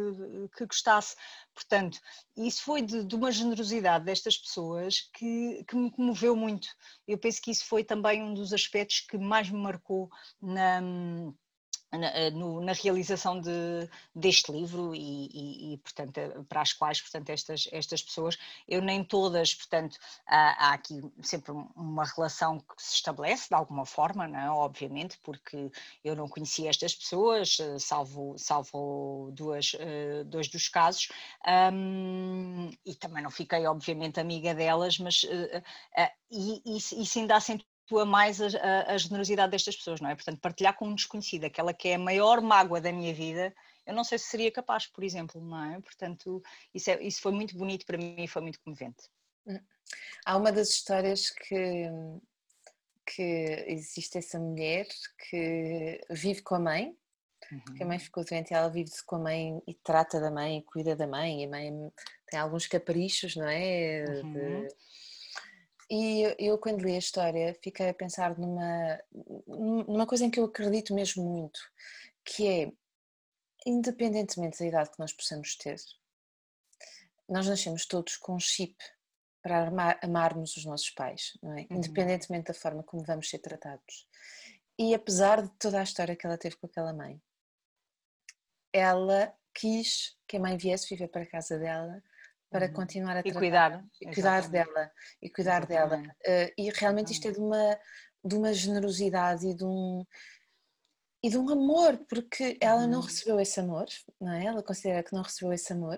que, 0.57 0.64
gostasse. 0.66 1.16
Portanto, 1.52 1.98
isso 2.37 2.62
foi 2.62 2.80
de, 2.80 3.04
de, 3.04 3.16
uma 3.16 3.33
generosidade 3.33 4.04
destas 4.04 4.38
pessoas 4.38 5.11
que, 5.12 5.64
que 5.66 5.74
me 5.74 5.90
comoveu 5.90 6.37
muito. 6.37 6.68
Eu 7.09 7.18
penso 7.18 7.42
que 7.42 7.50
isso 7.50 7.66
foi 7.66 7.83
também 7.83 8.22
um 8.22 8.33
dos 8.33 8.52
aspectos 8.52 9.00
que 9.00 9.18
mais 9.18 9.50
me 9.50 9.59
marcou 9.59 10.09
na 10.40 10.80
na, 11.98 12.07
eh, 12.09 12.30
no, 12.30 12.61
na 12.61 12.72
realização 12.72 13.40
de, 13.40 13.88
deste 14.14 14.52
livro 14.52 14.94
e, 14.94 15.26
e, 15.33 15.74
e, 15.74 15.78
portanto, 15.78 16.18
eh, 16.18 16.42
para 16.48 16.62
as 16.62 16.72
quais, 16.72 17.00
portanto, 17.00 17.30
estas, 17.30 17.68
estas 17.72 18.02
pessoas, 18.02 18.37
eu 18.68 18.80
nem 18.83 19.04
todas, 19.04 19.54
portanto, 19.54 19.98
há, 20.26 20.68
há 20.68 20.72
aqui 20.74 21.00
sempre 21.22 21.52
uma 21.74 22.04
relação 22.04 22.59
que 22.59 22.83
se 22.83 22.96
estabelece 22.96 23.48
de 23.48 23.54
alguma 23.54 23.87
forma, 23.87 24.26
não 24.28 24.38
é? 24.38 24.50
obviamente, 24.50 25.18
porque 25.22 25.70
eu 26.04 26.16
não 26.16 26.28
conhecia 26.28 26.70
estas 26.70 26.94
pessoas, 26.94 27.59
eh, 27.61 27.78
salvo, 27.78 28.37
salvo 28.38 29.30
duas, 29.33 29.72
dois 30.26 30.48
dos 30.48 30.68
casos, 30.68 31.09
um, 31.72 32.70
e 32.85 32.94
também 32.94 33.22
não 33.22 33.30
fiquei, 33.30 33.66
obviamente, 33.66 34.20
amiga 34.20 34.54
delas, 34.54 34.98
mas 34.98 35.22
uh, 35.24 35.59
uh, 35.59 36.11
e, 36.30 36.76
isso 36.76 37.18
ainda 37.18 37.37
há 37.37 37.40
acentua 37.85 38.05
mais 38.05 38.40
a, 38.40 38.47
a, 38.47 38.92
a, 38.92 38.99
generosidade 38.99 39.51
destas 39.51 39.77
pessoas, 39.77 40.01
não 40.01 40.11
é? 40.11 40.14
Portanto, 40.14 40.40
partilhar 40.40 40.77
com 40.77 40.88
um 40.88 40.94
desconhecido 40.94 41.44
aquela 41.44 41.75
que 41.75 41.88
é 41.88 41.94
a 41.94 41.99
maior 41.99 42.40
mágoa 42.40 42.81
da 42.81 42.90
minha 42.90 43.12
vida, 43.12 43.55
eu 43.87 43.94
não 43.94 44.03
sei 44.03 44.18
se 44.18 44.27
seria 44.27 44.51
capaz, 44.51 44.87
por 44.87 45.05
exemplo, 45.05 45.40
não 45.40 45.75
é? 45.75 45.81
Portanto, 45.81 46.42
isso, 46.75 46.90
é, 46.90 47.03
isso 47.03 47.20
foi 47.20 47.33
muito 47.33 47.57
bonito 47.57 47.85
para 47.85 47.99
mim 47.99 48.16
e 48.18 48.29
foi 48.29 48.42
muito 48.42 48.61
comovente. 48.61 49.09
Hum. 49.47 49.61
Há 50.25 50.37
uma 50.37 50.51
das 50.51 50.70
histórias 50.70 51.31
que, 51.31 51.90
que 53.07 53.64
existe 53.68 54.18
essa 54.18 54.38
mulher 54.38 54.87
que 55.29 56.01
vive 56.11 56.40
com 56.42 56.55
a 56.55 56.61
mãe, 56.61 56.97
uhum. 57.53 57.75
que 57.77 57.83
a 57.83 57.87
mãe 57.87 57.99
uhum. 57.99 58.05
ficou 58.05 58.25
doente 58.25 58.51
e 58.51 58.55
ela 58.55 58.70
vive 58.70 58.90
com 59.05 59.16
a 59.16 59.20
mãe 59.20 59.62
e 59.66 59.75
trata 59.75 60.18
da 60.18 60.31
mãe, 60.31 60.62
cuida 60.62 60.97
da 60.97 61.07
mãe, 61.07 61.42
e 61.42 61.44
a 61.44 61.49
mãe 61.49 61.92
tem 62.27 62.40
alguns 62.40 62.66
caprichos, 62.66 63.37
não 63.37 63.47
é? 63.47 64.05
Uhum. 64.09 64.33
De, 64.33 64.68
e 65.90 66.23
eu, 66.23 66.35
eu, 66.38 66.59
quando 66.59 66.83
li 66.83 66.94
a 66.94 66.99
história, 66.99 67.57
fiquei 67.62 67.88
a 67.88 67.94
pensar 67.94 68.38
numa, 68.38 69.01
numa 69.47 70.07
coisa 70.07 70.25
em 70.25 70.31
que 70.31 70.40
eu 70.40 70.44
acredito 70.44 70.94
mesmo 70.94 71.25
muito, 71.25 71.61
que 72.25 72.49
é, 72.49 72.73
independentemente 73.66 74.59
da 74.59 74.66
idade 74.66 74.90
que 74.90 74.99
nós 74.99 75.12
possamos 75.12 75.57
ter, 75.57 75.77
nós 77.29 77.47
nascemos 77.47 77.87
todos 77.87 78.16
com 78.16 78.35
um 78.35 78.40
chip 78.40 78.77
para 79.42 79.68
amar, 79.68 79.99
amarmos 80.03 80.57
os 80.57 80.64
nossos 80.64 80.90
pais, 80.90 81.33
é? 81.42 81.47
Uhum. 81.47 81.66
Independentemente 81.70 82.47
da 82.47 82.55
forma 82.55 82.83
como 82.83 83.05
vamos 83.05 83.29
ser 83.29 83.38
tratados. 83.38 84.09
E 84.79 84.94
apesar 84.94 85.42
de 85.42 85.51
toda 85.59 85.81
a 85.81 85.83
história 85.83 86.16
que 86.16 86.27
ela 86.27 86.38
teve 86.38 86.57
com 86.57 86.66
aquela 86.66 86.92
mãe, 86.92 87.20
ela 88.73 89.33
quis 89.55 90.16
que 90.27 90.37
a 90.37 90.40
mãe 90.40 90.57
viesse 90.57 90.88
viver 90.88 91.09
para 91.09 91.23
a 91.23 91.27
casa 91.27 91.59
dela 91.59 92.03
para 92.55 92.67
uhum. 92.67 92.73
continuar 92.73 93.17
a 93.17 93.21
e 93.25 93.33
cuidar, 93.33 93.85
e 94.01 94.14
cuidar 94.14 94.49
dela 94.49 94.93
e 95.21 95.29
cuidar 95.29 95.69
Exatamente. 95.69 96.14
dela 96.25 96.47
uh, 96.47 96.53
e 96.57 96.71
realmente 96.71 97.12
isto 97.12 97.27
é 97.27 97.33
de 97.33 97.40
uma 97.40 97.77
de 98.25 98.37
uma 98.37 98.55
generosidade 98.55 99.49
e 99.49 99.55
de 99.55 99.64
um 99.64 100.07
e 101.21 101.29
de 101.29 101.37
um 101.37 101.51
amor 101.51 101.99
porque 102.09 102.57
ela 102.61 102.87
não 102.87 103.01
uhum. 103.01 103.07
recebeu 103.07 103.40
esse 103.40 103.59
amor 103.59 103.87
não 104.21 104.33
é 104.33 104.45
ela 104.45 104.62
considera 104.62 105.03
que 105.03 105.12
não 105.12 105.23
recebeu 105.23 105.53
esse 105.53 105.73
amor 105.73 105.97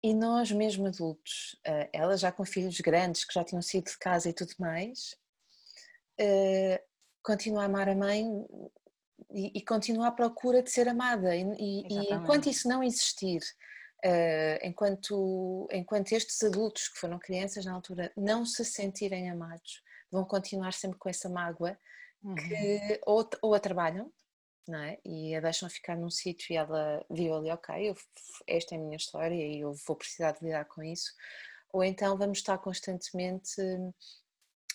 e 0.00 0.14
nós 0.14 0.52
mesmo 0.52 0.86
adultos 0.86 1.56
uh, 1.66 1.90
ela 1.92 2.16
já 2.16 2.30
com 2.30 2.44
filhos 2.44 2.80
grandes 2.80 3.24
que 3.24 3.34
já 3.34 3.42
tinham 3.42 3.60
sido 3.60 3.86
de 3.86 3.98
casa 3.98 4.28
e 4.28 4.32
tudo 4.32 4.54
mais 4.60 5.16
uh, 6.20 6.78
continua 7.20 7.62
a 7.62 7.66
amar 7.66 7.88
a 7.88 7.96
mãe 7.96 8.24
e, 9.32 9.58
e 9.58 9.64
continua 9.64 10.06
à 10.06 10.12
procura 10.12 10.62
de 10.62 10.70
ser 10.70 10.86
amada 10.86 11.34
e, 11.34 11.42
e 11.42 12.14
enquanto 12.14 12.48
isso 12.48 12.68
não 12.68 12.80
existir 12.80 13.40
Uh, 14.04 14.58
enquanto, 14.62 15.68
enquanto 15.72 16.12
estes 16.12 16.40
adultos 16.44 16.88
que 16.88 17.00
foram 17.00 17.18
crianças 17.18 17.64
na 17.64 17.74
altura 17.74 18.12
não 18.16 18.46
se 18.46 18.64
sentirem 18.64 19.28
amados, 19.28 19.82
vão 20.10 20.24
continuar 20.24 20.72
sempre 20.72 20.98
com 20.98 21.08
essa 21.08 21.28
mágoa 21.28 21.76
uhum. 22.22 22.34
que 22.34 23.00
ou, 23.04 23.28
ou 23.42 23.54
a 23.54 23.60
trabalham 23.60 24.12
não 24.68 24.78
é? 24.78 24.98
e 25.04 25.34
a 25.34 25.40
deixam 25.40 25.68
ficar 25.68 25.96
num 25.96 26.10
sítio 26.10 26.52
e 26.52 26.56
ela 26.56 27.04
viu 27.10 27.34
ali, 27.34 27.50
ok, 27.50 27.88
eu, 27.88 27.96
esta 28.46 28.74
é 28.74 28.78
a 28.78 28.80
minha 28.80 28.96
história 28.96 29.34
e 29.34 29.60
eu 29.60 29.72
vou 29.86 29.96
precisar 29.96 30.32
de 30.32 30.44
lidar 30.44 30.66
com 30.66 30.82
isso, 30.82 31.10
ou 31.72 31.82
então 31.82 32.16
vamos 32.18 32.38
estar 32.38 32.58
constantemente 32.58 33.62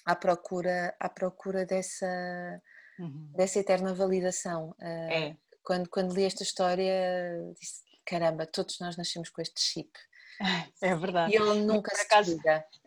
à 0.03 0.15
procura, 0.15 0.95
à 0.99 1.07
procura 1.07 1.65
dessa, 1.65 2.61
uhum. 2.99 3.31
dessa 3.35 3.59
eterna 3.59 3.93
validação. 3.93 4.71
Uh, 4.79 5.11
é. 5.11 5.37
quando, 5.63 5.87
quando 5.89 6.15
li 6.15 6.23
esta 6.23 6.41
história, 6.41 6.91
disse, 7.59 7.83
caramba, 8.05 8.45
todos 8.45 8.79
nós 8.79 8.97
nascemos 8.97 9.29
com 9.29 9.41
este 9.41 9.59
chip. 9.59 9.91
É 10.81 10.95
verdade. 10.95 11.33
E 11.33 11.35
ele 11.35 11.61
nunca 11.61 11.95
se 11.95 12.01
acaso, 12.01 12.37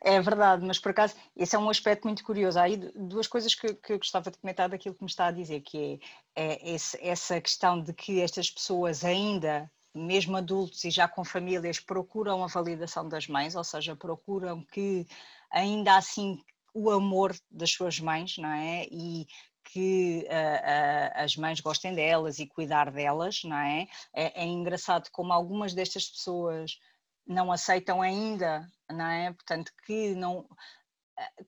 É 0.02 0.20
verdade, 0.20 0.64
mas 0.64 0.78
por 0.78 0.90
acaso 0.90 1.14
esse 1.36 1.54
é 1.54 1.58
um 1.58 1.70
aspecto 1.70 2.04
muito 2.04 2.24
curioso. 2.24 2.58
Há 2.58 2.62
aí 2.62 2.76
duas 2.76 3.26
coisas 3.26 3.54
que, 3.54 3.74
que 3.74 3.92
eu 3.92 3.98
gostava 3.98 4.30
de 4.30 4.38
comentar 4.38 4.68
daquilo 4.68 4.94
que 4.94 5.02
me 5.02 5.08
está 5.08 5.26
a 5.26 5.32
dizer, 5.32 5.60
que 5.60 6.00
é, 6.34 6.52
é 6.52 6.74
esse, 6.74 6.98
essa 7.00 7.40
questão 7.40 7.80
de 7.82 7.92
que 7.92 8.20
estas 8.20 8.50
pessoas 8.50 9.04
ainda, 9.04 9.70
mesmo 9.94 10.36
adultos 10.36 10.84
e 10.84 10.90
já 10.90 11.08
com 11.08 11.24
famílias, 11.24 11.80
procuram 11.80 12.42
a 12.44 12.48
validação 12.48 13.08
das 13.08 13.26
mães, 13.26 13.54
ou 13.54 13.64
seja, 13.64 13.96
procuram 13.96 14.62
que 14.62 15.06
ainda 15.50 15.96
assim 15.96 16.42
o 16.74 16.90
amor 16.90 17.34
das 17.50 17.70
suas 17.70 17.98
mães, 17.98 18.36
não 18.36 18.50
é? 18.50 18.86
E 18.90 19.26
que 19.66 20.26
uh, 20.26 20.30
uh, 20.30 21.22
as 21.24 21.36
mães 21.36 21.60
gostem 21.60 21.94
delas 21.94 22.38
e 22.38 22.46
cuidar 22.46 22.90
delas, 22.90 23.42
não 23.44 23.56
é? 23.56 23.88
é? 24.14 24.42
é? 24.42 24.44
engraçado 24.44 25.10
como 25.10 25.32
algumas 25.32 25.74
destas 25.74 26.08
pessoas 26.08 26.78
não 27.26 27.50
aceitam 27.50 28.00
ainda, 28.00 28.66
não 28.88 29.06
é? 29.06 29.32
Portanto, 29.32 29.72
que 29.84 30.14
não, 30.14 30.48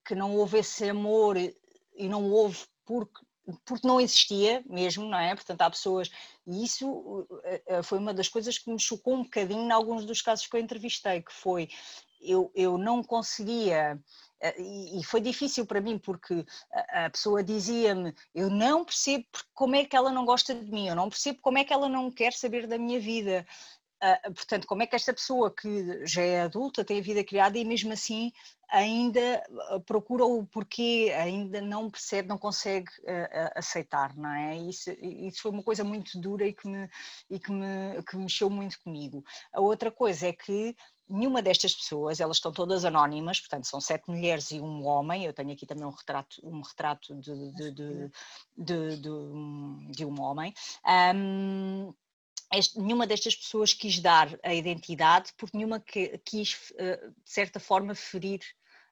que 0.04 0.14
não 0.14 0.36
houve 0.36 0.58
esse 0.58 0.88
amor 0.88 1.36
e 1.36 2.08
não 2.08 2.30
houve 2.30 2.66
porque 2.84 3.24
porque 3.64 3.86
não 3.86 4.00
existia 4.00 4.62
mesmo, 4.68 5.04
não 5.06 5.18
é? 5.18 5.34
Portanto, 5.34 5.62
há 5.62 5.70
pessoas, 5.70 6.10
e 6.46 6.64
isso 6.64 7.26
foi 7.82 7.98
uma 7.98 8.12
das 8.12 8.28
coisas 8.28 8.58
que 8.58 8.70
me 8.70 8.80
chocou 8.80 9.14
um 9.14 9.22
bocadinho 9.22 9.62
em 9.62 9.70
alguns 9.70 10.04
dos 10.04 10.20
casos 10.20 10.46
que 10.46 10.56
eu 10.56 10.60
entrevistei, 10.60 11.22
que 11.22 11.32
foi, 11.32 11.68
eu, 12.20 12.50
eu 12.54 12.76
não 12.76 13.02
conseguia 13.02 13.98
eh, 14.40 14.54
e 14.98 15.04
foi 15.04 15.20
difícil 15.20 15.66
para 15.66 15.80
mim 15.80 15.98
porque 15.98 16.44
a 16.90 17.10
pessoa 17.10 17.42
dizia-me 17.42 18.14
eu 18.34 18.50
não 18.50 18.84
percebo 18.84 19.26
como 19.54 19.76
é 19.76 19.84
que 19.84 19.96
ela 19.96 20.12
não 20.12 20.24
gosta 20.24 20.54
de 20.54 20.70
mim, 20.70 20.88
eu 20.88 20.96
não 20.96 21.08
percebo 21.08 21.38
como 21.40 21.58
é 21.58 21.64
que 21.64 21.72
ela 21.72 21.88
não 21.88 22.10
quer 22.10 22.32
saber 22.32 22.66
da 22.66 22.78
minha 22.78 23.00
vida 23.00 23.46
Uh, 24.00 24.32
portanto, 24.32 24.66
como 24.66 24.82
é 24.82 24.86
que 24.86 24.94
esta 24.94 25.12
pessoa 25.12 25.50
que 25.50 26.06
já 26.06 26.22
é 26.22 26.42
adulta 26.42 26.84
tem 26.84 27.00
a 27.00 27.02
vida 27.02 27.24
criada 27.24 27.58
e 27.58 27.64
mesmo 27.64 27.92
assim 27.92 28.32
ainda 28.70 29.42
ah, 29.70 29.80
procura 29.80 30.24
o 30.24 30.46
porquê, 30.46 31.12
ainda 31.16 31.60
não 31.60 31.90
percebe, 31.90 32.28
não 32.28 32.38
consegue 32.38 32.90
uh, 33.00 33.50
aceitar, 33.56 34.14
não 34.16 34.30
é? 34.30 34.56
Isso, 34.58 34.90
isso 35.00 35.42
foi 35.42 35.50
uma 35.50 35.62
coisa 35.62 35.82
muito 35.82 36.20
dura 36.20 36.46
e 36.46 36.52
que 36.52 36.68
me, 36.68 36.88
e 37.30 37.38
que 37.40 37.50
me 37.50 38.02
que 38.02 38.16
mexeu 38.16 38.50
muito 38.50 38.78
comigo. 38.80 39.24
A 39.52 39.60
outra 39.60 39.90
coisa 39.90 40.28
é 40.28 40.32
que 40.32 40.76
nenhuma 41.08 41.40
destas 41.40 41.74
pessoas, 41.74 42.20
elas 42.20 42.36
estão 42.36 42.52
todas 42.52 42.84
anónimas, 42.84 43.40
portanto 43.40 43.66
são 43.66 43.80
sete 43.80 44.08
mulheres 44.10 44.50
e 44.50 44.60
um 44.60 44.86
homem, 44.86 45.24
eu 45.24 45.32
tenho 45.32 45.52
aqui 45.52 45.66
também 45.66 45.86
um 45.86 45.90
retrato, 45.90 46.36
um 46.44 46.60
retrato 46.60 47.14
de, 47.16 47.52
de, 47.52 47.72
de, 47.72 48.10
de, 48.56 48.96
de, 48.98 49.92
de 49.92 50.04
um 50.04 50.20
homem. 50.20 50.52
Um, 51.14 51.94
este, 52.52 52.78
nenhuma 52.78 53.06
destas 53.06 53.34
pessoas 53.36 53.74
quis 53.74 54.00
dar 54.00 54.38
a 54.42 54.54
identidade 54.54 55.32
porque 55.36 55.56
nenhuma 55.56 55.80
que, 55.80 56.18
quis, 56.24 56.70
uh, 56.72 57.10
de 57.10 57.30
certa 57.30 57.60
forma, 57.60 57.94
ferir 57.94 58.40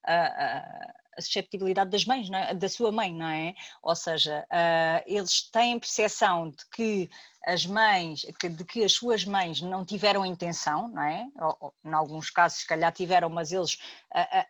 a, 0.07 0.92
a, 1.16 1.22
susceptibilidade 1.22 1.90
das 1.90 2.04
mães, 2.04 2.30
é? 2.30 2.54
da 2.54 2.68
sua 2.68 2.92
mãe, 2.92 3.12
não 3.12 3.26
é? 3.26 3.54
Ou 3.82 3.96
seja, 3.96 4.46
uh, 4.50 5.02
eles 5.07 5.48
têm 5.50 5.78
percepção 5.78 6.50
de 6.50 6.64
que 6.70 7.11
as 7.46 7.64
mães, 7.64 8.20
de 8.20 8.64
que 8.64 8.84
as 8.84 8.92
suas 8.92 9.24
mães 9.24 9.61
não 9.62 9.84
tiveram 9.84 10.26
intenção, 10.26 10.88
não 10.88 11.02
é? 11.02 11.26
Ou, 11.40 11.57
ou, 11.61 11.74
em 11.84 11.92
alguns 11.92 12.28
casos, 12.28 12.59
se 12.59 12.66
calhar 12.66 12.92
tiveram, 12.92 13.30
mas 13.30 13.52
eles 13.52 13.78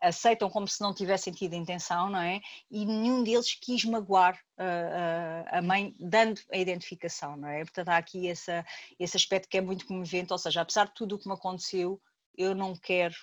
aceitam 0.00 0.48
como 0.48 0.66
se 0.66 0.80
não 0.80 0.94
tivessem 0.94 1.32
tido 1.32 1.54
intenção, 1.54 2.08
não 2.08 2.20
é? 2.20 2.40
E 2.70 2.86
nenhum 2.86 3.22
deles 3.22 3.54
quis 3.54 3.84
magoar 3.84 4.40
a 5.52 5.60
mãe, 5.60 5.94
dando 6.00 6.40
a 6.50 6.56
identificação, 6.56 7.36
não 7.36 7.48
é? 7.48 7.64
Portanto, 7.64 7.90
há 7.90 7.98
aqui 7.98 8.28
essa, 8.28 8.64
esse 8.98 9.16
aspecto 9.16 9.48
que 9.48 9.58
é 9.58 9.60
muito 9.60 9.86
comovente, 9.86 10.32
ou 10.32 10.38
seja, 10.38 10.62
apesar 10.62 10.86
de 10.86 10.94
tudo 10.94 11.16
o 11.16 11.18
que 11.18 11.28
me 11.28 11.34
aconteceu, 11.34 12.00
eu 12.36 12.54
não 12.54 12.74
quero 12.74 13.14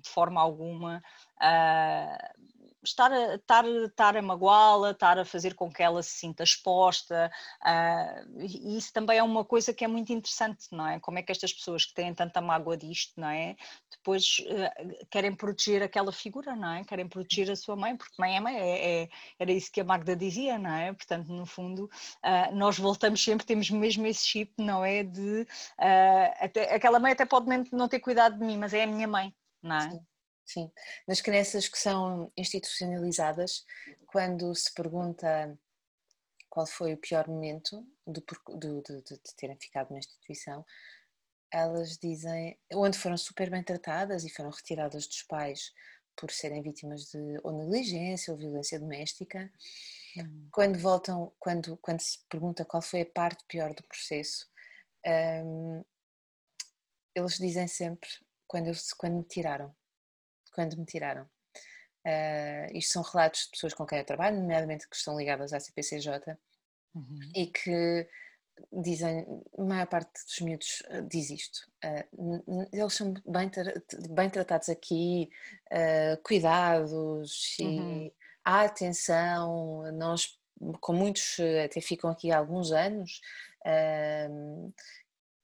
de 0.00 0.08
forma 0.08 0.40
alguma 0.40 1.02
uh, 1.40 2.44
estar 2.84 3.10
a, 3.12 3.34
estar, 3.34 3.64
estar 3.64 4.16
a 4.16 4.22
magoá-la, 4.22 4.90
estar 4.90 5.18
a 5.18 5.24
fazer 5.24 5.54
com 5.54 5.72
que 5.72 5.82
ela 5.82 6.02
se 6.02 6.10
sinta 6.10 6.42
exposta, 6.42 7.30
uh, 7.62 8.40
e 8.40 8.76
isso 8.76 8.92
também 8.92 9.18
é 9.18 9.22
uma 9.22 9.44
coisa 9.44 9.72
que 9.72 9.84
é 9.84 9.88
muito 9.88 10.12
interessante, 10.12 10.66
não 10.70 10.86
é? 10.86 11.00
Como 11.00 11.18
é 11.18 11.22
que 11.22 11.32
estas 11.32 11.52
pessoas 11.52 11.84
que 11.84 11.94
têm 11.94 12.14
tanta 12.14 12.40
mágoa 12.40 12.76
disto, 12.76 13.18
não 13.20 13.28
é? 13.28 13.56
Depois 13.90 14.38
uh, 14.40 15.06
querem 15.10 15.34
proteger 15.34 15.82
aquela 15.82 16.12
figura, 16.12 16.54
não 16.54 16.72
é? 16.72 16.84
Querem 16.84 17.08
proteger 17.08 17.50
a 17.50 17.56
sua 17.56 17.76
mãe, 17.76 17.96
porque 17.96 18.14
mãe 18.18 18.36
é 18.36 18.40
mãe, 18.40 18.56
é, 18.56 19.02
é, 19.02 19.08
era 19.38 19.52
isso 19.52 19.72
que 19.72 19.80
a 19.80 19.84
Magda 19.84 20.14
dizia, 20.14 20.58
não 20.58 20.72
é? 20.72 20.92
Portanto, 20.92 21.28
no 21.28 21.46
fundo, 21.46 21.84
uh, 21.84 22.54
nós 22.54 22.78
voltamos 22.78 23.22
sempre, 23.22 23.46
temos 23.46 23.70
mesmo 23.70 24.06
esse 24.06 24.26
chip, 24.26 24.52
não 24.58 24.84
é? 24.84 25.02
De, 25.02 25.46
até, 26.40 26.74
aquela 26.74 26.98
mãe 26.98 27.12
até 27.12 27.24
pode 27.24 27.46
não 27.72 27.88
ter 27.88 28.00
cuidado 28.00 28.38
de 28.38 28.44
mim, 28.44 28.58
mas 28.58 28.74
é 28.74 28.84
a 28.84 28.86
minha 28.86 29.06
mãe, 29.08 29.32
não 29.64 29.76
é? 29.76 29.90
Sim. 29.90 30.06
Sim, 30.46 30.70
nas 31.08 31.22
crianças 31.22 31.68
que 31.68 31.78
são 31.78 32.30
institucionalizadas, 32.36 33.64
quando 34.06 34.54
se 34.54 34.72
pergunta 34.74 35.58
qual 36.50 36.66
foi 36.66 36.92
o 36.92 36.98
pior 36.98 37.26
momento 37.26 37.82
do, 38.06 38.22
do, 38.58 38.82
de, 38.82 39.02
de, 39.02 39.34
terem 39.36 39.56
ficado 39.58 39.90
na 39.90 39.98
instituição, 39.98 40.64
elas 41.50 41.96
dizem 41.96 42.58
onde 42.74 42.98
foram 42.98 43.16
super 43.16 43.48
bem 43.50 43.62
tratadas 43.62 44.24
e 44.24 44.30
foram 44.30 44.50
retiradas 44.50 45.06
dos 45.06 45.22
pais 45.22 45.72
por 46.16 46.30
serem 46.30 46.62
vítimas 46.62 47.06
de 47.06 47.40
ou 47.42 47.52
negligência 47.52 48.32
ou 48.32 48.38
violência 48.38 48.78
doméstica. 48.78 49.50
Hum. 50.18 50.48
Quando 50.52 50.78
voltam, 50.78 51.32
quando, 51.38 51.76
quando 51.78 52.00
se 52.00 52.18
pergunta 52.28 52.64
qual 52.66 52.82
foi 52.82 53.00
a 53.00 53.06
parte 53.06 53.44
pior 53.48 53.74
do 53.74 53.82
processo, 53.84 54.46
um, 55.06 55.82
eles 57.14 57.38
dizem 57.38 57.66
sempre 57.66 58.08
quando, 58.46 58.70
quando 58.98 59.16
me 59.16 59.24
tiraram 59.24 59.74
quando 60.54 60.78
me 60.78 60.86
tiraram. 60.86 61.24
Uh, 62.06 62.76
isto 62.76 62.92
são 62.92 63.02
relatos 63.02 63.44
de 63.44 63.50
pessoas 63.50 63.74
com 63.74 63.86
quem 63.86 63.98
eu 63.98 64.04
trabalho, 64.04 64.38
nomeadamente 64.38 64.88
que 64.88 64.96
estão 64.96 65.18
ligadas 65.18 65.52
à 65.52 65.60
CPCJ 65.60 66.36
uhum. 66.94 67.18
e 67.34 67.46
que 67.46 68.06
dizem, 68.72 69.26
a 69.58 69.62
maior 69.62 69.86
parte 69.86 70.12
dos 70.12 70.40
miúdos 70.40 70.82
ah, 70.90 71.00
diz 71.00 71.30
isto. 71.30 71.66
Uh, 71.84 72.68
eles 72.72 72.94
são 72.94 73.14
bem, 73.26 73.50
bem 74.10 74.30
tratados 74.30 74.68
aqui, 74.68 75.30
uh, 75.72 76.22
cuidados 76.22 77.56
uhum. 77.58 78.06
e 78.06 78.14
há 78.44 78.62
atenção, 78.62 79.90
nós 79.92 80.38
com 80.80 80.92
muitos 80.92 81.36
até 81.64 81.80
ficam 81.80 82.08
aqui 82.08 82.30
há 82.30 82.38
alguns 82.38 82.70
anos 82.70 83.20
uh, 83.66 84.72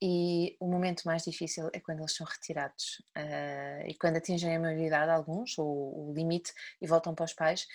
e 0.02 0.56
o 0.58 0.66
momento 0.66 1.02
mais 1.04 1.24
difícil 1.24 1.68
é 1.74 1.80
quando 1.80 2.00
eles 2.00 2.14
são 2.14 2.26
retirados 2.26 3.02
uh, 3.16 3.86
e 3.86 3.94
quando 3.94 4.16
atingem 4.16 4.56
a 4.56 4.60
maioridade, 4.60 5.10
alguns, 5.10 5.58
ou 5.58 6.08
o 6.08 6.14
limite, 6.14 6.52
e 6.80 6.86
voltam 6.86 7.14
para 7.14 7.26
os 7.26 7.34
pais, 7.34 7.66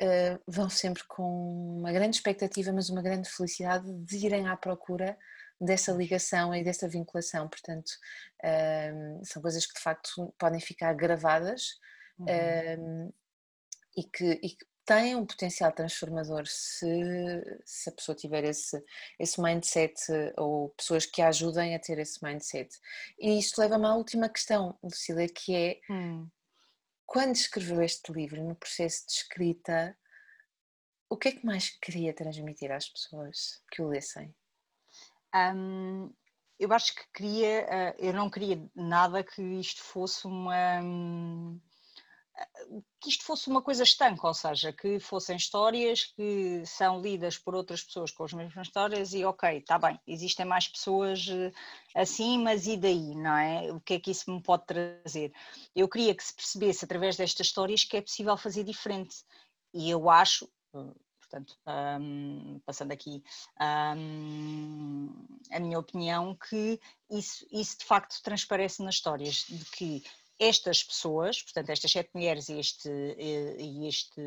uh, 0.00 0.40
vão 0.46 0.70
sempre 0.70 1.02
com 1.08 1.78
uma 1.78 1.90
grande 1.90 2.16
expectativa, 2.16 2.72
mas 2.72 2.88
uma 2.88 3.02
grande 3.02 3.28
felicidade 3.28 3.92
de 3.92 4.16
irem 4.24 4.46
à 4.46 4.56
procura 4.56 5.18
dessa 5.60 5.92
ligação 5.92 6.54
e 6.54 6.62
dessa 6.62 6.88
vinculação. 6.88 7.48
Portanto, 7.48 7.90
uh, 8.44 9.24
são 9.24 9.42
coisas 9.42 9.66
que 9.66 9.74
de 9.74 9.80
facto 9.80 10.32
podem 10.38 10.60
ficar 10.60 10.94
gravadas. 10.94 11.80
Uhum. 12.18 13.10
e 13.96 14.04
que, 14.04 14.38
e 14.42 14.50
que 14.50 14.64
tem 14.84 15.14
um 15.14 15.24
potencial 15.24 15.72
transformador 15.72 16.46
se, 16.46 16.86
se 17.64 17.88
a 17.88 17.92
pessoa 17.92 18.16
tiver 18.16 18.44
esse, 18.44 18.82
esse 19.18 19.40
mindset 19.40 19.94
ou 20.36 20.70
pessoas 20.70 21.06
que 21.06 21.22
a 21.22 21.28
ajudem 21.28 21.74
a 21.74 21.78
ter 21.78 21.98
esse 21.98 22.22
mindset. 22.22 22.76
E 23.18 23.38
isto 23.38 23.60
leva-me 23.60 23.86
à 23.86 23.94
última 23.94 24.28
questão, 24.28 24.76
Lucília, 24.82 25.28
que 25.28 25.54
é 25.54 25.80
hum. 25.90 26.28
quando 27.06 27.36
escreveu 27.36 27.80
este 27.82 28.12
livro, 28.12 28.42
no 28.42 28.56
processo 28.56 29.06
de 29.06 29.12
escrita, 29.12 29.96
o 31.08 31.16
que 31.16 31.28
é 31.28 31.32
que 31.32 31.46
mais 31.46 31.70
queria 31.70 32.14
transmitir 32.14 32.72
às 32.72 32.88
pessoas 32.88 33.62
que 33.70 33.82
o 33.82 33.88
lessem? 33.88 34.34
Um, 35.34 36.12
eu 36.58 36.72
acho 36.72 36.94
que 36.94 37.02
queria, 37.14 37.66
eh, 37.68 37.96
eu 37.98 38.12
não 38.12 38.30
queria 38.30 38.70
nada 38.74 39.24
que 39.24 39.42
isto 39.42 39.82
fosse 39.82 40.26
uma 40.26 40.80
hum, 40.80 41.60
que 43.00 43.08
isto 43.08 43.24
fosse 43.24 43.48
uma 43.48 43.60
coisa 43.60 43.82
estanca, 43.82 44.26
ou 44.26 44.34
seja, 44.34 44.72
que 44.72 45.00
fossem 45.00 45.36
histórias 45.36 46.04
que 46.04 46.62
são 46.64 47.00
lidas 47.00 47.36
por 47.36 47.54
outras 47.54 47.82
pessoas 47.82 48.10
com 48.10 48.24
as 48.24 48.32
mesmas 48.32 48.68
histórias 48.68 49.12
e 49.12 49.24
ok, 49.24 49.58
está 49.58 49.78
bem, 49.78 49.98
existem 50.06 50.46
mais 50.46 50.68
pessoas 50.68 51.26
eh, 51.28 51.52
assim, 51.94 52.38
mas 52.38 52.66
e 52.66 52.76
daí, 52.76 53.14
não 53.14 53.36
é? 53.36 53.72
O 53.72 53.80
que 53.80 53.94
é 53.94 54.00
que 54.00 54.10
isso 54.10 54.30
me 54.30 54.42
pode 54.42 54.66
trazer? 54.66 55.32
Eu 55.74 55.88
queria 55.88 56.14
que 56.14 56.24
se 56.24 56.34
percebesse 56.34 56.84
através 56.84 57.16
destas 57.16 57.46
histórias 57.48 57.84
que 57.84 57.96
é 57.96 58.02
possível 58.02 58.36
fazer 58.36 58.64
diferente 58.64 59.16
e 59.74 59.90
eu 59.90 60.10
acho, 60.10 60.48
portanto, 61.20 61.56
um, 62.00 62.60
passando 62.64 62.92
aqui 62.92 63.22
um, 63.96 65.26
a 65.50 65.58
minha 65.58 65.78
opinião, 65.78 66.36
que 66.36 66.78
isso, 67.10 67.46
isso 67.50 67.78
de 67.78 67.84
facto 67.84 68.22
transparece 68.22 68.82
nas 68.82 68.96
histórias, 68.96 69.44
de 69.48 69.64
que 69.70 70.04
estas 70.42 70.82
pessoas, 70.82 71.42
portanto, 71.42 71.70
estas 71.70 71.90
sete 71.90 72.10
mulheres 72.14 72.48
e 72.48 72.58
este, 72.58 72.88
e 72.88 73.86
este, 73.86 74.20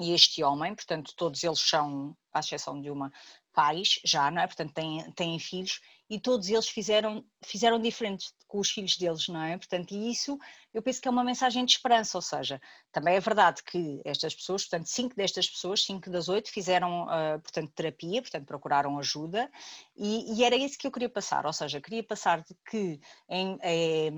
e 0.00 0.12
este 0.12 0.42
homem, 0.44 0.74
portanto, 0.74 1.12
todos 1.16 1.42
eles 1.42 1.58
são, 1.58 2.16
à 2.32 2.40
exceção 2.40 2.80
de 2.80 2.90
uma, 2.90 3.12
pais 3.52 3.98
já, 4.04 4.30
não 4.30 4.42
é? 4.42 4.46
Portanto, 4.46 4.72
têm, 4.74 5.10
têm 5.12 5.38
filhos 5.38 5.80
e 6.08 6.20
todos 6.20 6.48
eles 6.48 6.68
fizeram, 6.68 7.24
fizeram 7.44 7.80
diferente 7.80 8.26
com 8.46 8.60
os 8.60 8.70
filhos 8.70 8.96
deles, 8.96 9.26
não 9.28 9.42
é? 9.42 9.56
Portanto, 9.56 9.92
e 9.92 10.10
isso 10.10 10.38
eu 10.72 10.80
penso 10.80 11.00
que 11.00 11.08
é 11.08 11.10
uma 11.10 11.24
mensagem 11.24 11.64
de 11.64 11.72
esperança, 11.72 12.16
ou 12.16 12.22
seja, 12.22 12.60
também 12.92 13.16
é 13.16 13.20
verdade 13.20 13.62
que 13.62 14.00
estas 14.04 14.34
pessoas, 14.34 14.62
portanto, 14.62 14.86
cinco 14.86 15.16
destas 15.16 15.48
pessoas, 15.48 15.82
cinco 15.82 16.10
das 16.10 16.28
oito, 16.28 16.50
fizeram, 16.50 17.04
uh, 17.04 17.40
portanto, 17.40 17.72
terapia, 17.74 18.22
portanto, 18.22 18.46
procuraram 18.46 18.98
ajuda 18.98 19.50
e, 19.96 20.38
e, 20.38 20.44
era 20.44 20.54
isso 20.54 20.78
que 20.78 20.86
eu 20.86 20.92
queria 20.92 21.08
passar, 21.08 21.46
ou 21.46 21.52
seja, 21.52 21.80
queria 21.80 22.04
passar 22.04 22.42
de 22.42 22.54
que 22.70 23.00
em, 23.28 23.58
é, 23.62 24.10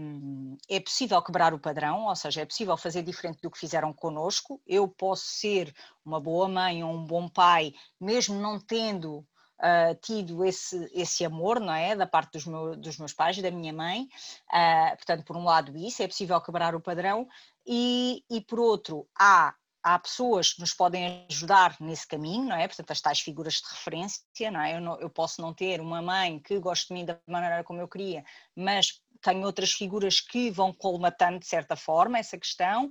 é 0.69 0.81
possível 0.81 1.23
quebrar 1.23 1.55
o 1.55 1.59
padrão, 1.59 2.07
ou 2.07 2.17
seja, 2.17 2.43
é 2.43 2.47
possível 2.47 2.77
fazer 2.77 3.03
diferente 3.03 3.41
do 3.41 3.51
que 3.51 3.59
fizeram 3.59 3.93
connosco, 3.93 4.61
eu 4.67 4.89
posso 4.89 5.25
ser 5.27 5.75
uma 6.05 6.21
boa 6.21 6.49
mãe 6.49 6.83
ou 6.83 6.93
um 6.93 7.05
bom 7.05 7.29
pai, 7.29 7.73
mesmo 8.01 8.35
não 8.41 8.61
tendo 8.61 9.25
uh, 9.59 9.95
tido 10.01 10.45
esse, 10.45 10.91
esse 10.93 11.25
amor, 11.25 11.61
não 11.61 11.73
é? 11.73 11.95
Da 11.95 12.07
parte 12.07 12.33
dos, 12.33 12.47
meu, 12.47 12.77
dos 12.77 12.99
meus 12.99 13.13
pais, 13.13 13.41
da 13.41 13.51
minha 13.51 13.73
mãe. 13.73 14.09
Uh, 14.53 14.97
portanto, 14.97 15.25
por 15.25 15.37
um 15.37 15.45
lado, 15.45 15.77
isso, 15.77 16.03
é 16.03 16.09
possível 16.09 16.41
quebrar 16.41 16.75
o 16.75 16.81
padrão, 16.81 17.29
e, 17.67 18.25
e 18.31 18.41
por 18.41 18.61
outro, 18.61 19.07
há 19.19 19.55
há 19.81 19.99
pessoas 19.99 20.53
que 20.53 20.61
nos 20.61 20.75
podem 20.75 21.25
ajudar 21.31 21.77
nesse 21.81 22.07
caminho, 22.07 22.45
não 22.45 22.57
é? 22.57 22.67
Portanto, 22.67 22.91
as 22.91 23.01
tais 23.01 23.21
figuras 23.21 23.55
de 23.55 23.69
referência, 23.71 24.51
não 24.51 24.61
é? 24.61 24.77
Eu, 24.77 24.81
não, 24.81 25.01
eu, 25.01 25.09
posso 25.09 25.41
não 25.41 25.55
ter 25.55 25.81
uma 25.81 26.03
mãe 26.03 26.41
que 26.41 26.59
goste 26.59 26.89
de 26.89 26.95
mim 26.95 27.05
da 27.07 27.19
maneira 27.27 27.65
como 27.65 27.81
eu 27.81 27.89
queria, 27.89 28.25
mas 28.55 29.01
tenho 29.23 29.47
outras 29.47 29.73
figuras 29.73 30.21
que 30.21 30.51
vão 30.51 30.73
colmatando 30.73 31.39
de 31.39 31.47
certa 31.47 31.77
forma 31.77 32.19
essa 32.19 32.37
questão 32.37 32.91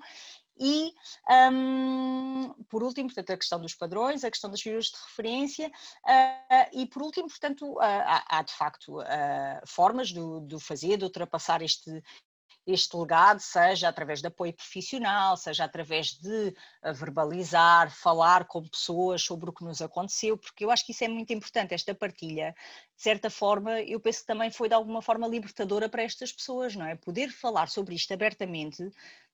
E, 0.60 0.94
um, 1.52 2.54
por 2.70 2.84
último, 2.84 3.08
portanto, 3.08 3.32
a 3.32 3.38
questão 3.38 3.60
dos 3.60 3.76
padrões, 3.76 4.24
a 4.24 4.32
questão 4.32 4.50
das 4.50 4.62
figuras 4.62 4.86
de 4.86 4.98
referência, 5.08 5.68
uh, 5.68 6.70
e, 6.74 6.86
por 6.88 7.04
último, 7.04 7.28
portanto, 7.28 7.74
uh, 7.74 7.82
há, 7.82 8.40
há, 8.40 8.42
de 8.42 8.54
facto 8.54 8.98
formas 9.66 10.10
de, 10.10 10.60
fazer, 10.60 10.98
de 10.98 11.04
ultrapassar 11.04 11.62
este, 11.62 12.04
este 12.66 12.98
legado, 12.98 13.40
seja 13.40 13.88
através 13.88 14.22
de 14.22 14.28
apoio 14.28 14.54
profissional, 14.54 15.38
seja 15.38 15.64
através 15.64 16.14
de 16.14 16.54
verbalizar, 16.96 17.92
falar 17.92 18.46
com 18.46 18.68
pessoas 18.68 19.22
sobre 19.22 19.50
o 19.50 19.54
que 19.54 19.64
nos 19.64 19.82
aconteceu, 19.82 20.38
porque 20.38 20.66
eu 20.66 20.72
acho 20.72 20.86
que 20.86 20.92
isso 20.92 21.04
é 21.04 21.08
muito 21.08 21.32
importante, 21.32 21.74
esta 21.74 21.96
partilha. 21.96 22.54
De 22.96 23.04
certa 23.04 23.30
forma, 23.30 23.82
eu 23.82 24.00
penso 24.00 24.22
que 24.22 24.28
também 24.28 24.52
foi 24.52 24.68
de 24.68 24.76
alguma 24.76 25.02
forma 25.02 25.28
libertadora 25.28 25.88
para 25.88 26.04
estas 26.04 26.32
pessoas, 26.32 26.76
não 26.76 26.86
é? 26.86 26.96
Poder 26.96 27.30
falar 27.30 27.70
sobre 27.70 27.96
isto 27.96 28.14
abertamente 28.14 28.92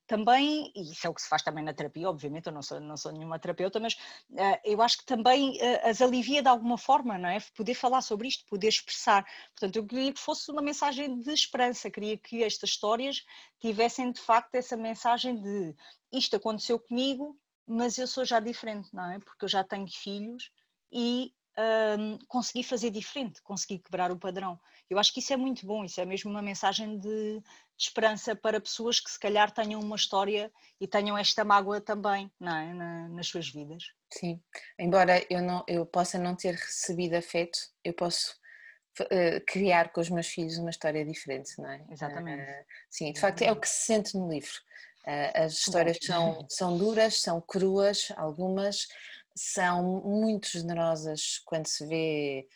também, 0.07 0.71
e 0.75 0.91
isso 0.91 1.07
é 1.07 1.09
o 1.09 1.13
que 1.13 1.21
se 1.21 1.29
faz 1.29 1.41
também 1.41 1.63
na 1.63 1.73
terapia, 1.73 2.09
obviamente, 2.09 2.47
eu 2.47 2.53
não 2.53 2.61
sou, 2.61 2.79
não 2.79 2.97
sou 2.97 3.11
nenhuma 3.11 3.39
terapeuta, 3.39 3.79
mas 3.79 3.93
uh, 3.93 4.59
eu 4.63 4.81
acho 4.81 4.97
que 4.97 5.05
também 5.05 5.57
uh, 5.57 5.89
as 5.89 6.01
alivia 6.01 6.41
de 6.41 6.47
alguma 6.47 6.77
forma, 6.77 7.17
não 7.17 7.29
é? 7.29 7.39
Poder 7.55 7.73
falar 7.73 8.01
sobre 8.01 8.27
isto, 8.27 8.45
poder 8.45 8.67
expressar. 8.67 9.25
Portanto, 9.51 9.75
eu 9.77 9.85
queria 9.85 10.13
que 10.13 10.19
fosse 10.19 10.51
uma 10.51 10.61
mensagem 10.61 11.19
de 11.19 11.31
esperança, 11.31 11.89
queria 11.89 12.17
que 12.17 12.43
estas 12.43 12.71
histórias 12.71 13.23
tivessem 13.59 14.11
de 14.11 14.19
facto 14.19 14.55
essa 14.55 14.75
mensagem 14.75 15.41
de 15.41 15.75
isto 16.11 16.35
aconteceu 16.35 16.79
comigo, 16.79 17.37
mas 17.65 17.97
eu 17.97 18.07
sou 18.07 18.25
já 18.25 18.39
diferente, 18.39 18.89
não 18.93 19.11
é? 19.11 19.19
Porque 19.19 19.45
eu 19.45 19.49
já 19.49 19.63
tenho 19.63 19.87
filhos 19.87 20.51
e 20.91 21.33
um, 21.57 22.17
consegui 22.27 22.63
fazer 22.63 22.89
diferente, 22.89 23.41
consegui 23.41 23.79
quebrar 23.79 24.11
o 24.11 24.17
padrão. 24.17 24.59
Eu 24.89 24.97
acho 24.97 25.13
que 25.13 25.19
isso 25.19 25.33
é 25.33 25.37
muito 25.37 25.65
bom, 25.65 25.83
isso 25.83 25.99
é 26.01 26.05
mesmo 26.05 26.31
uma 26.31 26.41
mensagem 26.41 26.97
de, 26.97 27.39
de, 27.39 27.43
esperança 27.77 28.35
para 28.35 28.59
pessoas 28.59 28.99
que 28.99 29.09
se 29.09 29.19
calhar 29.19 29.51
tenham 29.51 29.79
uma 29.79 29.95
história 29.95 30.51
e 30.79 30.87
tenham 30.87 31.17
esta 31.17 31.43
mágoa 31.43 31.79
também 31.79 32.31
não 32.39 32.55
é? 32.55 32.73
Na, 32.73 33.07
nas 33.09 33.27
suas 33.27 33.49
vidas. 33.49 33.83
Sim, 34.11 34.41
embora 34.79 35.25
eu, 35.29 35.41
não, 35.41 35.63
eu 35.67 35.85
possa 35.85 36.17
não 36.17 36.35
ter 36.35 36.55
recebido 36.55 37.15
afeto, 37.15 37.59
eu 37.83 37.93
posso 37.93 38.35
uh, 39.01 39.45
criar 39.47 39.91
com 39.91 40.01
os 40.01 40.09
meus 40.09 40.27
filhos 40.27 40.57
uma 40.57 40.69
história 40.69 41.05
diferente, 41.05 41.51
não 41.59 41.69
é? 41.69 41.83
Exatamente. 41.89 42.43
Uh, 42.43 42.65
sim, 42.89 43.11
de 43.11 43.19
facto 43.19 43.41
é 43.41 43.51
o 43.51 43.59
que 43.59 43.67
se 43.67 43.85
sente 43.85 44.17
no 44.17 44.29
livro. 44.29 44.53
Uh, 45.05 45.43
as 45.43 45.53
histórias 45.53 45.97
são, 46.01 46.45
são 46.49 46.77
duras, 46.77 47.19
são 47.19 47.41
cruas, 47.41 48.11
algumas, 48.15 48.87
são 49.35 50.01
muito 50.03 50.47
generosas 50.49 51.41
quando 51.45 51.67
se 51.67 51.85
vê 51.87 52.47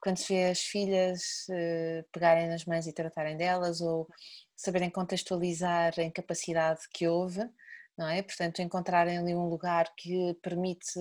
quando 0.00 0.16
se 0.16 0.32
vê 0.34 0.44
as 0.46 0.60
filhas 0.60 1.46
uh, 1.50 2.04
pegarem 2.10 2.48
nas 2.48 2.64
mães 2.64 2.86
e 2.86 2.92
tratarem 2.92 3.36
delas 3.36 3.80
ou 3.80 4.08
saberem 4.54 4.90
contextualizar 4.90 5.92
a 5.98 6.02
incapacidade 6.02 6.80
que 6.92 7.06
houve, 7.06 7.40
não 7.96 8.08
é? 8.08 8.22
Portanto, 8.22 8.62
encontrarem 8.62 9.18
ali 9.18 9.34
um 9.34 9.48
lugar 9.48 9.92
que 9.94 10.34
permite 10.42 10.98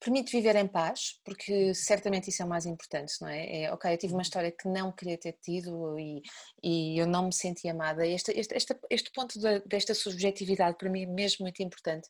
permite 0.00 0.32
viver 0.32 0.56
em 0.56 0.66
paz, 0.66 1.20
porque 1.24 1.74
certamente 1.74 2.30
isso 2.30 2.42
é 2.42 2.46
o 2.46 2.48
mais 2.48 2.64
importante, 2.64 3.12
não 3.20 3.28
é? 3.28 3.64
é 3.64 3.72
ok, 3.72 3.92
eu 3.92 3.98
tive 3.98 4.14
uma 4.14 4.18
uhum. 4.18 4.22
história 4.22 4.50
que 4.50 4.66
não 4.66 4.90
queria 4.90 5.18
ter 5.18 5.34
tido 5.42 5.98
e, 5.98 6.22
e 6.62 6.98
eu 6.98 7.06
não 7.06 7.26
me 7.26 7.32
senti 7.32 7.68
amada. 7.68 8.06
Este, 8.06 8.32
este, 8.32 8.56
este, 8.56 8.74
este 8.88 9.12
ponto 9.12 9.38
desta 9.66 9.94
subjetividade 9.94 10.78
para 10.78 10.88
mim 10.88 11.02
é 11.02 11.06
mesmo 11.06 11.44
muito 11.44 11.62
importante, 11.62 12.08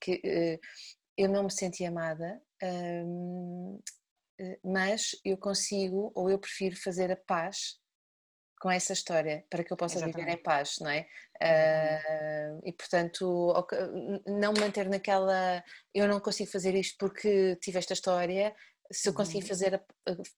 que 0.00 0.14
uh, 0.14 0.58
eu 1.16 1.28
não 1.28 1.44
me 1.44 1.52
senti 1.52 1.84
amada, 1.84 2.40
uh, 2.62 3.82
mas 4.64 5.10
eu 5.24 5.36
consigo 5.36 6.10
ou 6.14 6.30
eu 6.30 6.38
prefiro 6.38 6.76
fazer 6.76 7.10
a 7.12 7.16
paz 7.16 7.78
com 8.60 8.70
essa 8.70 8.92
história 8.92 9.44
para 9.50 9.62
que 9.62 9.72
eu 9.72 9.76
possa 9.76 9.96
Exatamente. 9.96 10.18
viver 10.18 10.32
em 10.32 10.42
paz, 10.42 10.78
não 10.80 10.90
é? 10.90 11.06
Uh, 11.36 12.62
e 12.64 12.72
portanto, 12.72 13.52
não 14.26 14.54
manter 14.54 14.88
naquela 14.88 15.62
eu 15.94 16.08
não 16.08 16.18
consigo 16.18 16.50
fazer 16.50 16.74
isto 16.74 16.96
porque 16.98 17.56
tive 17.56 17.78
esta 17.78 17.92
história. 17.92 18.54
Se 18.90 19.08
eu 19.08 19.12
conseguir 19.12 19.42
uhum. 19.42 19.48
fazer 19.48 19.82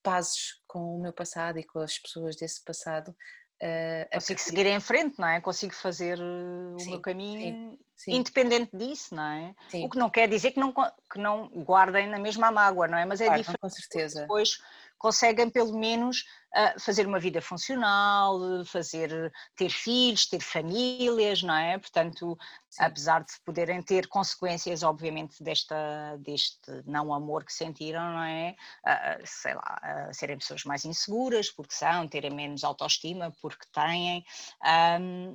pazes 0.02 0.60
com 0.66 0.96
o 0.96 1.00
meu 1.00 1.12
passado 1.12 1.58
e 1.58 1.64
com 1.64 1.80
as 1.80 1.98
pessoas 1.98 2.34
desse 2.34 2.64
passado, 2.64 3.14
uh, 3.62 4.14
consigo 4.14 4.40
seguir 4.40 4.66
em 4.66 4.80
frente, 4.80 5.18
não 5.18 5.28
é? 5.28 5.40
Consigo 5.40 5.74
fazer 5.74 6.18
o 6.18 6.78
sim, 6.78 6.90
meu 6.90 7.00
caminho 7.00 7.38
sim, 7.40 7.78
sim. 7.94 8.14
independente 8.16 8.76
disso, 8.76 9.14
não 9.14 9.22
é? 9.22 9.54
O 9.84 9.88
que 9.88 9.98
não 9.98 10.10
quer 10.10 10.28
dizer 10.28 10.52
que 10.52 10.58
não, 10.58 10.72
que 10.72 11.18
não 11.18 11.48
guardem 11.48 12.08
na 12.08 12.18
mesma 12.18 12.50
mágoa, 12.50 12.88
não 12.88 12.98
é? 12.98 13.04
Mas 13.04 13.20
é 13.20 13.26
claro, 13.26 13.40
diferente. 13.40 13.60
Com 13.60 13.68
certeza. 13.68 14.22
Depois 14.22 14.58
conseguem 14.98 15.48
pelo 15.48 15.78
menos 15.78 16.24
uh, 16.54 16.80
fazer 16.80 17.06
uma 17.06 17.18
vida 17.18 17.40
funcional, 17.40 18.38
fazer 18.64 19.32
ter 19.56 19.70
filhos, 19.70 20.26
ter 20.26 20.40
famílias, 20.40 21.42
não 21.42 21.54
é? 21.54 21.78
Portanto, 21.78 22.36
Sim. 22.68 22.84
apesar 22.84 23.24
de 23.24 23.32
poderem 23.44 23.80
ter 23.82 24.08
consequências, 24.08 24.82
obviamente, 24.82 25.42
desta, 25.42 26.16
deste 26.18 26.82
não 26.84 27.14
amor 27.14 27.44
que 27.44 27.52
sentiram, 27.52 28.12
não 28.12 28.22
é? 28.22 28.56
Uh, 28.84 29.22
sei 29.24 29.54
lá, 29.54 29.80
uh, 29.82 30.14
serem 30.14 30.38
pessoas 30.38 30.64
mais 30.64 30.84
inseguras, 30.84 31.50
porque 31.50 31.74
são, 31.74 32.08
terem 32.08 32.30
menos 32.30 32.64
autoestima, 32.64 33.32
porque 33.40 33.66
têm, 33.72 34.24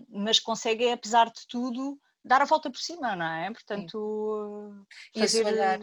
mas 0.09 0.39
conseguem, 0.39 0.91
apesar 0.91 1.25
de 1.27 1.47
tudo, 1.47 1.97
dar 2.23 2.41
a 2.41 2.45
volta 2.45 2.69
por 2.69 2.79
cima, 2.79 3.15
não 3.15 3.25
é? 3.25 3.51
Portanto, 3.51 4.85
Sim. 5.13 5.19
fazer... 5.19 5.45
olhar 5.45 5.79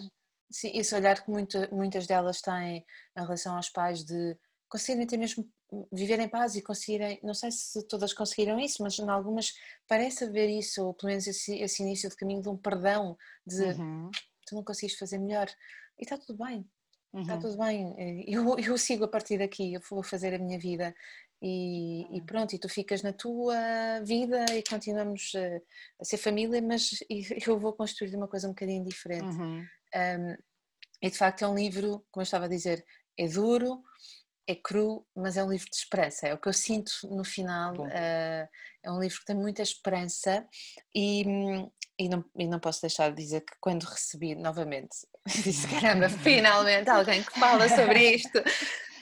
Sim, 0.51 0.73
esse 0.75 0.95
olhar 0.95 1.23
que 1.23 1.31
muita, 1.31 1.69
muitas 1.73 2.07
delas 2.07 2.41
têm 2.41 2.85
em 3.17 3.21
relação 3.21 3.57
aos 3.57 3.69
pais 3.69 4.05
de 4.05 4.37
conseguirem 4.69 5.07
ter 5.07 5.17
mesmo 5.17 5.49
viver 5.93 6.19
em 6.19 6.29
paz 6.29 6.57
e 6.57 6.63
conseguirem, 6.63 7.21
não 7.23 7.35
sei 7.35 7.51
se 7.51 7.87
todas 7.87 8.13
conseguiram 8.13 8.59
isso, 8.59 8.83
mas 8.83 8.99
em 8.99 9.09
algumas 9.09 9.55
parece 9.87 10.25
haver 10.25 10.49
isso, 10.49 10.85
ou 10.85 10.95
pelo 10.95 11.11
menos 11.11 11.27
esse, 11.27 11.57
esse 11.59 11.83
início 11.83 12.09
de 12.09 12.17
caminho 12.17 12.43
de 12.43 12.49
um 12.49 12.57
perdão, 12.57 13.17
de 13.47 13.63
uhum. 13.63 14.11
tu 14.47 14.55
não 14.55 14.65
consegues 14.65 14.97
fazer 14.97 15.19
melhor 15.19 15.49
e 15.99 16.03
está 16.03 16.19
tudo 16.19 16.45
bem, 16.45 16.69
uhum. 17.13 17.23
está 17.23 17.37
tudo 17.37 17.57
bem, 17.57 17.95
eh, 17.99 18.25
eu, 18.27 18.59
eu 18.59 18.77
sigo 18.77 19.05
a 19.05 19.09
partir 19.09 19.39
daqui, 19.39 19.75
eu 19.75 19.81
vou 19.89 20.03
fazer 20.03 20.35
a 20.35 20.39
minha 20.39 20.59
vida 20.59 20.95
e, 21.43 22.17
e, 22.17 22.23
pronto, 22.23 22.55
e 22.55 22.59
tu 22.59 22.69
ficas 22.69 23.03
na 23.03 23.13
tua 23.13 23.55
vida 24.05 24.45
e 24.53 24.63
continuamos 24.63 25.33
a, 25.35 25.61
a 26.01 26.05
ser 26.05 26.19
família, 26.19 26.61
mas 26.61 27.03
eu 27.47 27.59
vou 27.59 27.73
construir 27.73 28.15
uma 28.15 28.29
coisa 28.29 28.47
um 28.47 28.51
bocadinho 28.51 28.85
diferente. 28.85 29.37
Uhum. 29.37 29.65
Um, 29.95 30.37
e 31.03 31.11
de 31.11 31.17
facto 31.17 31.43
é 31.43 31.49
um 31.49 31.55
livro, 31.55 32.05
como 32.11 32.23
eu 32.23 32.25
estava 32.25 32.45
a 32.45 32.49
dizer, 32.49 32.85
é 33.19 33.27
duro, 33.27 33.83
é 34.47 34.55
cru, 34.55 35.07
mas 35.15 35.37
é 35.37 35.45
um 35.45 35.51
livro 35.51 35.69
de 35.71 35.77
esperança. 35.77 36.27
É 36.27 36.35
o 36.35 36.39
que 36.39 36.49
eu 36.49 36.53
sinto 36.53 36.93
no 37.05 37.25
final. 37.25 37.75
Uh, 37.75 38.49
é 38.83 38.91
um 38.91 39.01
livro 39.01 39.19
que 39.21 39.27
tem 39.27 39.37
muita 39.37 39.63
esperança 39.63 40.47
e, 40.95 41.23
e, 41.99 42.09
não, 42.09 42.25
e 42.37 42.47
não 42.47 42.59
posso 42.59 42.81
deixar 42.81 43.11
de 43.11 43.23
dizer 43.23 43.43
que 43.43 43.55
quando 43.61 43.85
recebi 43.85 44.35
novamente, 44.35 44.97
disse 45.45 45.69
caramba, 45.69 46.09
finalmente 46.09 46.91
alguém 46.91 47.23
que 47.23 47.39
fala 47.39 47.69
sobre 47.69 48.15
isto, 48.17 48.43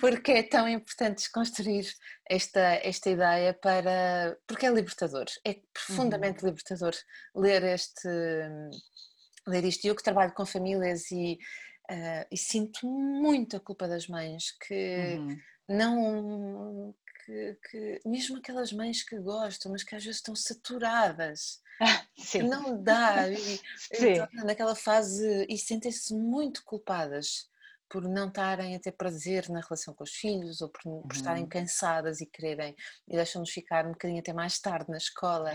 porque 0.01 0.33
é 0.33 0.43
tão 0.43 0.69
importante 0.69 1.19
desconstruir 1.19 1.87
esta, 2.29 2.61
esta 2.83 3.11
ideia 3.11 3.55
para. 3.55 4.37
porque 4.47 4.67
é 4.67 4.71
libertador, 4.71 5.27
é 5.45 5.57
profundamente 5.73 6.43
uhum. 6.43 6.51
libertador 6.51 6.95
ler 7.35 7.63
este 7.65 8.09
ler 9.49 9.65
isto. 9.65 9.85
Eu 9.85 9.95
que 9.95 10.03
trabalho 10.03 10.33
com 10.33 10.47
famílias 10.47 11.11
e, 11.11 11.39
uh, 11.91 12.27
e 12.31 12.37
sinto 12.37 12.87
muito 12.87 13.57
a 13.57 13.61
culpa 13.61 13.89
das 13.89 14.07
mães 14.07 14.53
que 14.67 15.17
uhum. 15.19 15.39
não. 15.69 16.95
Que, 17.25 17.59
que, 17.71 18.01
mesmo 18.07 18.39
aquelas 18.39 18.73
mães 18.73 19.03
que 19.03 19.19
gostam, 19.19 19.71
mas 19.73 19.83
que 19.83 19.95
às 19.95 20.03
vezes 20.03 20.17
estão 20.17 20.35
saturadas, 20.35 21.61
Sim. 22.17 22.45
não 22.45 22.83
dá, 22.83 23.29
e, 23.31 23.61
naquela 24.33 24.75
fase 24.75 25.45
e 25.47 25.59
sentem-se 25.59 26.15
muito 26.15 26.65
culpadas 26.65 27.47
por 27.89 28.03
não 28.09 28.29
estarem 28.29 28.77
a 28.77 28.81
ter 28.81 28.93
prazer 28.93 29.49
na 29.49 29.61
relação 29.61 29.95
com 29.95 30.05
os 30.05 30.13
filhos 30.13 30.61
ou 30.61 30.69
por, 30.69 30.83
por 30.83 30.91
uhum. 30.91 31.09
estarem 31.13 31.47
cansadas 31.47 32.21
e 32.21 32.27
quererem 32.27 32.75
e 33.07 33.17
deixam-nos 33.17 33.51
ficar 33.51 33.87
um 33.87 33.93
bocadinho 33.93 34.21
até 34.21 34.33
mais 34.33 34.59
tarde 34.59 34.91
na 34.91 34.99
escola. 34.99 35.53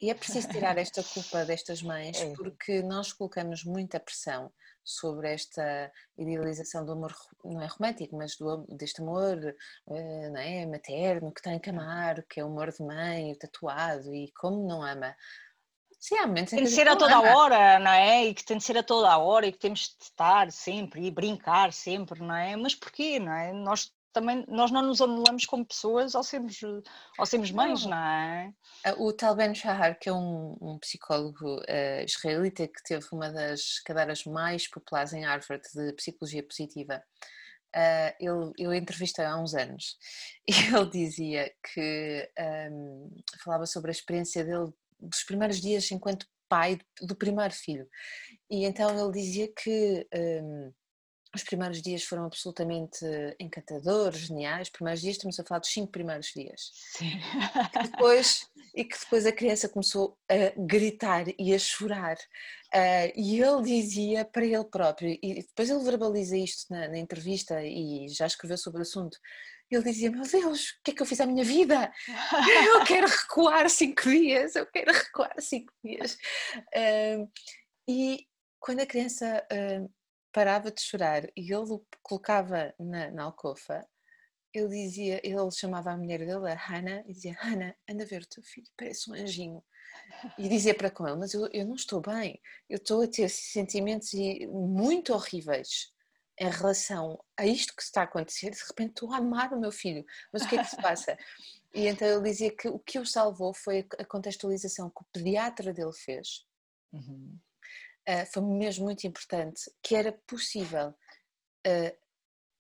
E 0.00 0.10
é 0.10 0.14
preciso 0.14 0.48
tirar 0.48 0.76
esta 0.78 1.02
culpa 1.02 1.44
destas 1.44 1.82
mães 1.82 2.20
é. 2.20 2.32
porque 2.34 2.82
nós 2.82 3.12
colocamos 3.12 3.64
muita 3.64 4.00
pressão 4.00 4.52
sobre 4.84 5.32
esta 5.32 5.90
idealização 6.18 6.84
do 6.84 6.92
amor, 6.92 7.14
não 7.44 7.62
é 7.62 7.66
romântico, 7.66 8.16
mas 8.16 8.36
do, 8.36 8.66
deste 8.68 9.00
amor 9.00 9.38
eh, 9.90 10.28
não 10.28 10.40
é, 10.40 10.66
materno 10.66 11.32
que 11.32 11.42
tem 11.42 11.58
que 11.58 11.70
amar, 11.70 12.22
que 12.24 12.40
é 12.40 12.44
o 12.44 12.48
amor 12.48 12.72
de 12.72 12.82
mãe, 12.82 13.34
tatuado 13.36 14.12
e 14.14 14.32
como 14.32 14.66
não 14.66 14.82
ama. 14.82 15.14
Sim, 16.02 16.16
há 16.16 16.26
momentos 16.26 16.50
tem 16.50 16.64
de 16.64 16.68
ser 16.68 16.88
a 16.88 16.96
toda 16.96 17.14
a 17.14 17.20
hora, 17.20 17.78
não 17.78 17.92
é? 17.92 18.24
E 18.24 18.34
que 18.34 18.44
tem 18.44 18.58
de 18.58 18.64
ser 18.64 18.76
a 18.76 18.82
toda 18.82 19.08
a 19.08 19.18
hora 19.18 19.46
e 19.46 19.52
que 19.52 19.58
temos 19.58 19.96
de 19.96 20.02
estar 20.02 20.50
sempre 20.50 21.06
e 21.06 21.12
brincar 21.12 21.72
sempre, 21.72 22.18
não 22.20 22.34
é? 22.34 22.56
Mas 22.56 22.74
porquê, 22.74 23.20
não 23.20 23.32
é? 23.32 23.52
Nós 23.52 23.92
também 24.12 24.44
nós 24.48 24.72
não 24.72 24.82
nos 24.82 25.00
anulamos 25.00 25.46
como 25.46 25.64
pessoas 25.64 26.16
ao 26.16 26.24
sermos, 26.24 26.58
ao 27.16 27.24
sermos 27.24 27.52
mães, 27.52 27.86
não, 27.86 27.96
é? 27.96 28.52
O 28.96 29.12
Tal 29.12 29.36
Ben 29.36 29.54
Shahar, 29.54 29.96
que 29.96 30.08
é 30.08 30.12
um, 30.12 30.56
um 30.60 30.76
psicólogo 30.80 31.60
uh, 31.60 32.04
israelita 32.04 32.66
que 32.66 32.82
teve 32.82 33.06
uma 33.12 33.30
das 33.30 33.78
cadeiras 33.78 34.24
mais 34.24 34.66
populares 34.66 35.12
em 35.12 35.24
Harvard 35.24 35.62
de 35.72 35.92
psicologia 35.92 36.42
positiva, 36.42 37.00
uh, 37.76 38.16
ele, 38.18 38.52
eu 38.58 38.74
entrevistei 38.74 39.24
há 39.24 39.36
uns 39.38 39.54
anos 39.54 39.96
e 40.50 40.52
ele 40.52 40.90
dizia 40.90 41.54
que 41.72 42.28
um, 42.72 43.08
falava 43.44 43.66
sobre 43.66 43.92
a 43.92 43.94
experiência 43.94 44.44
dele 44.44 44.72
dos 45.02 45.24
primeiros 45.24 45.60
dias 45.60 45.90
enquanto 45.90 46.26
pai 46.48 46.78
do 47.00 47.16
primeiro 47.16 47.52
filho. 47.52 47.88
E 48.50 48.64
então 48.64 48.90
ele 48.90 49.12
dizia 49.12 49.48
que 49.48 50.06
um, 50.14 50.72
os 51.34 51.42
primeiros 51.42 51.80
dias 51.80 52.04
foram 52.04 52.26
absolutamente 52.26 53.04
encantadores, 53.40 54.20
geniais. 54.20 54.68
Os 54.68 54.72
primeiros 54.72 55.00
dias, 55.00 55.16
estamos 55.16 55.40
a 55.40 55.44
falar 55.44 55.60
dos 55.60 55.72
cinco 55.72 55.90
primeiros 55.90 56.26
dias. 56.26 56.70
Sim. 56.74 57.12
Depois, 57.90 58.50
e 58.74 58.84
que 58.84 58.98
depois 58.98 59.26
a 59.26 59.32
criança 59.32 59.68
começou 59.68 60.16
a 60.30 60.52
gritar 60.56 61.24
e 61.38 61.54
a 61.54 61.58
chorar. 61.58 62.16
Uh, 62.74 63.12
e 63.14 63.40
ele 63.40 63.62
dizia 63.62 64.24
para 64.24 64.46
ele 64.46 64.64
próprio, 64.64 65.18
e 65.22 65.42
depois 65.42 65.68
ele 65.68 65.84
verbaliza 65.84 66.36
isto 66.36 66.72
na, 66.72 66.88
na 66.88 66.98
entrevista 66.98 67.62
e 67.62 68.08
já 68.08 68.26
escreveu 68.26 68.56
sobre 68.56 68.80
o 68.80 68.82
assunto. 68.82 69.18
Ele 69.70 69.84
dizia: 69.84 70.10
Meu 70.10 70.22
Deus, 70.22 70.70
o 70.70 70.82
que 70.84 70.90
é 70.90 70.94
que 70.94 71.02
eu 71.02 71.06
fiz 71.06 71.20
à 71.20 71.26
minha 71.26 71.44
vida? 71.44 71.90
Eu 72.66 72.84
quero 72.84 73.06
recuar 73.06 73.68
cinco 73.70 74.02
dias, 74.02 74.54
eu 74.54 74.66
quero 74.66 74.92
recuar 74.92 75.34
cinco 75.38 75.72
dias. 75.82 76.14
Uh, 76.74 77.30
e 77.88 78.26
quando 78.60 78.80
a 78.80 78.86
criança 78.86 79.46
uh, 79.50 79.90
parava 80.32 80.70
de 80.70 80.80
chorar 80.80 81.24
e 81.36 81.52
ele 81.52 81.72
o 81.72 81.84
colocava 82.02 82.74
na, 82.78 83.10
na 83.10 83.24
alcofa, 83.24 83.86
ele 84.54 84.68
dizia, 84.68 85.20
ele 85.24 85.50
chamava 85.50 85.92
a 85.92 85.96
mulher 85.96 86.20
dele, 86.20 86.50
a 86.50 86.54
Hannah, 86.54 87.02
e 87.06 87.12
dizia, 87.12 87.36
Hannah, 87.40 87.74
anda 87.88 88.04
ver 88.04 88.22
o 88.22 88.28
teu 88.28 88.42
filho, 88.42 88.66
parece 88.76 89.10
um 89.10 89.14
anjinho. 89.14 89.62
E 90.38 90.48
dizia 90.48 90.74
para 90.74 90.90
com 90.90 91.06
ele, 91.06 91.16
mas 91.16 91.34
eu, 91.34 91.48
eu 91.52 91.66
não 91.66 91.74
estou 91.74 92.00
bem, 92.00 92.40
eu 92.68 92.76
estou 92.76 93.02
a 93.02 93.06
ter 93.06 93.28
sentimentos 93.28 94.12
muito 94.48 95.12
horríveis 95.12 95.92
em 96.38 96.50
relação 96.50 97.22
a 97.36 97.46
isto 97.46 97.74
que 97.76 97.82
está 97.82 98.00
a 98.02 98.04
acontecer, 98.04 98.50
de 98.50 98.58
repente 98.66 98.90
estou 98.90 99.12
a 99.12 99.18
amar 99.18 99.52
o 99.52 99.60
meu 99.60 99.70
filho, 99.70 100.04
mas 100.32 100.42
o 100.42 100.48
que 100.48 100.56
é 100.56 100.62
que 100.62 100.70
se 100.70 100.76
passa? 100.76 101.16
E 101.74 101.86
então 101.86 102.06
ele 102.06 102.22
dizia 102.22 102.54
que 102.54 102.68
o 102.68 102.78
que 102.78 102.98
o 102.98 103.06
salvou 103.06 103.54
foi 103.54 103.86
a 103.98 104.04
contextualização 104.04 104.90
que 104.90 105.02
o 105.02 105.06
pediatra 105.12 105.72
dele 105.72 105.92
fez, 105.92 106.44
uhum. 106.92 107.38
uh, 108.08 108.26
foi 108.32 108.42
mesmo 108.42 108.84
muito 108.84 109.06
importante, 109.06 109.70
que 109.82 109.94
era 109.94 110.12
possível 110.26 110.88
uh, 111.66 112.01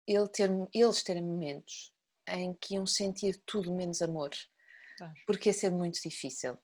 ele 0.09 0.29
ter, 0.29 0.51
eles 0.73 1.03
terem 1.03 1.23
momentos 1.23 1.93
em 2.29 2.55
que 2.55 2.75
iam 2.75 2.87
sentir 2.87 3.41
tudo 3.47 3.75
menos 3.75 4.01
amor, 4.01 4.31
claro. 4.97 5.13
porque 5.27 5.51
ia 5.51 5.53
ser 5.53 5.71
muito 5.71 6.01
difícil. 6.03 6.57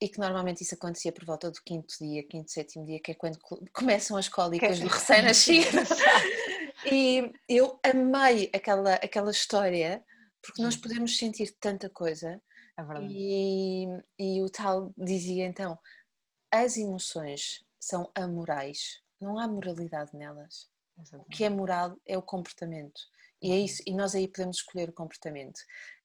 E 0.00 0.08
que 0.08 0.18
normalmente 0.18 0.62
isso 0.62 0.74
acontecia 0.74 1.12
por 1.12 1.24
volta 1.24 1.50
do 1.50 1.58
quinto 1.64 1.94
dia, 1.98 2.26
quinto, 2.26 2.50
sétimo 2.50 2.84
dia, 2.84 3.00
que 3.00 3.12
é 3.12 3.14
quando 3.14 3.38
começam 3.72 4.16
as 4.16 4.28
cólicas 4.28 4.78
do 4.80 4.88
recém-nascido. 4.88 5.78
e 6.90 7.32
eu 7.48 7.80
amei 7.82 8.50
aquela, 8.52 8.94
aquela 8.94 9.30
história, 9.30 10.04
porque 10.42 10.62
nós 10.62 10.76
podemos 10.76 11.16
sentir 11.16 11.56
tanta 11.58 11.88
coisa. 11.88 12.42
É 12.76 12.82
verdade. 12.82 13.06
E, 13.08 13.86
e 14.18 14.42
o 14.42 14.50
tal 14.50 14.92
dizia 14.98 15.46
então: 15.46 15.78
as 16.50 16.76
emoções 16.76 17.64
são 17.80 18.10
amorais, 18.14 19.00
não 19.20 19.38
há 19.38 19.46
moralidade 19.46 20.14
nelas. 20.14 20.68
Exatamente. 20.98 21.26
O 21.26 21.36
que 21.36 21.44
é 21.44 21.48
moral 21.48 21.96
é 22.06 22.16
o 22.16 22.22
comportamento. 22.22 23.00
E 23.42 23.50
é 23.50 23.54
uhum. 23.54 23.64
isso, 23.64 23.82
e 23.86 23.94
nós 23.94 24.14
aí 24.14 24.28
podemos 24.28 24.56
escolher 24.56 24.88
o 24.88 24.92
comportamento. 24.92 25.58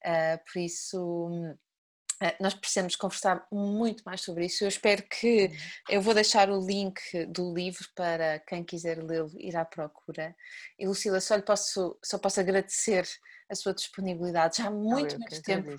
Uh, 0.05 0.43
por 0.51 0.59
isso, 0.59 1.29
uh, 1.29 2.35
nós 2.39 2.53
precisamos 2.53 2.95
conversar 2.95 3.47
muito 3.51 4.03
mais 4.03 4.21
sobre 4.21 4.45
isso. 4.45 4.63
Eu 4.63 4.67
espero 4.67 5.03
que 5.03 5.45
uhum. 5.45 5.51
eu 5.89 6.01
vou 6.01 6.13
deixar 6.13 6.49
o 6.49 6.65
link 6.65 6.99
do 7.27 7.53
livro 7.53 7.87
para 7.95 8.39
quem 8.39 8.63
quiser 8.63 9.03
lê-lo 9.03 9.31
ir 9.39 9.55
à 9.55 9.63
procura. 9.63 10.35
E 10.77 10.87
Lucila, 10.87 11.21
só 11.21 11.35
lhe 11.35 11.43
posso, 11.43 11.97
só 12.03 12.17
posso 12.17 12.39
agradecer 12.39 13.07
a 13.49 13.55
sua 13.55 13.73
disponibilidade. 13.73 14.57
Já 14.57 14.67
há 14.67 14.71
muito, 14.71 15.15
oh, 15.15 15.19
muito 15.19 15.41
tempo 15.41 15.75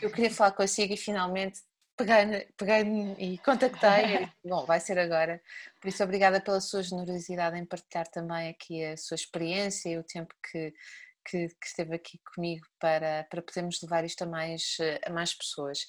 eu 0.00 0.10
queria 0.10 0.30
falar 0.30 0.52
consigo 0.52 0.92
e 0.92 0.96
finalmente 0.96 1.60
peguei, 1.96 2.48
peguei 2.56 3.14
e 3.18 3.38
contactei, 3.38 4.24
e, 4.24 4.32
bom, 4.48 4.64
vai 4.64 4.80
ser 4.80 4.98
agora. 4.98 5.40
Por 5.80 5.88
isso, 5.88 6.02
obrigada 6.02 6.40
pela 6.40 6.60
sua 6.60 6.82
generosidade 6.82 7.58
em 7.58 7.64
partilhar 7.64 8.06
também 8.08 8.48
aqui 8.48 8.84
a 8.84 8.96
sua 8.96 9.14
experiência 9.14 9.90
e 9.90 9.98
o 9.98 10.04
tempo 10.04 10.34
que, 10.50 10.72
que, 11.24 11.48
que 11.48 11.66
esteve 11.66 11.94
aqui 11.94 12.20
comigo 12.34 12.66
para, 12.78 13.26
para 13.30 13.42
podermos 13.42 13.80
levar 13.82 14.04
isto 14.04 14.22
a 14.22 14.26
mais, 14.26 14.76
a 15.06 15.10
mais 15.10 15.34
pessoas. 15.34 15.86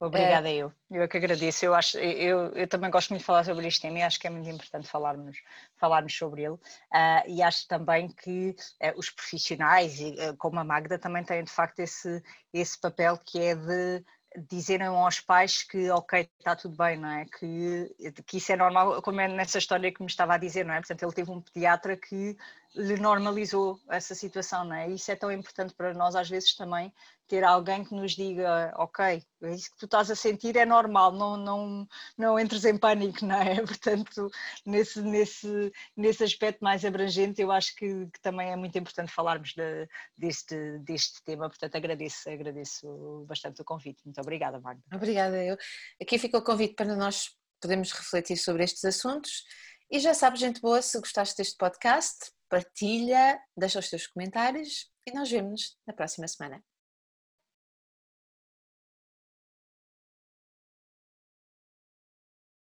Obrigada, 0.00 0.48
é... 0.48 0.54
eu. 0.54 0.72
Eu 0.90 1.02
é 1.02 1.08
que 1.08 1.16
agradeço. 1.16 1.64
Eu, 1.64 1.74
acho, 1.74 1.98
eu, 1.98 2.52
eu 2.52 2.68
também 2.68 2.90
gosto 2.90 3.10
muito 3.10 3.20
de 3.20 3.26
falar 3.26 3.44
sobre 3.44 3.66
este 3.66 3.80
tema 3.80 3.98
e 3.98 4.02
acho 4.02 4.18
que 4.18 4.28
é 4.28 4.30
muito 4.30 4.48
importante 4.48 4.86
falarmos, 4.86 5.36
falarmos 5.76 6.16
sobre 6.16 6.44
ele. 6.44 6.54
Uh, 6.54 7.26
e 7.26 7.42
acho 7.42 7.66
também 7.66 8.08
que 8.08 8.54
uh, 8.82 8.96
os 8.96 9.10
profissionais, 9.10 9.98
uh, 9.98 10.36
como 10.38 10.60
a 10.60 10.64
Magda, 10.64 10.98
também 10.98 11.24
têm 11.24 11.42
de 11.42 11.50
facto 11.50 11.80
esse, 11.80 12.22
esse 12.52 12.80
papel 12.80 13.18
que 13.18 13.40
é 13.40 13.56
de 13.56 14.04
dizerem 14.50 14.86
aos 14.86 15.20
pais 15.20 15.62
que 15.62 15.90
ok, 15.90 16.28
está 16.38 16.54
tudo 16.54 16.76
bem, 16.76 16.98
não 16.98 17.08
é? 17.08 17.24
Que, 17.24 17.94
que 18.26 18.36
isso 18.36 18.52
é 18.52 18.56
normal, 18.56 19.00
como 19.02 19.20
é 19.20 19.28
nessa 19.28 19.58
história 19.58 19.92
que 19.92 20.00
me 20.00 20.08
estava 20.08 20.34
a 20.34 20.38
dizer, 20.38 20.64
não 20.64 20.74
é? 20.74 20.78
Portanto, 20.78 21.02
ele 21.02 21.12
teve 21.12 21.30
um 21.30 21.40
pediatra 21.40 21.96
que 21.96 22.36
lhe 22.78 22.96
normalizou 22.96 23.80
essa 23.90 24.14
situação, 24.14 24.64
não 24.64 24.76
é? 24.76 24.88
Isso 24.88 25.10
é 25.10 25.16
tão 25.16 25.32
importante 25.32 25.74
para 25.74 25.92
nós 25.92 26.14
às 26.14 26.28
vezes 26.28 26.54
também, 26.54 26.92
ter 27.26 27.42
alguém 27.42 27.84
que 27.84 27.92
nos 27.94 28.12
diga, 28.12 28.72
ok, 28.76 29.22
é 29.42 29.54
isso 29.54 29.70
que 29.72 29.76
tu 29.78 29.84
estás 29.84 30.10
a 30.10 30.14
sentir 30.14 30.56
é 30.56 30.64
normal, 30.64 31.12
não, 31.12 31.36
não, 31.36 31.88
não 32.16 32.38
entres 32.38 32.64
em 32.64 32.78
pânico, 32.78 33.24
não 33.26 33.36
é? 33.36 33.56
Portanto, 33.66 34.30
nesse, 34.64 35.02
nesse, 35.02 35.72
nesse 35.96 36.22
aspecto 36.22 36.62
mais 36.62 36.84
abrangente, 36.84 37.42
eu 37.42 37.50
acho 37.50 37.74
que, 37.74 38.06
que 38.06 38.20
também 38.22 38.50
é 38.52 38.56
muito 38.56 38.78
importante 38.78 39.12
falarmos 39.12 39.52
de, 39.54 39.88
deste, 40.16 40.78
deste 40.78 41.22
tema, 41.24 41.48
portanto 41.48 41.74
agradeço, 41.76 42.30
agradeço 42.30 43.24
bastante 43.28 43.60
o 43.60 43.64
convite. 43.64 44.00
Muito 44.04 44.20
obrigada, 44.20 44.60
Magda. 44.60 44.82
Obrigada, 44.94 45.44
eu. 45.44 45.56
Aqui 46.00 46.16
fica 46.18 46.38
o 46.38 46.42
convite 46.42 46.74
para 46.74 46.96
nós 46.96 47.30
podermos 47.60 47.92
refletir 47.92 48.36
sobre 48.36 48.62
estes 48.64 48.84
assuntos. 48.84 49.44
E 49.90 49.98
já 49.98 50.14
sabes, 50.14 50.40
gente 50.40 50.60
boa, 50.60 50.80
se 50.80 50.98
gostaste 50.98 51.36
deste 51.36 51.56
podcast, 51.56 52.30
partilha, 52.48 53.40
deixa 53.56 53.78
os 53.78 53.88
teus 53.88 54.06
comentários 54.06 54.90
e 55.06 55.12
nós 55.12 55.30
vemos 55.30 55.76
na 55.86 55.92
próxima 55.92 56.26
semana. 56.26 56.62